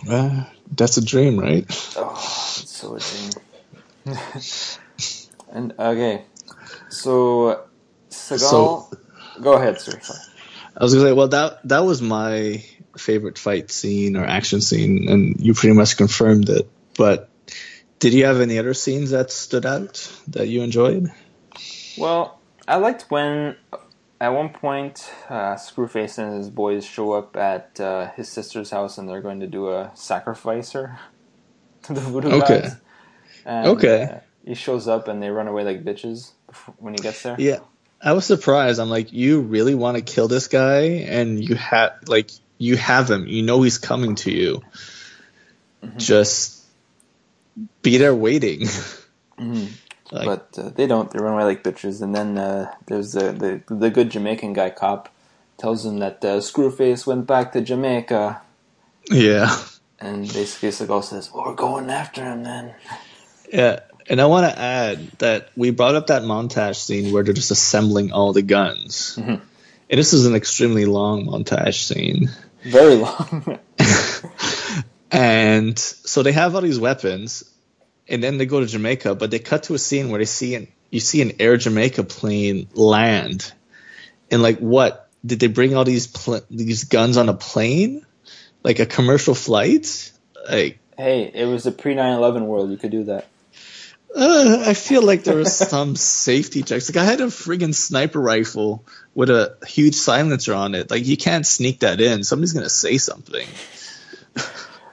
Uh, 0.09 0.45
that's 0.75 0.97
a 0.97 1.05
dream, 1.05 1.39
right? 1.39 1.65
Oh, 1.95 2.13
it's 2.15 2.71
so 2.71 2.95
a 2.95 2.99
dream. 2.99 4.17
and 5.51 5.73
okay, 5.77 6.23
so 6.89 7.65
Seagal. 8.09 8.39
So- 8.39 8.89
go 9.41 9.53
ahead, 9.53 9.79
sir. 9.79 9.99
Sorry. 10.01 10.19
I 10.75 10.83
was 10.83 10.93
gonna 10.93 11.07
say, 11.07 11.13
well, 11.13 11.27
that 11.27 11.59
that 11.67 11.79
was 11.79 12.01
my 12.01 12.63
favorite 12.97 13.37
fight 13.37 13.71
scene 13.71 14.15
or 14.15 14.25
action 14.25 14.61
scene, 14.61 15.09
and 15.09 15.39
you 15.39 15.53
pretty 15.53 15.75
much 15.75 15.97
confirmed 15.97 16.49
it. 16.49 16.69
But 16.97 17.29
did 17.99 18.13
you 18.13 18.25
have 18.25 18.41
any 18.41 18.59
other 18.59 18.73
scenes 18.73 19.11
that 19.11 19.31
stood 19.31 19.65
out 19.65 20.11
that 20.29 20.47
you 20.47 20.61
enjoyed? 20.61 21.09
Well, 21.97 22.41
I 22.67 22.77
liked 22.77 23.09
when 23.09 23.57
at 24.21 24.29
one 24.29 24.49
point 24.49 25.11
uh, 25.29 25.55
Screwface 25.55 26.17
and 26.17 26.37
his 26.37 26.49
boys 26.49 26.85
show 26.85 27.13
up 27.13 27.35
at 27.37 27.79
uh, 27.79 28.11
his 28.11 28.29
sister's 28.29 28.71
house 28.71 28.97
and 28.97 29.07
they're 29.07 29.21
going 29.21 29.39
to 29.41 29.47
do 29.47 29.69
a 29.69 29.91
sacrificer 29.95 30.99
to 31.83 31.93
the 31.93 32.01
voodoo 32.01 32.31
Okay. 32.31 32.35
gods. 32.35 32.77
And, 33.45 33.65
Okay. 33.69 34.09
uh, 34.09 34.19
he 34.45 34.55
shows 34.55 34.87
up 34.87 35.07
and 35.07 35.21
they 35.21 35.29
run 35.29 35.47
away 35.47 35.63
like 35.63 35.83
bitches 35.83 36.33
when 36.77 36.93
he 36.93 37.01
gets 37.01 37.23
there. 37.23 37.37
Yeah, 37.37 37.59
I 38.01 38.13
was 38.13 38.25
surprised. 38.25 38.79
I'm 38.79 38.89
like, 38.89 39.11
you 39.13 39.41
really 39.41 39.75
want 39.75 39.97
to 39.97 40.03
kill 40.03 40.27
this 40.27 40.47
guy, 40.47 40.81
and 41.07 41.43
you 41.43 41.55
have 41.55 41.93
like 42.07 42.31
you 42.59 42.77
have 42.77 43.09
him. 43.09 43.25
You 43.25 43.41
know 43.41 43.63
he's 43.63 43.79
coming 43.79 44.13
to 44.15 44.31
you. 44.31 44.61
Just 45.97 46.63
be 47.81 47.97
there 47.97 48.13
waiting. 48.15 48.61
Mhm. 49.39 49.69
Like- 50.11 50.25
but 50.25 50.57
uh, 50.57 50.69
they 50.69 50.87
don't. 50.87 51.11
They 51.11 51.19
run 51.19 51.35
away 51.35 51.43
like 51.43 51.61
bitches. 51.63 52.01
And 52.01 52.15
then 52.15 52.35
uh, 52.35 52.73
there's 52.87 53.11
the, 53.11 53.31
the 53.31 53.75
the 53.75 53.91
good 53.91 54.09
Jamaican 54.09 54.53
guy 54.53 54.71
cop 54.71 55.07
tells 55.59 55.85
him 55.85 55.99
that 55.99 56.25
uh, 56.25 56.39
Screwface 56.39 57.05
went 57.05 57.27
back 57.27 57.51
to 57.51 57.61
Jamaica, 57.61 58.41
yeah, 59.11 59.55
and 59.99 60.21
basically 60.33 60.69
Seagal 60.69 61.03
says, 61.03 61.31
"Well, 61.31 61.45
we're 61.45 61.53
going 61.53 61.91
after 61.91 62.23
him 62.25 62.43
then." 62.43 62.73
yeah. 63.53 63.81
And 64.09 64.19
I 64.19 64.25
want 64.25 64.51
to 64.51 64.59
add 64.59 65.11
that 65.19 65.51
we 65.55 65.69
brought 65.69 65.93
up 65.93 66.07
that 66.07 66.23
montage 66.23 66.77
scene 66.77 67.13
where 67.13 67.21
they're 67.21 67.35
just 67.35 67.51
assembling 67.51 68.11
all 68.11 68.33
the 68.33 68.41
guns. 68.41 69.15
Mhm. 69.21 69.41
And 69.91 69.99
this 69.99 70.13
is 70.13 70.25
an 70.25 70.33
extremely 70.33 70.85
long 70.85 71.27
montage 71.27 71.83
scene. 71.83 72.31
Very 72.61 72.95
long. 72.95 73.59
And 75.11 75.77
so 75.77 76.23
they 76.23 76.31
have 76.33 76.55
all 76.55 76.61
these 76.61 76.79
weapons, 76.79 77.43
and 78.07 78.23
then 78.23 78.37
they 78.37 78.45
go 78.45 78.59
to 78.59 78.65
Jamaica, 78.65 79.15
but 79.15 79.31
they 79.31 79.39
cut 79.39 79.63
to 79.63 79.73
a 79.73 79.79
scene 79.79 80.09
where 80.09 80.19
they 80.19 80.25
see 80.25 80.55
an 80.55 80.67
you 80.91 80.99
see 80.99 81.21
an 81.21 81.33
Air 81.39 81.57
Jamaica 81.57 82.03
plane 82.03 82.67
land, 82.73 83.51
and 84.29 84.41
like 84.43 84.59
what 84.59 85.09
did 85.25 85.39
they 85.39 85.47
bring 85.47 85.75
all 85.75 85.83
these 85.83 86.07
pl- 86.07 86.45
these 86.49 86.83
guns 86.83 87.17
on 87.17 87.27
a 87.27 87.33
plane, 87.33 88.05
like 88.63 88.79
a 88.79 88.85
commercial 88.85 89.33
flight? 89.33 90.11
Like 90.47 90.79
hey, 90.95 91.31
it 91.33 91.45
was 91.45 91.65
a 91.65 91.71
pre 91.71 91.95
9/11 91.95 92.45
world. 92.45 92.69
You 92.69 92.77
could 92.77 92.91
do 92.91 93.05
that. 93.05 93.27
Uh, 94.15 94.63
I 94.67 94.73
feel 94.73 95.01
like 95.01 95.23
there 95.23 95.35
was 95.37 95.55
some 95.69 95.95
safety 95.95 96.63
checks. 96.63 96.89
Like 96.93 97.01
I 97.03 97.05
had 97.05 97.21
a 97.21 97.25
friggin' 97.27 97.73
sniper 97.75 98.19
rifle 98.19 98.85
with 99.13 99.29
a 99.29 99.57
huge 99.67 99.95
silencer 99.95 100.53
on 100.53 100.75
it. 100.75 100.89
Like 100.91 101.05
you 101.05 101.17
can't 101.17 101.45
sneak 101.45 101.79
that 101.81 102.01
in. 102.01 102.23
Somebody's 102.23 102.53
gonna 102.53 102.69
say 102.69 102.97
something. 102.97 103.47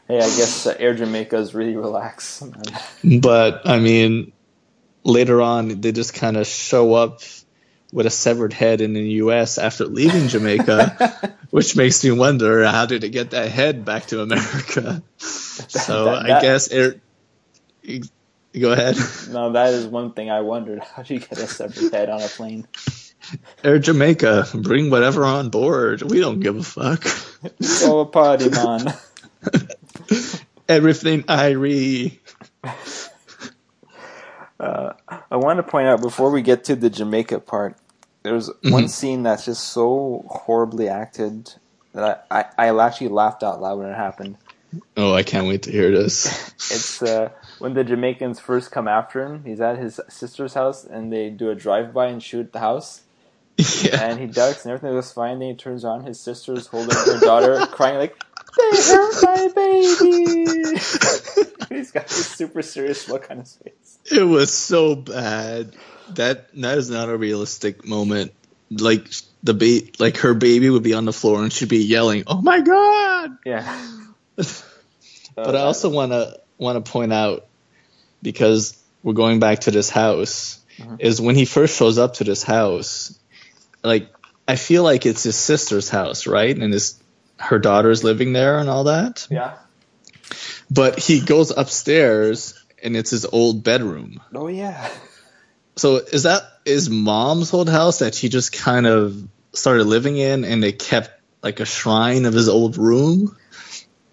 Hey, 0.08 0.18
I 0.18 0.20
guess 0.36 0.66
uh, 0.66 0.76
Air 0.78 0.94
Jamaica 0.94 1.36
is 1.36 1.54
really 1.54 1.76
relaxed. 1.76 2.42
man. 2.42 2.62
But 3.20 3.62
I 3.68 3.78
mean, 3.80 4.32
later 5.02 5.40
on, 5.42 5.80
they 5.80 5.90
just 5.92 6.14
kind 6.14 6.36
of 6.36 6.46
show 6.46 6.94
up 6.94 7.20
with 7.92 8.06
a 8.06 8.10
severed 8.10 8.52
head 8.52 8.80
in 8.80 8.92
the 8.92 9.02
U.S. 9.24 9.58
after 9.58 9.84
leaving 9.86 10.28
Jamaica, 10.28 11.34
which 11.50 11.76
makes 11.76 12.04
me 12.04 12.10
wonder 12.12 12.64
how 12.66 12.86
did 12.86 13.02
it 13.04 13.08
get 13.10 13.30
that 13.30 13.50
head 13.50 13.84
back 13.84 14.06
to 14.06 14.20
America? 14.22 15.02
So 15.18 16.04
that- 16.04 16.24
I 16.26 16.40
guess 16.40 16.68
it. 16.68 17.00
Go 18.58 18.72
ahead. 18.72 18.96
no, 19.30 19.52
that 19.52 19.74
is 19.74 19.86
one 19.86 20.12
thing 20.12 20.30
I 20.30 20.40
wondered. 20.40 20.78
How 20.96 21.02
do 21.02 21.14
you 21.14 21.20
get 21.20 21.38
a 21.38 21.46
separate 21.46 21.92
head 21.92 22.08
on 22.08 22.22
a 22.22 22.28
plane? 22.28 22.66
Air 23.64 23.78
Jamaica, 23.78 24.46
bring 24.54 24.88
whatever 24.90 25.24
on 25.24 25.50
board. 25.50 26.02
We 26.02 26.20
don't 26.20 26.40
give 26.40 26.56
a 26.56 26.62
fuck. 26.62 27.04
Oh, 27.82 27.98
a 28.00 28.06
party, 28.06 28.48
man. 28.50 28.94
Everything 30.68 31.24
Irie. 31.24 32.18
Uh, 34.58 34.92
I 35.30 35.36
want 35.36 35.58
to 35.58 35.62
point 35.62 35.88
out 35.88 36.00
before 36.00 36.30
we 36.30 36.40
get 36.40 36.64
to 36.64 36.76
the 36.76 36.88
Jamaica 36.88 37.40
part, 37.40 37.76
there's 38.22 38.50
one 38.62 38.88
scene 38.88 39.24
that's 39.24 39.44
just 39.44 39.64
so 39.64 40.24
horribly 40.28 40.88
acted 40.88 41.52
that 41.92 42.26
I, 42.30 42.44
I, 42.56 42.68
I 42.68 42.86
actually 42.86 43.08
laughed 43.08 43.42
out 43.42 43.60
loud 43.60 43.78
when 43.78 43.88
it 43.88 43.94
happened. 43.94 44.36
Oh, 44.96 45.14
I 45.14 45.22
can't 45.22 45.46
wait 45.46 45.62
to 45.62 45.72
hear 45.72 45.90
this. 45.90 46.26
It's 46.70 47.02
uh, 47.02 47.30
when 47.58 47.74
the 47.74 47.84
Jamaicans 47.84 48.40
first 48.40 48.70
come 48.70 48.88
after 48.88 49.24
him. 49.24 49.44
He's 49.44 49.60
at 49.60 49.78
his 49.78 50.00
sister's 50.08 50.54
house 50.54 50.84
and 50.84 51.12
they 51.12 51.30
do 51.30 51.50
a 51.50 51.54
drive 51.54 51.92
by 51.92 52.06
and 52.06 52.22
shoot 52.22 52.52
the 52.52 52.60
house. 52.60 53.02
yeah. 53.82 54.02
And 54.02 54.20
he 54.20 54.26
ducks 54.26 54.64
and 54.64 54.72
everything 54.72 54.94
goes 54.94 55.12
fine. 55.12 55.38
Then 55.38 55.50
he 55.50 55.54
turns 55.54 55.84
on. 55.84 56.04
His 56.04 56.20
sister's 56.20 56.66
holding 56.66 56.94
her 56.94 57.20
daughter, 57.20 57.64
crying 57.70 57.96
like, 57.96 58.14
"They 58.58 58.82
hurt 58.82 59.22
my 59.22 59.48
baby." 59.54 60.78
He's 61.74 61.90
got 61.90 62.06
this 62.08 62.26
super 62.26 62.60
serious 62.62 63.08
look 63.08 63.30
on 63.30 63.38
his 63.38 63.54
face. 63.56 63.98
It 64.12 64.24
was 64.24 64.52
so 64.52 64.94
bad. 64.94 65.74
That 66.10 66.52
that 66.54 66.78
is 66.78 66.90
not 66.90 67.08
a 67.08 67.16
realistic 67.16 67.86
moment. 67.86 68.32
Like 68.70 69.08
the 69.42 69.54
ba- 69.54 69.90
like 69.98 70.18
her 70.18 70.34
baby 70.34 70.68
would 70.68 70.82
be 70.82 70.92
on 70.92 71.06
the 71.06 71.12
floor 71.12 71.42
and 71.42 71.50
she'd 71.52 71.70
be 71.70 71.78
yelling, 71.78 72.24
"Oh 72.26 72.42
my 72.42 72.60
god!" 72.60 73.38
Yeah. 73.46 73.88
But 75.34 75.54
I 75.54 75.60
also 75.60 75.90
want 75.90 76.12
to 76.12 76.40
want 76.58 76.84
to 76.84 76.90
point 76.90 77.12
out 77.12 77.46
because 78.22 78.76
we're 79.02 79.12
going 79.12 79.40
back 79.40 79.60
to 79.60 79.70
this 79.70 79.90
house 79.90 80.58
Mhm. 80.78 80.96
is 81.00 81.20
when 81.20 81.36
he 81.36 81.44
first 81.46 81.76
shows 81.76 81.96
up 81.98 82.14
to 82.14 82.24
this 82.24 82.42
house, 82.42 83.18
like 83.82 84.08
I 84.48 84.56
feel 84.56 84.82
like 84.82 85.06
it's 85.06 85.22
his 85.22 85.36
sister's 85.36 85.88
house, 85.88 86.26
right? 86.26 86.56
And 86.56 86.72
his 86.72 86.98
her 87.38 87.58
daughter's 87.58 88.02
living 88.04 88.32
there 88.32 88.58
and 88.58 88.68
all 88.68 88.84
that. 88.84 89.26
yeah. 89.30 89.54
But 90.70 90.98
he 90.98 91.20
goes 91.20 91.50
upstairs 91.56 92.54
and 92.82 92.96
it's 92.96 93.10
his 93.10 93.24
old 93.24 93.62
bedroom. 93.64 94.20
Oh 94.34 94.48
yeah. 94.48 94.90
So 95.76 95.96
is 95.96 96.24
that 96.24 96.42
his 96.64 96.88
mom's 96.90 97.52
old 97.54 97.68
house 97.68 97.98
that 98.00 98.14
he 98.16 98.28
just 98.28 98.52
kind 98.52 98.86
of 98.86 99.16
started 99.52 99.84
living 99.84 100.16
in 100.16 100.44
and 100.44 100.62
they 100.62 100.72
kept 100.72 101.10
like 101.42 101.60
a 101.60 101.64
shrine 101.66 102.24
of 102.24 102.34
his 102.34 102.48
old 102.48 102.76
room? 102.78 103.36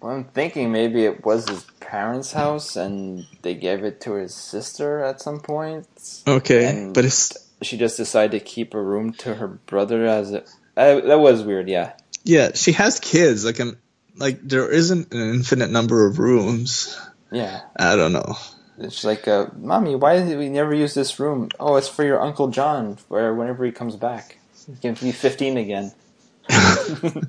Well, 0.00 0.12
I'm 0.12 0.24
thinking 0.24 0.70
maybe 0.72 1.04
it 1.04 1.24
was 1.24 1.48
his 1.48 1.64
parents' 1.94 2.32
house 2.32 2.74
and 2.74 3.24
they 3.42 3.54
gave 3.54 3.84
it 3.84 4.00
to 4.00 4.14
his 4.14 4.34
sister 4.34 4.98
at 5.04 5.20
some 5.20 5.38
point. 5.38 5.86
Okay, 6.26 6.90
but 6.92 7.04
it's 7.04 7.32
She 7.62 7.78
just 7.78 7.96
decided 7.96 8.32
to 8.36 8.44
keep 8.44 8.74
a 8.74 8.82
room 8.82 9.12
to 9.22 9.34
her 9.34 9.46
brother 9.46 10.04
as 10.04 10.32
a. 10.32 10.42
Uh, 10.76 11.00
that 11.02 11.20
was 11.20 11.44
weird, 11.44 11.68
yeah. 11.68 11.92
yeah, 12.24 12.50
she 12.54 12.72
has 12.72 12.98
kids. 12.98 13.44
Like 13.44 13.60
um, 13.60 13.76
like 14.16 14.40
there 14.42 14.68
isn't 14.68 15.14
an 15.14 15.34
infinite 15.34 15.70
number 15.70 16.08
of 16.08 16.18
rooms. 16.18 16.98
Yeah. 17.30 17.60
I 17.76 17.94
don't 17.94 18.12
know. 18.12 18.38
It's 18.76 19.04
like, 19.04 19.28
uh, 19.28 19.46
Mommy, 19.56 19.94
why 19.94 20.18
did 20.18 20.36
we 20.36 20.48
never 20.48 20.74
use 20.74 20.94
this 20.94 21.20
room? 21.20 21.50
Oh, 21.60 21.76
it's 21.76 21.88
for 21.88 22.02
your 22.04 22.20
Uncle 22.20 22.48
John, 22.48 22.96
for 22.96 23.32
whenever 23.34 23.64
he 23.64 23.70
comes 23.70 23.94
back. 23.94 24.38
he 24.66 24.92
to 24.92 25.04
be 25.04 25.12
15 25.12 25.56
again. 25.58 25.92
I 26.50 27.22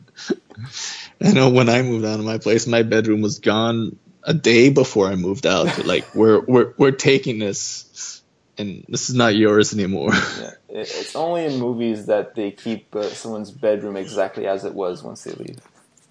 know 1.22 1.51
when 1.51 1.70
I 1.70 1.84
moved 1.84 2.03
out 2.03 2.20
of 2.20 2.26
my 2.26 2.39
place, 2.39 2.66
my 2.66 2.82
bedroom 2.82 3.22
was 3.22 3.38
gone 3.38 3.97
a 4.26 4.34
day 4.34 4.69
before 4.69 5.07
I 5.07 5.15
moved 5.15 5.45
out. 5.45 5.86
like 5.86 6.13
we're 6.15 6.41
we're 6.41 6.73
we're 6.78 6.91
taking 6.91 7.39
this, 7.39 8.21
and 8.57 8.84
this 8.89 9.09
is 9.09 9.15
not 9.15 9.36
yours 9.36 9.73
anymore. 9.73 10.11
Yeah. 10.41 10.82
It's 10.82 11.15
only 11.15 11.45
in 11.45 11.57
movies 11.57 12.07
that 12.07 12.36
they 12.36 12.51
keep 12.51 12.93
uh, 12.93 13.09
someone's 13.11 13.49
bedroom 13.49 13.95
exactly 13.95 14.45
as 14.45 14.65
it 14.65 14.73
was 14.73 15.01
once 15.01 15.23
they 15.23 15.32
leave. 15.32 15.59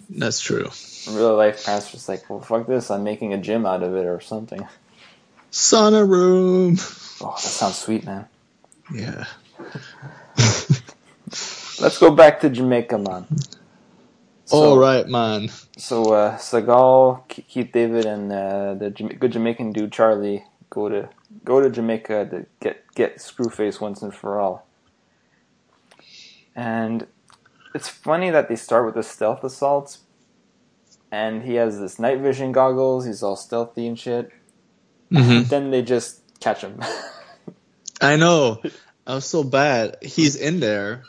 That's 0.09 0.41
true. 0.41 0.71
In 1.07 1.17
real 1.17 1.37
life, 1.37 1.67
parents 1.67 1.91
just 1.93 2.09
like, 2.09 2.31
well, 2.31 2.41
fuck 2.41 2.67
this. 2.67 2.91
I'm 2.91 3.05
making 3.05 3.35
a 3.35 3.39
gym 3.39 3.67
out 3.67 3.83
of 3.83 3.95
it 3.95 4.07
or 4.07 4.21
something. 4.23 4.67
Sauna 5.53 6.09
room. 6.09 6.79
Oh, 7.21 7.33
that 7.37 7.41
sounds 7.41 7.77
sweet, 7.77 8.07
man. 8.07 8.27
Yeah. 8.93 9.27
Let's 11.81 11.99
go 11.99 12.11
back 12.11 12.41
to 12.41 12.49
Jamaica, 12.49 12.99
man. 12.99 13.27
So, 14.47 14.57
All 14.57 14.79
right, 14.79 15.09
man. 15.09 15.49
So 15.79 16.13
uh, 16.13 16.37
Seagal, 16.37 17.29
Keith 17.29 17.73
David, 17.73 18.05
and 18.05 18.31
uh, 18.31 18.75
the 18.75 18.91
Jama- 18.91 19.15
good 19.15 19.33
Jamaican 19.33 19.73
dude 19.73 19.93
Charlie 19.93 20.45
go 20.69 20.89
to 20.89 21.09
go 21.45 21.61
to 21.61 21.71
Jamaica 21.71 22.29
to 22.31 22.47
get 22.61 22.85
get 22.95 23.17
Screwface 23.17 23.81
once 23.81 24.03
and 24.03 24.15
for 24.15 24.39
all. 24.39 24.67
And 26.55 27.07
it's 27.75 27.89
funny 27.89 28.31
that 28.31 28.49
they 28.49 28.57
start 28.57 28.85
with 28.85 28.95
the 28.95 29.03
stealth 29.03 29.43
assaults, 29.43 30.01
and 31.11 31.43
he 31.43 31.55
has 31.55 31.81
this 31.81 31.99
night 31.99 32.21
vision 32.21 32.53
goggles. 32.53 33.07
He's 33.07 33.23
all 33.23 33.37
stealthy 33.37 33.87
and 33.87 33.99
shit. 33.99 34.31
Mm-hmm. 35.11 35.49
then 35.49 35.71
they 35.71 35.83
just 35.83 36.21
catch 36.41 36.61
him. 36.63 36.81
I 38.01 38.17
know. 38.17 38.61
I 39.07 39.15
was 39.15 39.25
so 39.25 39.45
bad. 39.45 39.99
He's 40.03 40.35
in 40.37 40.61
there. 40.61 41.05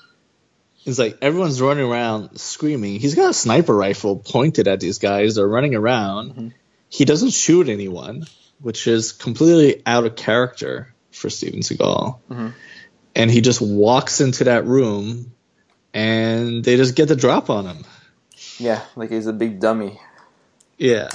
He's 0.86 1.00
like 1.00 1.18
everyone's 1.24 1.60
running 1.60 1.84
around 1.84 2.40
screaming. 2.40 3.00
He's 3.00 3.16
got 3.16 3.32
a 3.32 3.34
sniper 3.34 3.76
rifle 3.76 4.18
pointed 4.18 4.68
at 4.68 4.80
these 4.80 5.00
guys. 5.00 5.34
They're 5.36 5.48
running 5.48 5.74
around. 5.74 6.30
Mm-hmm. 6.30 6.48
He 6.90 7.06
doesn't 7.06 7.32
shoot 7.32 7.70
anyone, 7.70 8.28
which 8.62 8.86
is 8.86 9.12
completely 9.12 9.82
out 9.88 10.06
of 10.06 10.16
character 10.16 10.94
for 11.12 11.32
Steven 11.32 11.62
Seagal. 11.62 12.20
Mm-hmm. 12.30 12.50
And 13.16 13.32
he 13.32 13.42
just 13.42 13.62
walks 13.62 14.22
into 14.22 14.44
that 14.44 14.66
room, 14.66 15.34
and 15.92 16.64
they 16.64 16.78
just 16.78 16.96
get 16.96 17.08
the 17.08 17.16
drop 17.16 17.50
on 17.50 17.66
him. 17.66 17.86
Yeah, 18.60 18.84
like 18.96 19.10
he's 19.10 19.26
a 19.26 19.34
big 19.34 19.60
dummy. 19.60 20.00
Yeah. 20.78 21.10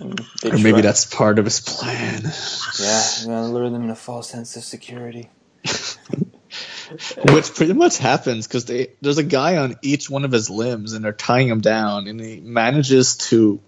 Or 0.00 0.58
maybe 0.58 0.80
that's 0.80 1.04
part 1.04 1.38
of 1.38 1.44
his 1.44 1.60
plan. 1.60 2.22
Yeah, 2.24 3.02
he's 3.02 3.26
gonna 3.26 3.48
lure 3.48 3.70
them 3.70 3.84
in 3.84 3.90
a 3.90 3.94
false 3.94 4.30
sense 4.30 4.56
of 4.56 4.64
security. 4.64 5.30
Which 7.32 7.54
pretty 7.54 7.72
much 7.72 7.98
happens 7.98 8.46
because 8.46 8.64
there's 8.64 9.18
a 9.18 9.22
guy 9.22 9.58
on 9.58 9.76
each 9.82 10.10
one 10.10 10.24
of 10.24 10.32
his 10.32 10.50
limbs 10.50 10.92
and 10.92 11.04
they're 11.04 11.12
tying 11.12 11.48
him 11.48 11.60
down, 11.60 12.08
and 12.08 12.20
he 12.20 12.40
manages 12.40 13.16
to 13.28 13.60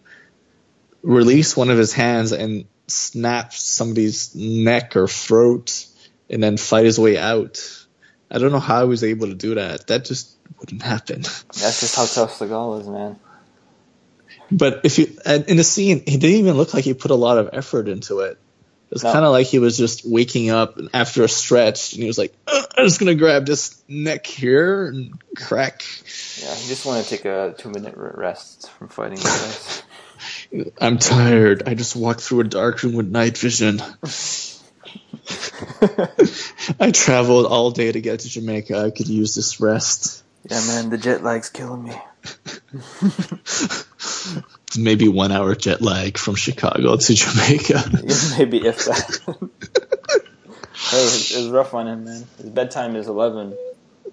release 1.02 1.56
one 1.56 1.70
of 1.70 1.78
his 1.78 1.92
hands 1.92 2.32
and 2.32 2.64
snap 2.88 3.52
somebody's 3.52 4.34
neck 4.34 4.96
or 4.96 5.06
throat, 5.06 5.86
and 6.28 6.42
then 6.42 6.56
fight 6.56 6.84
his 6.84 6.98
way 6.98 7.16
out. 7.16 7.86
I 8.30 8.38
don't 8.38 8.50
know 8.50 8.60
how 8.60 8.82
he 8.82 8.88
was 8.88 9.04
able 9.04 9.28
to 9.28 9.34
do 9.34 9.54
that. 9.54 9.86
That 9.86 10.04
just 10.04 10.34
wouldn't 10.58 10.82
happen. 10.82 11.22
That's 11.22 11.80
just 11.80 11.96
how 11.96 12.06
tough 12.06 12.38
the 12.38 12.46
Seagal 12.46 12.80
is, 12.80 12.88
man. 12.88 13.20
But 14.50 14.80
if 14.84 14.98
you 14.98 15.16
in 15.26 15.56
the 15.56 15.64
scene, 15.64 16.02
he 16.06 16.16
didn't 16.16 16.36
even 16.36 16.56
look 16.56 16.74
like 16.74 16.84
he 16.84 16.94
put 16.94 17.10
a 17.10 17.16
lot 17.16 17.38
of 17.38 17.50
effort 17.52 17.88
into 17.88 18.20
it. 18.20 18.38
It's 18.92 19.02
no. 19.02 19.12
kind 19.12 19.24
of 19.24 19.32
like 19.32 19.46
he 19.46 19.58
was 19.58 19.78
just 19.78 20.04
waking 20.04 20.50
up 20.50 20.78
after 20.92 21.24
a 21.24 21.28
stretch, 21.28 21.94
and 21.94 22.02
he 22.02 22.06
was 22.06 22.18
like, 22.18 22.34
"I'm 22.46 22.84
just 22.84 23.00
gonna 23.00 23.14
grab 23.14 23.46
this 23.46 23.82
neck 23.88 24.26
here 24.26 24.86
and 24.86 25.18
crack." 25.34 25.82
Yeah, 26.40 26.54
he 26.54 26.68
just 26.68 26.84
wanted 26.84 27.04
to 27.04 27.08
take 27.08 27.24
a 27.24 27.54
two-minute 27.56 27.94
rest 27.96 28.70
from 28.72 28.88
fighting. 28.88 29.18
I'm 30.78 30.98
tired. 30.98 31.62
I 31.66 31.74
just 31.74 31.96
walked 31.96 32.20
through 32.20 32.40
a 32.40 32.44
dark 32.44 32.82
room 32.82 32.92
with 32.94 33.08
night 33.08 33.38
vision. 33.38 33.80
I 36.80 36.90
traveled 36.90 37.46
all 37.46 37.70
day 37.70 37.92
to 37.92 38.00
get 38.00 38.20
to 38.20 38.28
Jamaica. 38.28 38.78
I 38.78 38.90
could 38.90 39.08
use 39.08 39.34
this 39.34 39.60
rest. 39.60 40.22
Yeah, 40.50 40.60
man, 40.66 40.90
the 40.90 40.98
jet 40.98 41.22
lag's 41.22 41.48
killing 41.48 41.84
me. 41.84 41.94
Maybe 44.78 45.08
one 45.08 45.32
hour 45.32 45.54
jet 45.54 45.80
lag 45.82 46.18
from 46.18 46.34
Chicago 46.34 46.96
to 46.96 47.14
Jamaica. 47.14 47.82
Maybe 48.38 48.66
if 48.66 48.84
that. 48.84 49.20
hey, 50.74 50.98
it 50.98 51.36
was 51.36 51.48
rough 51.48 51.74
on 51.74 51.88
him, 51.88 52.04
man. 52.04 52.24
His 52.38 52.50
bedtime 52.50 52.96
is 52.96 53.08
11. 53.08 53.56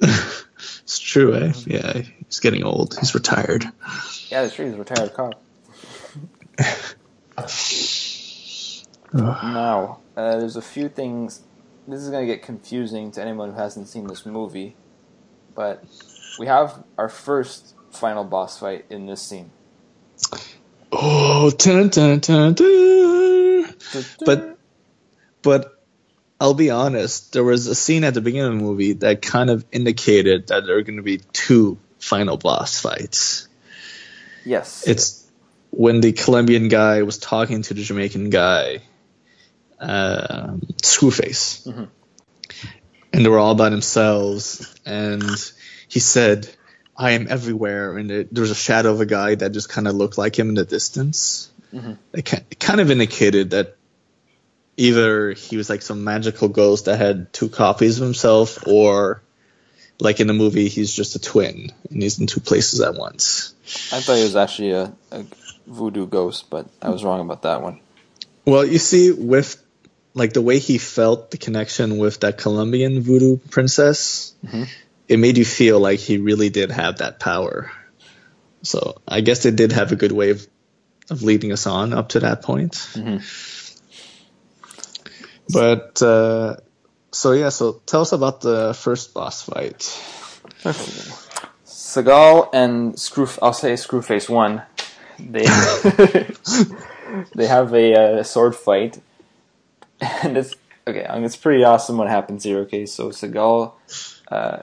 it's 0.02 1.00
true, 1.00 1.36
eh? 1.36 1.54
Yeah, 1.66 2.02
he's 2.26 2.40
getting 2.40 2.64
old. 2.64 2.98
He's 3.00 3.14
retired. 3.16 3.66
Yeah, 4.30 4.44
that's 4.44 4.56
true. 4.56 4.66
He's 4.66 4.76
a 4.76 4.78
retired 4.78 5.14
cop. 5.14 5.42
now, 9.14 10.00
uh, 10.18 10.38
there's 10.38 10.56
a 10.56 10.62
few 10.62 10.90
things. 10.90 11.42
This 11.88 12.02
is 12.02 12.10
going 12.10 12.28
to 12.28 12.34
get 12.34 12.44
confusing 12.44 13.12
to 13.12 13.22
anyone 13.22 13.52
who 13.52 13.58
hasn't 13.58 13.88
seen 13.88 14.08
this 14.08 14.26
movie, 14.26 14.76
but 15.56 15.84
we 16.38 16.48
have 16.48 16.84
our 16.98 17.10
first 17.10 17.74
final 17.92 18.24
boss 18.24 18.60
fight 18.60 18.86
in 18.90 19.06
this 19.06 19.22
scene. 19.22 19.52
Oh, 20.92 21.52
dun, 21.52 21.90
dun, 21.90 22.20
dun, 22.20 22.54
dun. 22.54 23.74
but 24.26 24.58
but 25.42 25.84
I'll 26.40 26.54
be 26.54 26.70
honest. 26.70 27.34
There 27.34 27.44
was 27.44 27.68
a 27.68 27.76
scene 27.76 28.04
at 28.04 28.14
the 28.14 28.22
beginning 28.22 28.54
of 28.54 28.58
the 28.58 28.64
movie 28.64 28.94
that 28.94 29.22
kind 29.22 29.50
of 29.50 29.66
indicated 29.72 30.48
that 30.48 30.66
there 30.66 30.78
are 30.78 30.82
going 30.82 30.98
to 30.98 31.04
be 31.04 31.20
two 31.34 31.78
final 32.00 32.38
boss 32.38 32.80
fights. 32.80 33.48
Yes, 34.46 34.88
it's 34.88 35.28
when 35.70 36.02
the 36.02 36.14
Colombian 36.14 36.70
guy 36.70 37.04
was 37.04 37.18
talking 37.18 37.62
to 37.64 37.74
the 37.74 37.84
Jamaican 37.84 38.30
guy, 38.30 38.82
uh, 39.80 40.56
Screwface, 40.82 41.68
mm-hmm. 41.68 41.84
and 43.14 43.26
they 43.26 43.30
were 43.30 43.38
all 43.38 43.56
by 43.56 43.70
themselves, 43.70 44.74
and 44.86 45.24
he 45.88 46.00
said, 46.00 46.50
"I 47.00 47.12
am 47.12 47.28
everywhere," 47.30 47.98
and 47.98 48.12
it, 48.12 48.34
there 48.34 48.42
was 48.42 48.52
a 48.52 48.56
shadow 48.56 48.92
of 48.92 49.00
a 49.00 49.06
guy 49.06 49.36
that 49.36 49.54
just 49.54 49.70
kind 49.70 49.88
of 49.88 49.96
looked 49.96 50.18
like 50.18 50.38
him 50.38 50.50
in 50.50 50.56
the 50.56 50.66
distance. 50.66 51.50
Mm-hmm. 51.74 51.94
It, 52.14 52.60
kind 52.60 52.82
of 52.82 52.92
indicated 52.92 53.52
that 53.52 53.78
either 54.76 55.32
he 55.32 55.56
was 55.56 55.70
like 55.70 55.82
some 55.82 56.04
magical 56.04 56.50
ghost 56.50 56.86
that 56.86 56.98
had 56.98 57.32
two 57.32 57.48
copies 57.48 57.98
of 57.98 58.04
himself, 58.04 58.68
or 58.68 59.22
like 60.00 60.20
in 60.20 60.28
the 60.28 60.34
movie, 60.34 60.68
he's 60.68 60.94
just 60.94 61.16
a 61.16 61.20
twin 61.20 61.72
and 61.90 62.02
he's 62.02 62.20
in 62.20 62.28
two 62.28 62.40
places 62.42 62.82
at 62.82 62.96
once. 62.96 63.54
I 63.92 64.02
thought 64.02 64.18
he 64.18 64.24
was 64.24 64.36
actually 64.36 64.72
a, 64.72 64.94
a 65.12 65.26
voodoo 65.68 66.08
ghost, 66.08 66.50
but 66.50 66.68
I 66.82 66.90
was 66.90 67.04
wrong 67.04 67.22
about 67.22 67.44
that 67.44 67.62
one. 67.62 67.80
Well, 68.46 68.66
you 68.66 68.80
see, 68.80 69.12
with 69.12 69.62
like 70.14 70.34
the 70.34 70.42
way 70.42 70.60
he 70.60 70.78
felt 70.78 71.32
the 71.32 71.38
connection 71.38 71.98
with 71.98 72.22
that 72.22 72.38
Colombian 72.38 73.02
voodoo 73.02 73.38
princess, 73.38 74.34
mm-hmm. 74.46 74.64
It 75.10 75.18
made 75.18 75.38
you 75.38 75.46
feel 75.46 75.80
like 75.80 76.00
he 76.00 76.18
really 76.18 76.50
did 76.50 76.72
have 76.72 77.00
that 77.00 77.20
power. 77.20 77.72
So 78.62 79.02
I 79.08 79.22
guess 79.22 79.44
they 79.44 79.52
did 79.52 79.72
have 79.72 79.92
a 79.92 79.96
good 79.96 80.12
way 80.12 80.30
of, 80.32 80.46
of 81.10 81.24
leading 81.24 81.52
us 81.52 81.68
on 81.68 81.94
up 81.94 82.10
to 82.10 82.22
that 82.22 82.42
point. 82.42 82.74
Mm-hmm. 82.74 83.18
But 85.52 86.02
uh, 86.02 86.58
so 87.12 87.32
yeah, 87.32 87.50
so 87.50 87.82
tell 87.86 88.02
us 88.02 88.12
about 88.12 88.42
the 88.42 88.74
first 88.74 89.14
boss 89.14 89.42
fight. 89.42 89.80
Seagal 91.66 92.50
and 92.54 93.00
Screw, 93.00 93.28
I'll 93.42 93.54
say 93.54 93.74
Screwface 93.74 94.30
one 94.30 94.62
they 95.20 95.44
they 97.36 97.48
have 97.48 97.74
a, 97.74 98.20
uh, 98.20 98.24
sword 98.24 98.56
fight, 98.56 99.02
and 100.02 100.38
it's 100.38 100.56
okay. 100.88 101.06
I 101.06 101.16
mean, 101.16 101.26
it's 101.26 101.36
pretty 101.36 101.64
awesome 101.64 101.98
what 101.98 102.08
happens 102.08 102.44
here. 102.44 102.60
Okay, 102.60 102.86
so 102.86 103.10
Seagal 103.10 103.74
uh, 104.32 104.60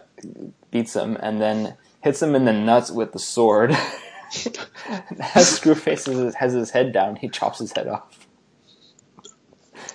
beats 0.71 0.95
him 0.95 1.17
and 1.21 1.41
then 1.41 1.77
hits 2.03 2.23
him 2.23 2.35
in 2.35 2.45
the 2.45 2.53
nuts 2.53 2.91
with 2.91 3.13
the 3.13 3.19
sword. 3.19 3.71
As 5.35 5.59
Screwface 5.59 6.35
has 6.35 6.53
his 6.53 6.71
head 6.71 6.93
down, 6.93 7.17
he 7.17 7.29
chops 7.29 7.59
his 7.59 7.73
head 7.73 7.89
off. 7.89 8.27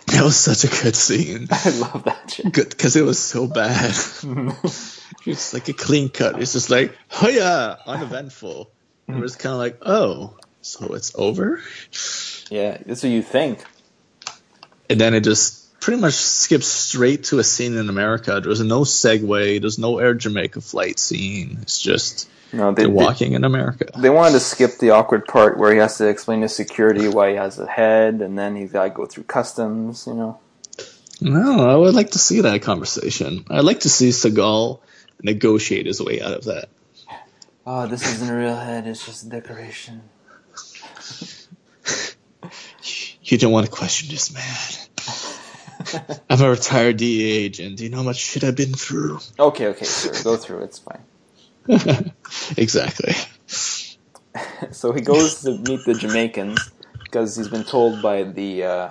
That 0.08 0.24
was 0.24 0.36
such 0.36 0.66
a 0.66 0.84
good 0.84 0.96
scene. 0.96 1.48
I 1.52 1.70
love 1.70 2.04
that 2.04 2.32
shit. 2.32 2.52
Good 2.52 2.70
because 2.70 2.96
it 2.96 3.04
was 3.04 3.20
so 3.20 3.48
bad. 3.48 3.92
it's 5.26 5.54
like 5.54 5.70
a 5.70 5.74
clean 5.74 6.10
cut. 6.10 6.42
It's 6.42 6.54
just 6.54 6.70
like, 6.70 6.96
oh 7.22 7.30
yeah, 7.30 7.78
uneventful. 7.86 8.72
It 9.08 9.16
was 9.16 9.36
kind 9.36 9.54
of 9.54 9.60
like, 9.60 9.78
oh, 9.82 10.38
so 10.62 10.94
it's 10.94 11.14
over. 11.16 11.62
Yeah, 12.50 12.78
that's 12.86 13.04
what 13.04 13.10
you 13.12 13.22
think. 13.22 13.64
And 14.90 15.00
then 15.00 15.14
it 15.14 15.22
just 15.22 15.61
pretty 15.82 16.00
much 16.00 16.14
skips 16.14 16.68
straight 16.68 17.26
to 17.26 17.40
a 17.40 17.44
scene 17.44 17.76
in 17.76 17.90
America. 17.90 18.40
There's 18.42 18.62
no 18.62 18.82
segue. 18.82 19.60
There's 19.60 19.78
no 19.78 19.98
Air 19.98 20.14
Jamaica 20.14 20.62
flight 20.62 21.00
scene. 21.00 21.58
It's 21.62 21.82
just 21.82 22.30
no, 22.54 22.72
they, 22.72 22.86
are 22.86 22.90
walking 22.90 23.32
they, 23.32 23.38
in 23.38 23.44
America. 23.44 23.88
They 23.98 24.10
wanted 24.10 24.34
to 24.34 24.40
skip 24.40 24.78
the 24.78 24.92
awkward 24.92 25.26
part 25.26 25.58
where 25.58 25.74
he 25.74 25.80
has 25.80 25.98
to 25.98 26.08
explain 26.08 26.42
to 26.42 26.50
security 26.50 27.10
why 27.10 27.32
he 27.32 27.36
has 27.36 27.60
a 27.60 27.68
head, 27.68 28.22
and 28.22 28.38
then 28.38 28.56
he's 28.56 28.72
got 28.72 28.84
to 28.86 28.90
go 28.92 29.06
through 29.06 29.24
customs. 29.24 30.08
You 30.08 30.14
know. 30.14 30.40
No, 31.20 31.70
I 31.70 31.76
would 31.76 31.94
like 31.94 32.12
to 32.12 32.20
see 32.20 32.42
that 32.42 32.62
conversation. 32.62 33.46
I'd 33.50 33.66
like 33.66 33.82
to 33.82 33.90
see 33.90 34.10
Seagal 34.10 34.80
negotiate 35.22 35.86
his 35.86 36.02
way 36.02 36.22
out 36.22 36.34
of 36.34 36.46
that. 36.46 36.70
Oh, 37.66 37.86
this 37.86 38.08
isn't 38.08 38.30
a 38.30 38.36
real 38.36 38.56
head. 38.56 38.88
It's 38.88 39.06
just 39.06 39.26
a 39.26 39.30
decoration. 39.30 40.04
You 43.24 43.38
don't 43.38 43.54
want 43.54 43.66
to 43.66 43.72
question 43.72 44.10
this 44.10 44.34
man. 44.34 44.81
I'm 46.30 46.42
a 46.42 46.50
retired 46.50 46.98
DEA 46.98 47.32
agent. 47.32 47.78
Do 47.78 47.84
you 47.84 47.90
know 47.90 47.98
how 47.98 48.04
much 48.04 48.18
shit 48.18 48.44
I've 48.44 48.56
been 48.56 48.74
through? 48.74 49.20
Okay, 49.40 49.68
okay, 49.68 49.86
sure. 49.86 50.14
Go 50.24 50.38
through. 50.38 50.64
It's 50.64 50.80
fine. 50.80 51.04
exactly. 52.58 53.14
so 54.72 54.92
he 54.92 55.02
goes 55.02 55.42
to 55.42 55.58
meet 55.58 55.86
the 55.86 55.94
Jamaicans 55.94 56.72
because 57.04 57.36
he's 57.36 57.48
been 57.48 57.64
told 57.64 58.02
by 58.02 58.24
the 58.24 58.64
uh, 58.64 58.90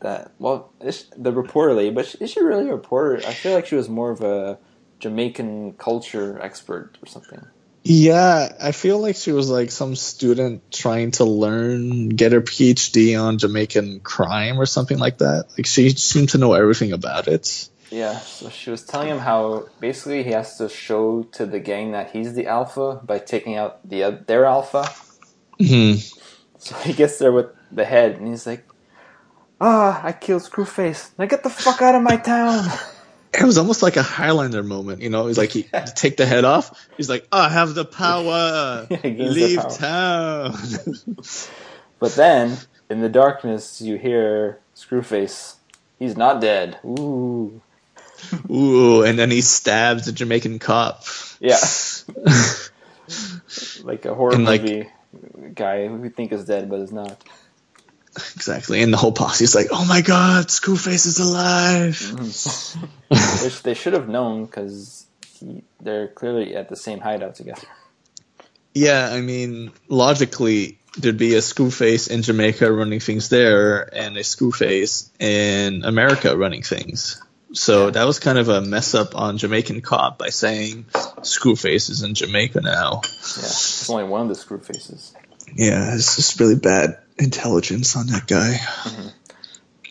that 0.00 0.32
well 0.38 0.72
is, 0.80 1.06
the 1.16 1.32
reporter 1.32 1.74
lady, 1.74 1.90
but 1.90 2.14
is 2.20 2.30
she 2.30 2.42
really 2.42 2.68
a 2.68 2.72
reporter? 2.72 3.26
I 3.26 3.32
feel 3.32 3.52
like 3.52 3.66
she 3.66 3.76
was 3.76 3.88
more 3.88 4.10
of 4.10 4.20
a 4.20 4.58
Jamaican 4.98 5.74
culture 5.74 6.40
expert 6.42 6.98
or 7.02 7.06
something. 7.06 7.46
Yeah, 7.82 8.52
I 8.60 8.72
feel 8.72 8.98
like 8.98 9.16
she 9.16 9.32
was 9.32 9.48
like 9.48 9.70
some 9.70 9.96
student 9.96 10.70
trying 10.70 11.12
to 11.12 11.24
learn, 11.24 12.10
get 12.10 12.32
her 12.32 12.42
PhD 12.42 13.20
on 13.20 13.38
Jamaican 13.38 14.00
crime 14.00 14.60
or 14.60 14.66
something 14.66 14.98
like 14.98 15.18
that. 15.18 15.46
Like 15.56 15.66
she 15.66 15.90
seemed 15.90 16.30
to 16.30 16.38
know 16.38 16.52
everything 16.52 16.92
about 16.92 17.26
it. 17.26 17.68
Yeah, 17.90 18.18
so 18.18 18.50
she 18.50 18.70
was 18.70 18.84
telling 18.84 19.08
him 19.08 19.18
how 19.18 19.66
basically 19.80 20.22
he 20.22 20.30
has 20.30 20.58
to 20.58 20.68
show 20.68 21.24
to 21.32 21.46
the 21.46 21.58
gang 21.58 21.92
that 21.92 22.10
he's 22.12 22.34
the 22.34 22.46
alpha 22.46 23.00
by 23.02 23.18
taking 23.18 23.56
out 23.56 23.88
the 23.88 24.22
their 24.26 24.44
alpha. 24.44 24.88
hmm 25.58 25.94
So 26.58 26.76
he 26.76 26.92
gets 26.92 27.18
there 27.18 27.32
with 27.32 27.46
the 27.72 27.84
head 27.84 28.16
and 28.16 28.28
he's 28.28 28.46
like, 28.46 28.64
"Ah, 29.60 30.00
I 30.04 30.12
killed 30.12 30.42
Screwface. 30.42 31.10
Now 31.18 31.24
get 31.26 31.42
the 31.42 31.50
fuck 31.50 31.80
out 31.80 31.94
of 31.94 32.02
my 32.02 32.16
town." 32.16 32.68
It 33.32 33.44
was 33.44 33.58
almost 33.58 33.82
like 33.82 33.96
a 33.96 34.02
Highlander 34.02 34.62
moment, 34.62 35.02
you 35.02 35.08
know. 35.10 35.26
He's 35.28 35.38
like, 35.38 35.50
he 35.50 35.62
take 35.94 36.16
the 36.16 36.26
head 36.26 36.44
off. 36.44 36.88
He's 36.96 37.08
like, 37.08 37.26
oh, 37.30 37.38
I 37.40 37.48
have 37.48 37.74
the 37.74 37.84
power. 37.84 38.86
Yeah, 38.90 38.96
he 39.02 39.10
the 39.14 39.24
Leave 39.24 39.58
power. 39.60 39.70
town. 39.70 40.54
But 42.00 42.12
then, 42.14 42.56
in 42.88 43.00
the 43.02 43.10
darkness, 43.10 43.82
you 43.82 43.96
hear 43.98 44.58
Screwface. 44.74 45.56
He's 45.98 46.16
not 46.16 46.40
dead. 46.40 46.78
Ooh. 46.84 47.60
Ooh, 48.50 49.02
and 49.02 49.18
then 49.18 49.30
he 49.30 49.42
stabs 49.42 50.06
the 50.06 50.12
Jamaican 50.12 50.58
cop. 50.60 51.04
Yeah. 51.40 51.58
like 53.82 54.04
a 54.06 54.14
horror 54.14 54.34
And, 54.34 54.44
like- 54.44 54.62
movie 54.62 54.88
guy 55.54 55.88
who 55.88 55.96
we 55.96 56.08
think 56.08 56.32
is 56.32 56.44
dead 56.44 56.70
but 56.70 56.80
is 56.80 56.92
not. 56.92 57.22
exactly. 58.36 58.82
And 58.82 58.92
the 58.92 58.96
whole 58.96 59.12
posse 59.12 59.44
is 59.44 59.54
like, 59.54 59.68
oh 59.70 59.84
my 59.84 60.00
god, 60.00 60.46
Screwface 60.48 61.06
is 61.06 61.18
alive. 61.18 62.00
Which 63.42 63.62
they 63.62 63.74
should 63.74 63.92
have 63.94 64.08
known 64.08 64.46
because 64.46 65.06
they're 65.80 66.08
clearly 66.08 66.54
at 66.54 66.68
the 66.68 66.76
same 66.76 67.00
hideout 67.00 67.34
together. 67.36 67.66
Yeah, 68.74 69.08
I 69.10 69.20
mean, 69.20 69.72
logically, 69.88 70.78
there'd 70.96 71.16
be 71.18 71.34
a 71.34 71.38
Screwface 71.38 72.10
in 72.10 72.22
Jamaica 72.22 72.70
running 72.72 73.00
things 73.00 73.28
there, 73.28 73.82
and 73.94 74.16
a 74.16 74.20
Screwface 74.20 75.08
in 75.20 75.84
America 75.84 76.36
running 76.36 76.62
things. 76.62 77.20
So 77.52 77.86
Yeah. 77.86 77.90
that 77.90 78.04
was 78.04 78.20
kind 78.20 78.38
of 78.38 78.48
a 78.48 78.60
mess 78.60 78.94
up 78.94 79.16
on 79.16 79.38
Jamaican 79.38 79.80
cop 79.80 80.18
by 80.18 80.28
saying 80.28 80.84
Screwface 81.22 81.90
is 81.90 82.02
in 82.02 82.14
Jamaica 82.14 82.60
now. 82.60 83.00
Yeah, 83.02 83.08
it's 83.10 83.90
only 83.90 84.04
one 84.04 84.22
of 84.22 84.28
the 84.28 84.34
Screwfaces. 84.34 85.12
Yeah, 85.54 85.94
it's 85.94 86.16
just 86.16 86.38
really 86.40 86.56
bad 86.56 86.98
intelligence 87.18 87.96
on 87.96 88.06
that 88.08 88.26
guy. 88.26 88.58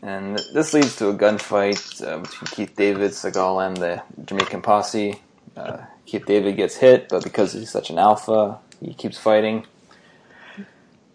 And 0.01 0.37
this 0.53 0.73
leads 0.73 0.95
to 0.97 1.09
a 1.09 1.13
gunfight 1.13 2.01
uh, 2.05 2.19
between 2.19 2.47
Keith 2.47 2.75
David, 2.75 3.11
Seagal, 3.11 3.67
and 3.67 3.77
the 3.77 4.01
Jamaican 4.25 4.61
posse. 4.61 5.21
Uh, 5.57 5.79
Keith 6.05 6.25
David 6.25 6.55
gets 6.55 6.77
hit, 6.77 7.09
but 7.09 7.23
because 7.23 7.53
he's 7.53 7.69
such 7.69 7.89
an 7.89 7.99
alpha, 7.99 8.59
he 8.83 8.93
keeps 8.93 9.17
fighting. 9.17 9.65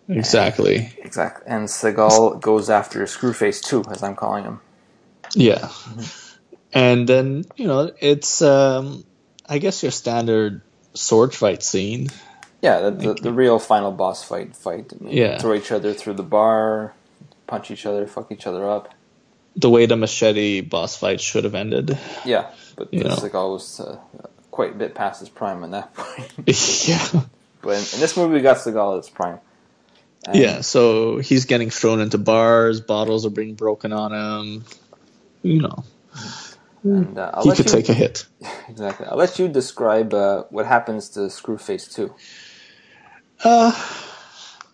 Exactly. 0.08 0.92
Exactly. 0.98 1.44
And 1.46 1.66
Seagal 1.66 2.40
goes 2.40 2.68
after 2.68 3.02
Screwface 3.04 3.62
too, 3.62 3.84
as 3.90 4.02
I'm 4.02 4.14
calling 4.14 4.44
him. 4.44 4.60
Yeah. 5.34 5.70
And 6.72 7.08
then, 7.08 7.44
you 7.56 7.66
know, 7.66 7.90
it's 8.00 8.42
um 8.42 9.04
I 9.48 9.58
guess 9.58 9.82
your 9.82 9.92
standard 9.92 10.60
sword 10.92 11.34
fight 11.34 11.62
scene. 11.62 12.08
Yeah, 12.64 12.80
the, 12.80 12.90
the, 12.92 13.14
the 13.14 13.32
real 13.32 13.58
final 13.58 13.92
boss 13.92 14.24
fight. 14.24 14.56
Fight. 14.56 14.90
I 14.98 15.04
mean, 15.04 15.14
Yeah. 15.14 15.36
Throw 15.38 15.52
each 15.52 15.70
other 15.70 15.92
through 15.92 16.14
the 16.14 16.22
bar, 16.22 16.94
punch 17.46 17.70
each 17.70 17.84
other, 17.84 18.06
fuck 18.06 18.32
each 18.32 18.46
other 18.46 18.66
up. 18.68 18.88
The 19.54 19.68
way 19.68 19.84
the 19.84 19.96
machete 19.96 20.62
boss 20.62 20.96
fight 20.96 21.20
should 21.20 21.44
have 21.44 21.54
ended. 21.54 21.98
Yeah, 22.24 22.46
but 22.76 22.92
You 22.92 23.04
know. 23.04 23.16
Seagal 23.16 23.52
was 23.52 23.80
uh, 23.80 23.98
quite 24.50 24.72
a 24.72 24.74
bit 24.74 24.94
past 24.94 25.20
his 25.20 25.28
prime 25.28 25.62
at 25.62 25.70
that 25.72 25.94
point. 26.00 26.32
yeah. 26.88 27.06
but 27.60 27.70
in, 27.70 27.84
in 27.94 28.00
this 28.00 28.16
movie, 28.16 28.34
we 28.34 28.40
got 28.40 28.56
Seagal 28.56 28.94
at 28.98 29.04
his 29.04 29.10
prime. 29.10 29.38
And- 30.26 30.36
Yeah, 30.36 30.60
so 30.62 31.18
he's 31.18 31.44
getting 31.44 31.68
thrown 31.68 32.00
into 32.00 32.16
bars, 32.16 32.80
bottles 32.80 33.26
are 33.26 33.30
being 33.30 33.54
broken 33.56 33.92
on 33.92 34.12
him. 34.14 34.64
You 35.42 35.60
know, 35.60 35.84
And, 36.82 37.18
uh, 37.18 37.42
he 37.42 37.50
could 37.50 37.58
you, 37.58 37.64
take 37.64 37.88
a 37.90 37.94
hit. 37.94 38.24
Exactly. 38.70 39.06
I'll 39.06 39.18
let 39.18 39.38
you 39.38 39.48
describe 39.48 40.14
uh, 40.14 40.44
what 40.48 40.64
happens 40.64 41.10
to 41.10 41.20
Screwface 41.28 41.92
too. 41.94 42.14
Uh, 43.44 43.72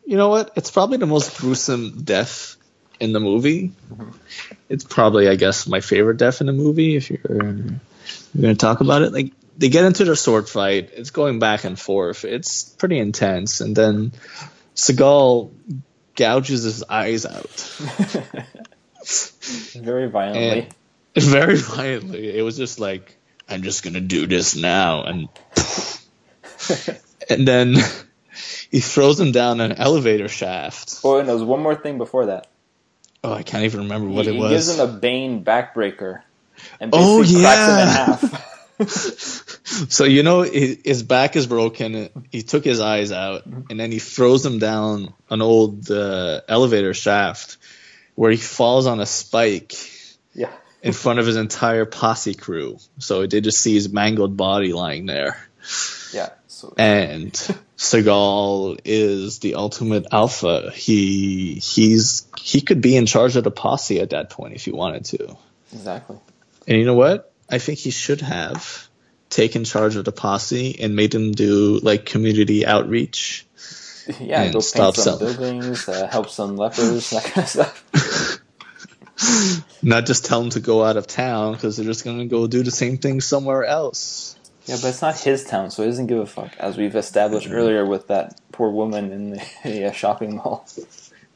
you 0.07 0.16
know 0.16 0.29
what? 0.29 0.53
It's 0.57 0.71
probably 0.71 0.99
the 0.99 1.07
most 1.07 1.37
gruesome 1.39 2.03
death 2.03 2.57
in 3.01 3.12
the 3.12 3.21
movie. 3.21 3.73
It's 4.68 4.85
probably, 4.85 5.29
I 5.29 5.35
guess, 5.35 5.66
my 5.66 5.81
favorite 5.81 6.16
death 6.18 6.41
in 6.41 6.47
the 6.47 6.53
movie. 6.53 6.97
If 6.97 7.11
you're, 7.11 7.21
you're 7.29 7.43
going 7.53 7.81
to 8.35 8.55
talk 8.55 8.81
about 8.81 9.03
it, 9.03 9.12
like 9.12 9.33
they 9.59 9.68
get 9.68 9.85
into 9.85 10.05
their 10.05 10.14
sword 10.14 10.49
fight. 10.49 10.91
It's 10.95 11.11
going 11.11 11.39
back 11.39 11.64
and 11.64 11.79
forth. 11.79 12.25
It's 12.25 12.64
pretty 12.64 12.99
intense, 12.99 13.61
and 13.61 13.77
then 13.77 14.12
Seagal 14.75 15.51
gouges 16.16 16.62
his 16.64 16.83
eyes 16.85 17.25
out 17.27 17.49
Very 19.75 20.09
violently. 20.09 20.61
And- 20.61 20.75
very 21.16 21.57
violently. 21.57 22.37
It 22.39 22.43
was 22.43 22.57
just 22.57 22.79
like, 22.79 23.16
I'm 23.49 23.62
just 23.62 23.83
gonna 23.83 24.01
do 24.01 24.29
this 24.29 24.55
now, 24.55 25.03
and 25.03 25.29
and 27.29 27.49
then 27.49 27.75
he 28.71 28.81
throws 28.81 29.18
him 29.18 29.33
down 29.33 29.61
an 29.61 29.73
elevator 29.73 30.29
shaft. 30.29 31.01
oh, 31.05 31.18
and 31.18 31.29
there's 31.29 31.43
one 31.43 31.61
more 31.61 31.75
thing 31.75 31.99
before 31.99 32.27
that. 32.27 32.47
Oh, 33.23 33.33
I 33.33 33.43
can't 33.43 33.64
even 33.64 33.81
remember 33.81 34.09
what 34.09 34.27
he, 34.27 34.35
it 34.35 34.39
was. 34.39 34.51
he 34.51 34.57
gives 34.57 34.79
him 34.79 34.89
a 34.89 34.93
Bane 34.99 35.45
backbreaker 35.45 36.23
and 36.79 36.91
Oh, 36.95 37.21
basically 37.21 37.43
cracks 37.43 37.68
him 37.68 37.79
in 37.79 37.87
yeah. 37.89 38.07
half. 38.07 38.47
so 39.91 40.05
you 40.05 40.23
know, 40.23 40.41
his 40.41 41.03
back 41.03 41.37
is 41.37 41.47
broken. 41.47 42.09
He 42.31 42.43
took 42.43 42.64
his 42.64 42.81
eyes 42.81 43.12
out, 43.12 43.45
and 43.45 43.79
then 43.79 43.93
he 43.93 43.99
throws 43.99 44.45
him 44.45 44.59
down 44.59 45.12
an 45.29 45.43
old 45.43 45.91
uh, 45.91 46.41
elevator 46.49 46.95
shaft, 46.95 47.59
where 48.14 48.31
he 48.31 48.39
falls 48.39 48.87
on 48.87 49.01
a 49.01 49.07
spike 49.07 49.75
yeah. 50.35 50.51
in 50.83 50.95
front 50.95 51.18
of 51.18 51.27
his 51.27 51.37
entire 51.37 51.85
posse 51.85 52.35
crew. 52.35 52.79
So 52.99 53.27
they 53.27 53.43
just 53.43 53.61
see 53.61 53.75
his 53.75 53.93
mangled 53.93 54.37
body 54.39 54.73
lying 54.73 55.05
there. 55.05 55.37
Yeah. 56.14 56.31
So 56.61 56.74
and 56.76 57.32
Seagal 57.78 58.80
is 58.84 59.38
the 59.38 59.54
ultimate 59.54 60.08
alpha. 60.12 60.70
He 60.74 61.54
he's 61.54 62.28
he 62.38 62.61
could 62.61 62.82
be 62.82 62.96
in 62.96 63.06
charge 63.06 63.36
of 63.36 63.44
the 63.44 63.50
posse 63.50 63.98
at 63.98 64.11
that 64.11 64.28
point 64.28 64.52
if 64.52 64.66
he 64.66 64.70
wanted 64.70 65.06
to. 65.06 65.38
exactly. 65.72 66.18
And 66.68 66.76
you 66.76 66.84
know 66.84 66.92
what? 66.92 67.32
I 67.48 67.56
think 67.56 67.78
he 67.78 67.90
should 67.90 68.20
have 68.20 68.86
taken 69.30 69.64
charge 69.64 69.96
of 69.96 70.04
the 70.04 70.12
posse 70.12 70.78
and 70.80 70.94
made 70.94 71.12
them 71.12 71.32
do 71.32 71.78
like 71.82 72.04
community 72.04 72.66
outreach. 72.66 73.46
Yeah, 74.20 74.50
go 74.50 74.61
stop 74.61 74.96
paint 74.96 75.04
some 75.04 75.18
some- 75.18 75.26
buildings, 75.36 75.88
uh, 75.88 76.08
help 76.08 76.28
some 76.28 76.56
lepers, 76.56 77.11
that 77.11 77.24
kind 77.24 77.44
of 77.44 77.48
stuff. 77.48 78.40
Not 79.82 80.04
just 80.06 80.24
tell 80.26 80.40
them 80.40 80.50
to 80.50 80.61
go 80.61 80.84
out 80.84 80.96
of 80.96 81.06
town 81.06 81.52
because 81.52 81.76
they're 81.76 81.86
just 81.86 82.04
going 82.04 82.18
to 82.18 82.26
go 82.26 82.46
do 82.48 82.62
the 82.62 82.70
same 82.70 82.98
thing 82.98 83.20
somewhere 83.20 83.64
else. 83.64 84.36
Yeah, 84.66 84.76
but 84.80 84.88
it's 84.88 85.02
not 85.02 85.18
his 85.18 85.44
town, 85.44 85.70
so 85.70 85.82
he 85.82 85.88
doesn't 85.88 86.06
give 86.06 86.18
a 86.18 86.26
fuck, 86.26 86.56
as 86.58 86.76
we've 86.76 86.94
established 86.94 87.48
earlier 87.50 87.84
with 87.86 88.08
that 88.08 88.40
poor 88.52 88.70
woman 88.70 89.11
in 89.12 89.30
the, 89.30 89.42
the 89.64 89.86
uh, 89.86 89.92
shopping 89.92 90.36
mall. 90.36 90.66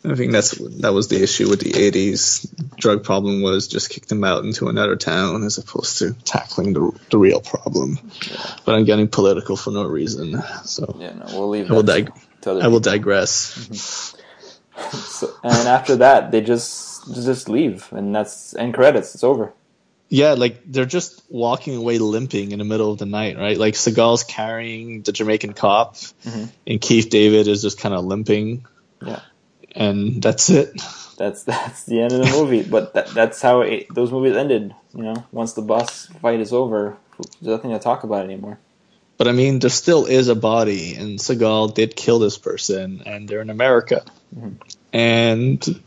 I 0.07 0.15
think 0.17 0.33
that's 0.33 0.51
that 0.83 0.93
was 0.93 1.09
the 1.09 1.23
issue 1.23 1.49
with 1.49 1.61
the 1.61 1.71
'80s 1.73 2.47
drug 2.77 3.05
problem 3.05 3.41
was 3.41 3.67
just 3.69 3.89
kick 3.89 4.05
them 4.07 4.23
out 4.23 4.45
into 4.45 4.69
another 4.69 4.97
town 4.97 5.45
as 5.45 5.57
opposed 5.57 5.99
to 6.01 6.13
tackling 6.25 6.75
the 6.75 6.93
the 7.11 7.17
real 7.17 7.41
problem. 7.41 7.99
But 8.67 8.75
I'm 8.75 8.85
getting 8.85 9.09
political 9.09 9.57
for 9.57 9.71
no 9.71 9.85
reason, 9.85 10.43
so 10.65 10.95
Yeah, 10.99 11.15
no, 11.15 11.25
we'll 11.29 11.49
leave 11.49 11.71
I 11.71 11.75
will 11.75 11.83
dig- 11.83 12.13
I 12.47 12.69
will 12.69 12.81
digress. 12.81 14.15
So, 14.93 15.31
and 15.43 15.69
after 15.69 15.97
that, 15.97 16.31
they 16.33 16.43
just 16.43 17.15
just 17.15 17.49
leave, 17.49 17.91
and 17.93 18.15
that's 18.15 18.55
end 18.57 18.75
credits. 18.75 19.15
It's 19.15 19.25
over. 19.25 19.55
Yeah, 20.15 20.35
like 20.35 20.63
they're 20.65 20.85
just 20.85 21.23
walking 21.29 21.75
away 21.75 21.99
limping 21.99 22.53
in 22.53 22.61
the 22.61 22.65
middle 22.65 22.93
of 22.93 22.99
the 22.99 23.05
night, 23.07 23.37
right? 23.37 23.59
Like 23.59 23.75
Seagal's 23.75 24.23
carrying 24.23 25.03
the 25.03 25.11
Jamaican 25.11 25.55
cop, 25.55 25.97
Mhm. 25.97 26.51
and 26.69 26.81
Keith 26.81 27.11
David 27.11 27.49
is 27.49 27.63
just 27.63 27.79
kind 27.81 27.93
of 27.93 28.05
limping, 28.05 28.65
Yeah, 29.05 29.21
and 29.75 30.23
that's 30.23 30.51
it. 30.51 30.81
that's 31.19 31.43
that's 31.43 31.83
the 31.85 32.01
end 32.01 32.13
of 32.13 32.21
the 32.25 32.31
movie. 32.31 32.63
But 32.63 32.95
that, 32.95 33.09
that's 33.09 33.43
how 33.43 33.63
it, 33.63 33.93
those 33.93 34.13
movies 34.13 34.37
ended. 34.37 34.73
You 34.95 35.03
know, 35.03 35.25
once 35.33 35.55
the 35.55 35.63
boss 35.63 36.07
fight 36.23 36.39
is 36.39 36.53
over, 36.53 36.97
There's 37.41 37.57
nothing 37.57 37.73
to 37.73 37.81
talk 37.81 38.05
about 38.05 38.25
anymore. 38.25 38.59
But 39.19 39.27
I 39.27 39.33
mean, 39.33 39.59
there 39.59 39.71
still 39.71 40.07
is 40.07 40.29
a 40.29 40.37
body, 40.37 40.95
and 40.95 41.19
Seagal 41.19 41.75
did 41.75 41.97
kill 41.97 42.21
this 42.21 42.39
person, 42.39 43.03
and 43.05 43.29
they're 43.29 43.43
in 43.43 43.51
America, 43.51 44.05
Mhm. 44.37 44.55
and 44.93 45.81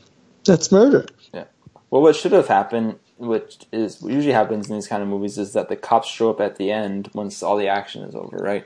that's 0.44 0.70
murder. 0.72 1.06
Yeah. 1.34 1.46
Well, 1.90 2.02
what 2.02 2.18
should 2.18 2.34
have 2.34 2.48
happened, 2.50 2.96
which 3.18 3.60
is 3.72 4.02
what 4.02 4.14
usually 4.14 4.34
happens 4.34 4.70
in 4.70 4.76
these 4.76 4.88
kind 4.88 5.02
of 5.02 5.10
movies, 5.10 5.38
is 5.38 5.54
that 5.54 5.70
the 5.70 5.76
cops 5.76 6.08
show 6.08 6.30
up 6.30 6.40
at 6.40 6.58
the 6.58 6.72
end 6.72 7.10
once 7.14 7.44
all 7.44 7.58
the 7.58 7.68
action 7.68 8.04
is 8.04 8.16
over, 8.16 8.38
right? 8.38 8.66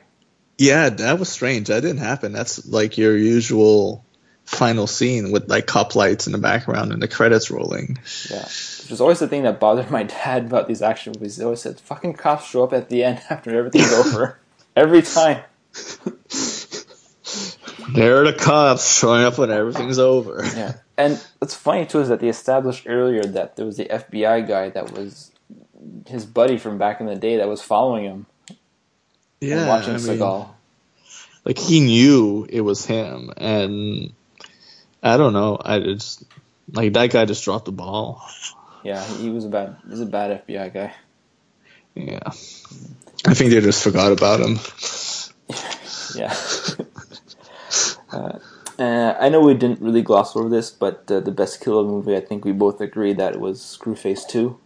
Yeah, 0.58 0.90
that 0.90 1.20
was 1.20 1.30
strange. 1.30 1.68
That 1.68 1.82
didn't 1.82 2.00
happen. 2.00 2.34
That's 2.34 2.68
like 2.68 2.98
your 2.98 3.18
usual 3.18 4.06
final 4.44 4.86
scene 4.86 5.32
with 5.32 5.50
like 5.50 5.66
cop 5.66 5.96
lights 5.96 6.28
in 6.28 6.34
the 6.34 6.38
background 6.38 6.92
and 6.92 7.02
the 7.02 7.08
credits 7.08 7.50
rolling. 7.50 7.98
Yeah. 8.30 8.44
Which 8.44 8.88
was 8.90 9.02
always 9.02 9.20
the 9.20 9.28
thing 9.28 9.44
that 9.44 9.60
bothered 9.60 9.90
my 9.90 10.04
dad 10.04 10.46
about 10.46 10.68
these 10.68 10.82
action 10.82 11.14
movies. 11.16 11.38
He 11.38 11.44
always 11.44 11.62
said, 11.62 11.80
fucking 11.80 12.14
cops 12.14 12.46
show 12.46 12.64
up 12.64 12.74
at 12.74 12.90
the 12.90 13.04
end 13.04 13.22
after 13.30 13.58
everything's 13.58 13.94
over. 14.16 14.40
Every 14.76 15.02
time. 15.02 15.44
There 17.94 18.22
are 18.22 18.32
the 18.32 18.38
cops 18.38 19.00
showing 19.00 19.24
up 19.24 19.38
when 19.38 19.52
everything's 19.52 20.00
over. 20.00 20.44
Yeah. 20.46 20.74
And 21.02 21.24
what's 21.40 21.56
funny 21.56 21.86
too 21.86 22.00
is 22.00 22.10
that 22.10 22.20
they 22.20 22.30
established 22.30 22.86
earlier 22.88 23.24
that 23.24 23.56
there 23.56 23.66
was 23.66 23.78
the 23.78 23.86
FBI 23.86 24.48
guy 24.48 24.70
that 24.70 24.92
was 24.92 25.32
his 26.08 26.26
buddy 26.26 26.58
from 26.58 26.78
back 26.78 27.00
in 27.02 27.08
the 27.08 27.16
day 27.16 27.38
that 27.38 27.48
was 27.48 27.62
following 27.62 28.04
him 28.04 28.26
Yeah, 29.40 29.68
watching 29.68 29.96
I 29.96 29.98
mean, 29.98 30.06
Seagal. 30.20 30.48
like 31.44 31.58
he 31.58 31.80
knew 31.80 32.46
it 32.50 32.62
was 32.62 32.86
him, 32.86 33.32
and 33.38 34.14
I 35.02 35.18
don't 35.18 35.34
know. 35.34 35.58
I 35.60 35.80
just 35.80 36.24
like 36.72 36.94
that 36.94 37.10
guy 37.12 37.26
just 37.26 37.44
dropped 37.44 37.66
the 37.66 37.72
ball. 37.72 38.22
Yeah, 38.84 39.04
he 39.04 39.30
was 39.30 39.46
a 39.46 39.50
bad 39.50 39.78
he's 39.90 40.02
a 40.02 40.06
bad 40.06 40.46
FBI 40.48 40.74
guy. 40.74 40.94
Yeah, 41.96 42.20
I 43.26 43.34
think 43.34 43.52
they 43.52 43.60
just 43.62 43.84
forgot 43.84 44.12
about 44.12 44.40
him. 44.40 44.60
Yeah. 46.16 46.36
uh, 48.12 48.40
uh, 48.82 49.16
I 49.20 49.30
know 49.30 49.42
we 49.42 49.54
didn't 49.54 49.80
really 49.80 50.02
gloss 50.02 50.36
over 50.36 50.50
this, 50.50 50.72
but 50.72 51.10
uh, 51.12 51.20
the 51.20 51.32
best 51.32 51.62
killer 51.62 51.84
movie, 51.84 52.16
I 52.16 52.20
think 52.20 52.44
we 52.44 52.52
both 52.52 52.82
agree 52.82 53.14
that 53.14 53.36
it 53.36 53.40
was 53.40 53.60
Screwface 53.62 54.28
2. 54.28 54.60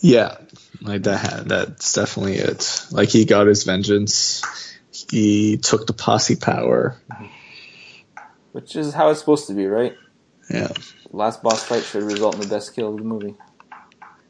Yeah, 0.00 0.36
like 0.82 1.04
that. 1.04 1.48
That's 1.48 1.92
definitely 1.94 2.34
it. 2.34 2.86
Like 2.90 3.08
he 3.08 3.24
got 3.24 3.46
his 3.46 3.64
vengeance. 3.64 4.42
He 4.90 5.56
took 5.56 5.86
the 5.86 5.94
posse 5.94 6.36
power. 6.36 6.96
Which 8.52 8.76
is 8.76 8.92
how 8.92 9.08
it's 9.08 9.20
supposed 9.20 9.46
to 9.46 9.54
be, 9.54 9.66
right? 9.66 9.96
Yeah, 10.50 10.72
Last 11.10 11.42
boss 11.42 11.64
fight 11.64 11.84
should 11.84 12.02
result 12.02 12.34
in 12.34 12.40
the 12.42 12.48
best 12.48 12.74
kill 12.74 12.88
of 12.90 12.98
the 12.98 13.04
movie. 13.04 13.36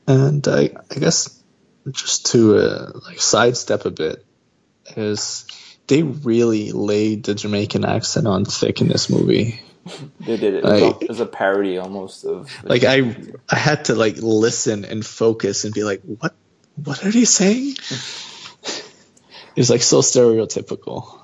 and 0.07 0.47
I, 0.47 0.71
I 0.91 0.95
guess 1.01 1.43
just 1.91 2.27
to 2.27 2.57
uh, 2.59 2.93
like 3.07 3.21
sidestep 3.21 3.87
a 3.87 3.91
bit 3.91 4.25
is 4.97 5.47
they 5.87 6.03
really 6.03 6.73
laid 6.73 7.25
the 7.25 7.35
Jamaican 7.35 7.85
accent 7.85 8.27
on 8.27 8.45
thick 8.45 8.81
in 8.81 8.89
this 8.89 9.11
movie. 9.11 9.61
They 10.21 10.37
did 10.37 10.55
it. 10.55 10.65
Was, 10.65 10.83
it 11.03 11.09
was 11.09 11.21
a 11.21 11.27
parody 11.27 11.79
almost 11.79 12.25
of. 12.25 12.51
Like 12.63 12.85
I, 12.85 13.17
I 13.49 13.57
had 13.57 13.87
to 13.87 13.95
like 13.95 14.17
listen 14.19 14.85
and 14.85 15.05
focus 15.05 15.65
and 15.65 15.75
be 15.75 15.83
like, 15.83 16.03
what, 16.03 16.35
what 16.77 17.05
are 17.05 17.11
they 17.11 17.25
saying? 17.25 17.73
it 18.63 19.57
was 19.57 19.71
like 19.71 19.83
so 19.83 20.01
stereotypical. 20.01 21.19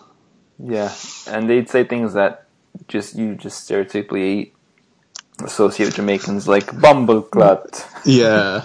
Yeah, 0.59 0.93
and 1.29 1.49
they'd 1.49 1.69
say 1.69 1.85
things 1.85 2.15
that 2.15 2.47
just 2.89 3.17
you 3.17 3.37
just 3.37 3.69
stereotypically 3.69 4.53
associate 5.43 5.95
Jamaicans 5.95 6.49
like 6.49 6.67
bumbleclut. 6.67 7.85
Yeah, 8.05 8.65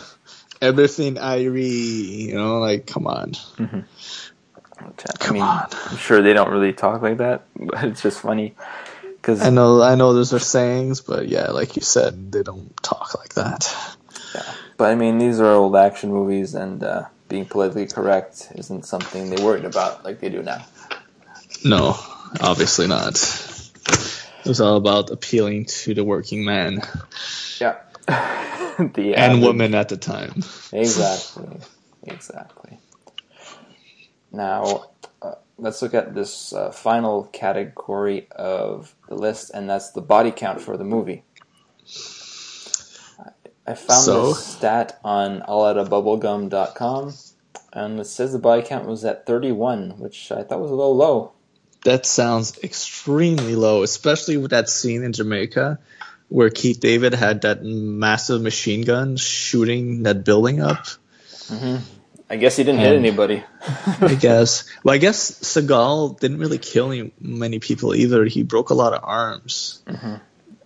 everything 0.62 1.16
Irie, 1.16 2.28
you 2.28 2.36
know, 2.36 2.60
like 2.60 2.88
come 2.88 3.06
on, 3.06 3.32
mm-hmm. 3.32 3.82
I 4.86 5.18
come 5.18 5.34
mean, 5.34 5.44
on. 5.44 5.68
I'm 5.88 5.98
sure 5.98 6.22
they 6.22 6.34
don't 6.34 6.50
really 6.52 6.74
talk 6.74 7.02
like 7.02 7.18
that, 7.18 7.46
but 7.56 7.84
it's 7.84 8.02
just 8.02 8.20
funny 8.22 8.56
because 9.04 9.42
I 9.42 9.50
know, 9.50 9.82
I 9.82 9.96
know, 9.96 10.14
those 10.14 10.34
are 10.34 10.40
sayings, 10.40 11.02
but 11.02 11.28
yeah, 11.28 11.52
like 11.52 11.76
you 11.76 11.82
said, 11.82 12.32
they 12.32 12.44
don't 12.44 12.76
talk 12.84 13.18
like 13.18 13.34
that. 13.36 13.74
But 14.78 14.92
I 14.92 14.96
mean, 14.96 15.20
these 15.20 15.40
are 15.40 15.54
old 15.54 15.76
action 15.76 16.10
movies, 16.12 16.56
and 16.56 16.84
uh, 16.84 17.06
being 17.30 17.46
politically 17.46 17.86
correct 17.88 18.52
isn't 18.56 18.86
something 18.86 19.30
they 19.30 19.42
worried 19.44 19.66
about 19.66 20.04
like 20.04 20.20
they 20.20 20.30
do 20.30 20.42
now. 20.42 20.66
No, 21.64 21.96
obviously 22.42 22.88
not. 22.88 23.16
It 24.46 24.50
was 24.50 24.60
all 24.60 24.76
about 24.76 25.10
appealing 25.12 25.66
to 25.66 25.94
the 25.94 26.04
working 26.04 26.44
man 26.44 26.82
Yeah. 27.60 27.78
the 28.08 29.14
and 29.16 29.34
average- 29.34 29.44
women 29.44 29.76
at 29.76 29.88
the 29.90 29.96
time. 29.98 30.44
Exactly. 30.74 31.60
Exactly. 32.06 32.78
Now, 34.34 34.86
uh, 35.22 35.36
let's 35.58 35.82
look 35.82 35.94
at 35.94 36.16
this 36.16 36.52
uh, 36.54 36.72
final 36.72 37.26
category 37.26 38.28
of 38.32 38.96
the 39.08 39.16
list, 39.16 39.52
and 39.54 39.70
that's 39.70 39.92
the 39.92 40.02
body 40.02 40.32
count 40.32 40.60
for 40.60 40.76
the 40.76 40.84
movie. 40.84 41.24
I- 43.66 43.76
found 43.76 44.04
So? 44.04 44.30
this 44.30 44.46
stat 44.46 45.00
on 45.06 45.42
allouttabubblegum.com, 45.42 47.14
and 47.72 48.00
it 48.00 48.08
says 48.08 48.34
the 48.34 48.40
body 48.40 48.64
count 48.64 48.88
was 48.88 49.06
at 49.06 49.26
31, 49.26 50.00
which 50.00 50.32
I 50.32 50.44
thought 50.44 50.60
was 50.60 50.72
a 50.72 50.76
little 50.76 50.96
low. 50.98 51.32
That 51.86 52.06
sounds 52.06 52.58
extremely 52.64 53.56
low, 53.56 53.84
especially 53.84 54.38
with 54.38 54.52
that 54.52 54.70
scene 54.70 55.04
in 55.04 55.14
Jamaica 55.14 55.80
where 56.34 56.50
Keith 56.50 56.80
David 56.80 57.14
had 57.14 57.42
that 57.42 57.64
massive 57.64 58.42
machine 58.42 58.82
gun 58.82 59.18
shooting 59.18 60.04
that 60.04 60.24
building 60.24 60.62
up. 60.62 60.88
I 62.34 62.36
guess 62.36 62.56
he 62.58 62.64
didn't 62.64 62.80
hit 62.80 62.96
anybody. 62.96 63.44
I 64.02 64.16
guess. 64.20 64.68
Well, 64.84 64.96
I 64.96 64.98
guess 64.98 65.40
Seagal 65.42 66.20
didn't 66.20 66.40
really 66.40 66.58
kill 66.58 66.92
any, 66.92 67.12
many 67.20 67.60
people 67.60 67.94
either. 67.94 68.26
He 68.26 68.42
broke 68.42 68.72
a 68.72 68.74
lot 68.74 68.92
of 68.94 69.02
arms 69.04 69.84
mm-hmm. 69.86 70.16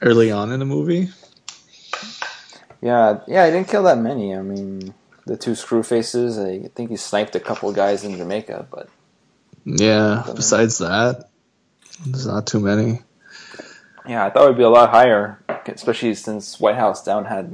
early 0.01 0.31
on 0.31 0.53
in 0.53 0.59
the 0.59 0.65
movie. 0.65 1.09
Yeah, 2.81 3.19
yeah, 3.27 3.43
I 3.43 3.51
didn't 3.51 3.67
kill 3.67 3.83
that 3.83 3.97
many. 3.97 4.33
I 4.33 4.41
mean, 4.43 4.93
the 5.25 5.35
two 5.35 5.55
screw 5.55 5.83
faces. 5.83 6.39
I 6.39 6.69
think 6.73 6.89
he 6.89 6.95
sniped 6.95 7.35
a 7.35 7.39
couple 7.41 7.69
guys 7.73 8.05
in 8.05 8.15
Jamaica, 8.15 8.67
but 8.71 8.87
Yeah. 9.65 10.23
Besides 10.33 10.77
that, 10.77 11.29
there's 12.05 12.27
not 12.27 12.47
too 12.47 12.61
many. 12.61 13.01
yeah, 14.07 14.25
I 14.25 14.29
thought 14.29 14.45
it 14.45 14.47
would 14.51 14.57
be 14.57 14.63
a 14.63 14.69
lot 14.69 14.91
higher, 14.91 15.43
especially 15.65 16.15
since 16.15 16.61
White 16.61 16.77
House 16.77 17.03
Down 17.03 17.25
had 17.25 17.53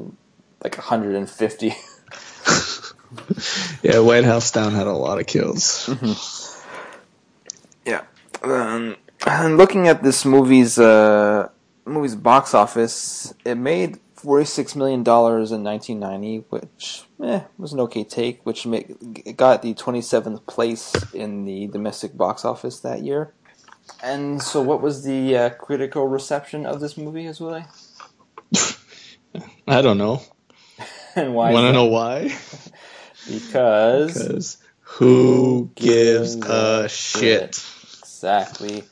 like 0.64 0.78
150. 0.78 1.74
Yeah, 3.84 4.00
White 4.00 4.24
House 4.24 4.52
Down 4.52 4.74
had 4.74 4.88
a 4.88 4.94
lot 4.94 5.20
of 5.20 5.28
kills. 5.28 5.90
Yeah. 7.86 8.04
Um, 8.42 8.96
and 9.26 9.58
looking 9.58 9.88
at 9.88 10.04
this 10.04 10.26
movie's 10.26 10.80
uh, 10.80 11.50
movie's 11.86 12.16
box 12.16 12.54
office, 12.54 13.34
it 13.46 13.56
made 13.56 14.00
forty 14.16 14.46
six 14.46 14.76
million 14.76 15.04
dollars 15.04 15.52
in 15.52 15.64
nineteen 15.64 16.00
ninety, 16.00 16.46
which 16.50 17.04
eh, 17.24 17.42
was 17.58 17.74
an 17.74 17.80
okay 17.82 18.04
take. 18.04 18.46
Which 18.46 18.66
make, 18.66 18.96
it 19.26 19.38
got 19.38 19.62
the 19.62 19.74
twenty 19.74 20.02
seventh 20.02 20.46
place 20.46 20.94
in 21.14 21.46
the 21.46 21.68
domestic 21.68 22.18
box 22.18 22.46
office 22.46 22.80
that 22.80 23.04
year. 23.04 23.34
And 24.02 24.42
so, 24.42 24.62
what 24.62 24.82
was 24.82 25.04
the 25.04 25.38
uh, 25.38 25.50
critical 25.52 26.08
reception 26.08 26.66
of 26.66 26.80
this 26.80 26.98
movie, 26.98 27.26
as 27.26 27.40
well? 27.40 27.66
I 29.68 29.82
don't 29.82 29.98
know. 29.98 30.22
And 31.16 31.36
why? 31.36 31.54
Want 31.54 31.68
to 31.68 31.74
know 31.74 31.86
why? 31.86 32.36
Because 33.26 34.14
Because 34.14 34.58
who 34.82 35.72
gives 35.76 36.38
a 36.44 36.88
shit? 36.90 37.64
Exactly. 38.00 38.84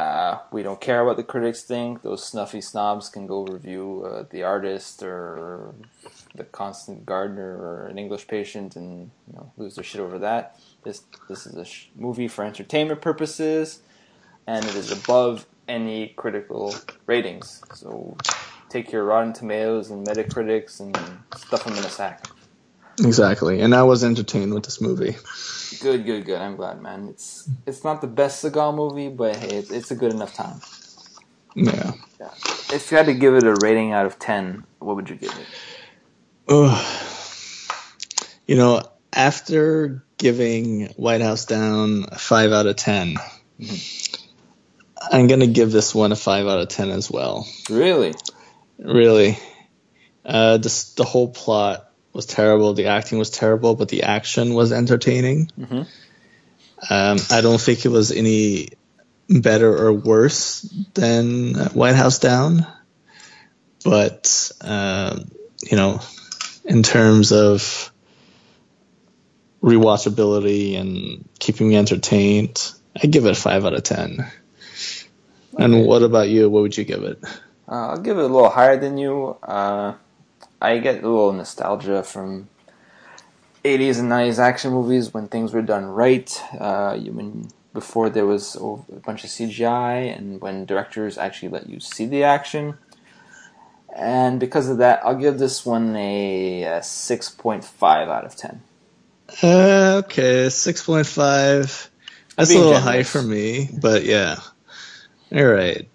Uh, 0.00 0.38
we 0.50 0.62
don't 0.62 0.80
care 0.80 1.04
what 1.04 1.16
the 1.16 1.22
critics 1.22 1.62
think. 1.62 2.02
Those 2.02 2.24
snuffy 2.24 2.60
snobs 2.60 3.08
can 3.08 3.26
go 3.26 3.44
review 3.44 4.04
uh, 4.04 4.24
The 4.30 4.42
Artist 4.42 5.02
or 5.02 5.74
The 6.34 6.44
Constant 6.44 7.06
Gardener 7.06 7.56
or 7.56 7.86
An 7.86 7.98
English 7.98 8.26
Patient 8.26 8.74
and 8.76 9.10
you 9.28 9.34
know 9.34 9.52
lose 9.56 9.76
their 9.76 9.84
shit 9.84 10.00
over 10.00 10.18
that. 10.18 10.58
This 10.82 11.02
this 11.28 11.46
is 11.46 11.54
a 11.54 11.64
sh- 11.64 11.88
movie 11.94 12.28
for 12.28 12.44
entertainment 12.44 13.00
purposes, 13.00 13.80
and 14.46 14.64
it 14.64 14.74
is 14.74 14.90
above 14.90 15.46
any 15.68 16.08
critical 16.16 16.74
ratings. 17.06 17.62
So 17.74 18.16
take 18.68 18.90
your 18.90 19.04
Rotten 19.04 19.32
Tomatoes 19.32 19.90
and 19.90 20.06
Metacritics 20.06 20.80
and 20.80 20.96
stuff 21.36 21.64
them 21.64 21.74
in 21.74 21.84
a 21.84 21.90
sack. 21.90 22.26
Exactly. 23.00 23.60
And 23.60 23.74
I 23.74 23.82
was 23.84 24.04
entertained 24.04 24.52
with 24.54 24.64
this 24.64 24.80
movie. 24.80 25.16
Good, 25.80 26.04
good, 26.04 26.24
good. 26.26 26.40
I'm 26.40 26.56
glad, 26.56 26.80
man. 26.82 27.08
It's 27.08 27.48
it's 27.66 27.84
not 27.84 28.00
the 28.00 28.06
best 28.06 28.44
Seagal 28.44 28.74
movie, 28.74 29.08
but 29.08 29.36
hey, 29.36 29.56
it's, 29.56 29.70
it's 29.70 29.90
a 29.90 29.96
good 29.96 30.12
enough 30.12 30.34
time. 30.34 30.60
Yeah. 31.54 31.92
yeah. 32.20 32.30
If 32.72 32.90
you 32.90 32.96
had 32.96 33.06
to 33.06 33.14
give 33.14 33.34
it 33.34 33.44
a 33.44 33.54
rating 33.62 33.92
out 33.92 34.06
of 34.06 34.18
ten, 34.18 34.64
what 34.78 34.96
would 34.96 35.08
you 35.08 35.16
give 35.16 35.30
it? 35.30 35.46
Ugh. 36.48 37.08
You 38.46 38.56
know, 38.56 38.82
after 39.12 40.04
giving 40.18 40.88
White 40.96 41.20
House 41.20 41.46
Down 41.46 42.06
a 42.08 42.18
5 42.18 42.52
out 42.52 42.66
of 42.66 42.76
10, 42.76 43.16
I'm 45.10 45.26
going 45.26 45.40
to 45.40 45.46
give 45.46 45.72
this 45.72 45.94
one 45.94 46.12
a 46.12 46.16
5 46.16 46.46
out 46.46 46.60
of 46.60 46.68
10 46.68 46.90
as 46.90 47.10
well. 47.10 47.46
Really? 47.68 48.14
Really. 48.78 49.38
Uh, 50.24 50.58
just 50.58 50.96
the 50.96 51.04
whole 51.04 51.28
plot 51.28 51.91
was 52.12 52.26
terrible. 52.26 52.74
The 52.74 52.86
acting 52.86 53.18
was 53.18 53.30
terrible, 53.30 53.74
but 53.74 53.88
the 53.88 54.02
action 54.02 54.54
was 54.54 54.72
entertaining. 54.72 55.50
Mhm. 55.58 55.86
Um, 56.90 57.18
I 57.30 57.40
don't 57.40 57.60
think 57.60 57.84
it 57.84 57.90
was 57.90 58.10
any 58.10 58.70
better 59.28 59.86
or 59.86 59.92
worse 59.92 60.62
than 60.94 61.56
uh, 61.56 61.68
White 61.70 61.94
House 61.94 62.18
Down, 62.18 62.66
but 63.84 64.50
um, 64.60 65.30
you 65.62 65.76
know, 65.76 66.00
in 66.64 66.82
terms 66.82 67.32
of 67.32 67.92
rewatchability 69.62 70.78
and 70.78 71.28
keeping 71.38 71.68
me 71.68 71.76
entertained, 71.76 72.72
I 73.00 73.06
give 73.06 73.26
it 73.26 73.30
a 73.30 73.34
five 73.34 73.64
out 73.64 73.74
of 73.74 73.82
ten. 73.84 74.26
And 75.56 75.86
what 75.86 76.02
about 76.02 76.28
you? 76.28 76.50
What 76.50 76.62
would 76.62 76.76
you 76.76 76.84
give 76.84 77.04
it? 77.04 77.22
Uh, 77.68 77.90
I'll 77.90 78.00
give 78.00 78.18
it 78.18 78.22
a 78.22 78.26
little 78.26 78.50
higher 78.50 78.76
than 78.76 78.98
you. 78.98 79.36
Uh, 79.42 79.94
I 80.62 80.78
get 80.78 81.02
a 81.02 81.08
little 81.08 81.32
nostalgia 81.32 82.02
from 82.02 82.48
80s 83.64 83.98
and 83.98 84.10
90s 84.10 84.38
action 84.38 84.72
movies 84.72 85.12
when 85.12 85.28
things 85.28 85.52
were 85.52 85.62
done 85.62 85.86
right. 85.86 86.40
Uh, 86.58 86.96
when 86.96 87.48
before 87.74 88.10
there 88.10 88.26
was 88.26 88.56
a 88.56 89.00
bunch 89.00 89.24
of 89.24 89.30
CGI 89.30 90.16
and 90.16 90.40
when 90.40 90.64
directors 90.64 91.18
actually 91.18 91.48
let 91.48 91.68
you 91.68 91.80
see 91.80 92.06
the 92.06 92.24
action. 92.24 92.78
And 93.94 94.40
because 94.40 94.68
of 94.68 94.78
that, 94.78 95.04
I'll 95.04 95.16
give 95.16 95.38
this 95.38 95.66
one 95.66 95.96
a, 95.96 96.64
uh 96.64 96.80
6.5 96.80 98.08
out 98.08 98.24
of 98.24 98.36
10. 98.36 98.62
Uh, 99.42 100.02
okay, 100.04 100.48
six 100.50 100.84
point 100.84 101.06
five. 101.06 101.90
That's 102.36 102.54
a 102.54 102.58
little 102.58 102.78
high 102.78 103.02
for 103.02 103.22
me, 103.22 103.68
but 103.72 104.04
yeah. 104.04 104.36
All 105.34 105.44
right. 105.44 105.88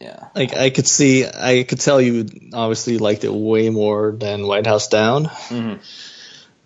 Yeah. 0.00 0.28
Like 0.34 0.54
I 0.56 0.70
could 0.70 0.86
see, 0.86 1.26
I 1.26 1.64
could 1.64 1.80
tell 1.80 2.00
you 2.00 2.26
obviously 2.52 2.98
liked 2.98 3.24
it 3.24 3.32
way 3.32 3.70
more 3.70 4.12
than 4.12 4.46
White 4.46 4.66
House 4.66 4.88
Down. 4.88 5.26
Mhm. 5.26 5.78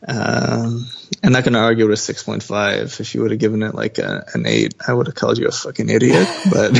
Um, 0.06 0.88
I'm 1.22 1.32
not 1.32 1.44
going 1.44 1.52
to 1.52 1.58
argue 1.58 1.86
with 1.86 1.94
a 1.94 2.02
six 2.02 2.22
point 2.22 2.42
five. 2.42 2.96
If 2.98 3.14
you 3.14 3.22
would 3.22 3.30
have 3.32 3.40
given 3.40 3.62
it 3.62 3.74
like 3.74 3.98
a, 3.98 4.24
an 4.34 4.46
eight, 4.46 4.74
I 4.86 4.92
would 4.92 5.06
have 5.06 5.14
called 5.14 5.38
you 5.38 5.46
a 5.46 5.52
fucking 5.52 5.88
idiot. 5.90 6.26
But 6.50 6.72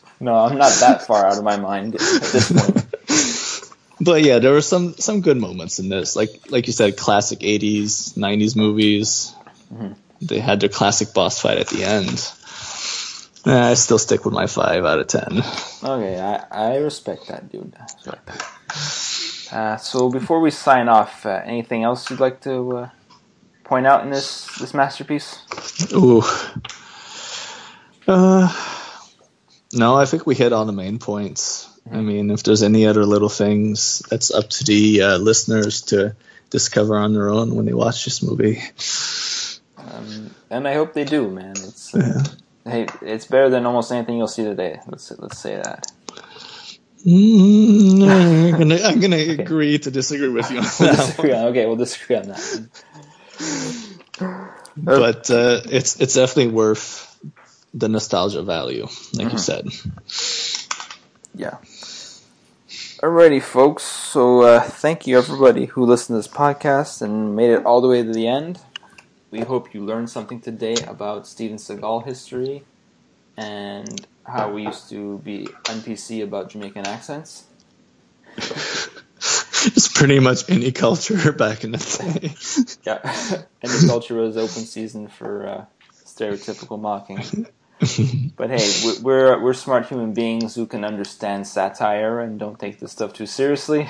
No, 0.20 0.34
I'm 0.34 0.58
not 0.58 0.72
that 0.80 1.06
far 1.06 1.26
out 1.26 1.38
of 1.38 1.44
my 1.44 1.56
mind 1.58 1.94
at 1.94 2.00
this 2.00 2.50
point. 2.50 3.74
but 4.00 4.22
yeah, 4.22 4.38
there 4.38 4.52
were 4.52 4.62
some 4.62 4.94
some 4.94 5.20
good 5.20 5.36
moments 5.36 5.78
in 5.78 5.88
this. 5.88 6.16
Like 6.16 6.30
like 6.50 6.66
you 6.66 6.72
said, 6.72 6.96
classic 6.96 7.40
'80s 7.40 8.14
'90s 8.16 8.56
movies. 8.56 9.34
They 10.20 10.40
had 10.40 10.58
their 10.60 10.68
classic 10.68 11.14
boss 11.14 11.40
fight 11.40 11.58
at 11.58 11.68
the 11.68 11.84
end. 11.84 12.32
I 13.44 13.74
still 13.74 13.98
stick 13.98 14.24
with 14.24 14.34
my 14.34 14.46
five 14.46 14.84
out 14.84 14.98
of 14.98 15.06
ten. 15.06 15.42
Okay, 15.82 16.20
I, 16.20 16.44
I 16.50 16.76
respect 16.78 17.28
that, 17.28 17.50
dude. 17.50 17.74
Respect 17.80 18.26
that. 18.26 19.56
Uh, 19.56 19.76
so 19.76 20.10
before 20.10 20.40
we 20.40 20.50
sign 20.50 20.88
off, 20.88 21.24
uh, 21.24 21.40
anything 21.44 21.82
else 21.82 22.10
you'd 22.10 22.20
like 22.20 22.40
to 22.42 22.76
uh, 22.76 22.88
point 23.64 23.86
out 23.86 24.02
in 24.04 24.10
this 24.10 24.46
this 24.58 24.74
masterpiece? 24.74 25.38
Ooh. 25.92 26.22
Uh, 28.06 28.52
no, 29.72 29.96
I 29.96 30.06
think 30.06 30.26
we 30.26 30.34
hit 30.34 30.52
all 30.52 30.64
the 30.64 30.72
main 30.72 30.98
points. 30.98 31.68
I 31.90 32.00
mean, 32.00 32.30
if 32.30 32.42
there's 32.42 32.62
any 32.62 32.86
other 32.86 33.04
little 33.04 33.28
things, 33.28 34.02
that's 34.10 34.30
up 34.30 34.50
to 34.50 34.64
the 34.64 35.02
uh, 35.02 35.18
listeners 35.18 35.82
to 35.82 36.16
discover 36.50 36.96
on 36.96 37.14
their 37.14 37.28
own 37.28 37.54
when 37.54 37.66
they 37.66 37.74
watch 37.74 38.04
this 38.04 38.22
movie. 38.22 38.62
Um, 39.76 40.34
and 40.50 40.68
I 40.68 40.74
hope 40.74 40.92
they 40.92 41.04
do, 41.04 41.28
man. 41.28 41.52
It's 41.52 41.94
uh, 41.94 42.24
hey, 42.68 42.86
it's 43.02 43.26
better 43.26 43.50
than 43.50 43.66
almost 43.66 43.92
anything 43.92 44.16
you'll 44.18 44.28
see 44.28 44.44
today. 44.44 44.80
Let's 44.86 45.10
let's 45.18 45.38
say 45.38 45.56
that. 45.56 45.86
Mm, 47.06 48.08
I'm 48.08 48.50
gonna, 48.58 48.78
I'm 48.82 49.00
gonna 49.00 49.16
agree 49.16 49.78
to 49.78 49.90
disagree 49.90 50.28
with 50.28 50.50
you 50.50 50.58
on 50.58 50.64
We'll 50.64 50.94
that 50.94 51.18
on, 51.20 51.44
okay, 51.46 51.66
we'll 51.66 51.76
disagree 51.76 52.16
on 52.16 52.28
that. 52.28 52.68
But 54.80 55.30
uh, 55.30 55.60
it's 55.64 56.00
it's 56.00 56.14
definitely 56.14 56.52
worth 56.52 57.18
the 57.74 57.88
nostalgia 57.88 58.42
value, 58.42 58.86
like 59.14 59.32
you 59.32 59.38
said. 59.38 59.68
Yeah. 61.34 61.56
Alrighty, 63.02 63.42
folks. 63.42 63.84
So 63.84 64.42
uh, 64.42 64.60
thank 64.60 65.06
you 65.06 65.18
everybody 65.18 65.66
who 65.66 65.84
listened 65.84 66.14
to 66.14 66.18
this 66.18 66.32
podcast 66.32 67.02
and 67.02 67.36
made 67.36 67.50
it 67.50 67.64
all 67.64 67.80
the 67.80 67.88
way 67.88 68.02
to 68.02 68.12
the 68.12 68.26
end. 68.26 68.60
We 69.30 69.40
hope 69.40 69.74
you 69.74 69.84
learned 69.84 70.10
something 70.10 70.40
today 70.40 70.76
about 70.86 71.26
Steven 71.26 71.58
Seagal 71.58 72.04
history 72.06 72.64
and 73.36 74.06
how 74.26 74.50
we 74.50 74.62
used 74.64 74.88
to 74.90 75.18
be 75.18 75.48
NPC 75.64 76.22
about 76.22 76.50
Jamaican 76.50 76.86
accents. 76.86 77.44
It's 79.64 79.88
pretty 79.88 80.20
much 80.20 80.48
any 80.48 80.70
culture 80.70 81.32
back 81.44 81.64
in 81.64 81.72
the 81.72 81.78
day. 81.78 82.32
Yeah, 82.84 82.98
the 83.60 83.84
culture 83.88 84.14
was 84.14 84.36
open 84.36 84.64
season 84.64 85.08
for 85.08 85.46
uh, 85.46 85.64
stereotypical 86.06 86.80
mocking. 86.80 87.18
But 88.36 88.50
hey, 88.50 88.70
we- 88.86 89.02
we're 89.02 89.42
we're 89.42 89.54
smart 89.54 89.88
human 89.88 90.14
beings 90.14 90.54
who 90.54 90.64
can 90.66 90.84
understand 90.84 91.48
satire 91.48 92.20
and 92.20 92.38
don't 92.38 92.58
take 92.58 92.78
this 92.78 92.92
stuff 92.92 93.12
too 93.12 93.26
seriously. 93.26 93.88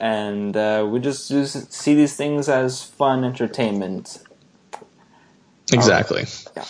And 0.00 0.56
uh, 0.56 0.86
we 0.90 1.00
just, 1.00 1.28
just 1.28 1.72
see 1.72 1.94
these 1.94 2.16
things 2.16 2.48
as 2.48 2.82
fun 2.82 3.24
entertainment. 3.24 4.18
exactly. 5.72 6.26
Yeah. 6.56 6.66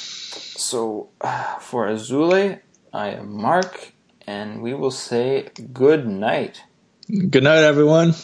So 0.56 1.10
uh, 1.20 1.56
for 1.60 1.88
Azule, 1.88 2.60
I 2.92 3.10
am 3.10 3.32
Mark, 3.32 3.92
and 4.26 4.62
we 4.62 4.74
will 4.74 4.90
say 4.92 5.50
good 5.72 6.06
night. 6.08 6.62
Good 7.30 7.44
night, 7.44 7.64
everyone. 7.64 8.14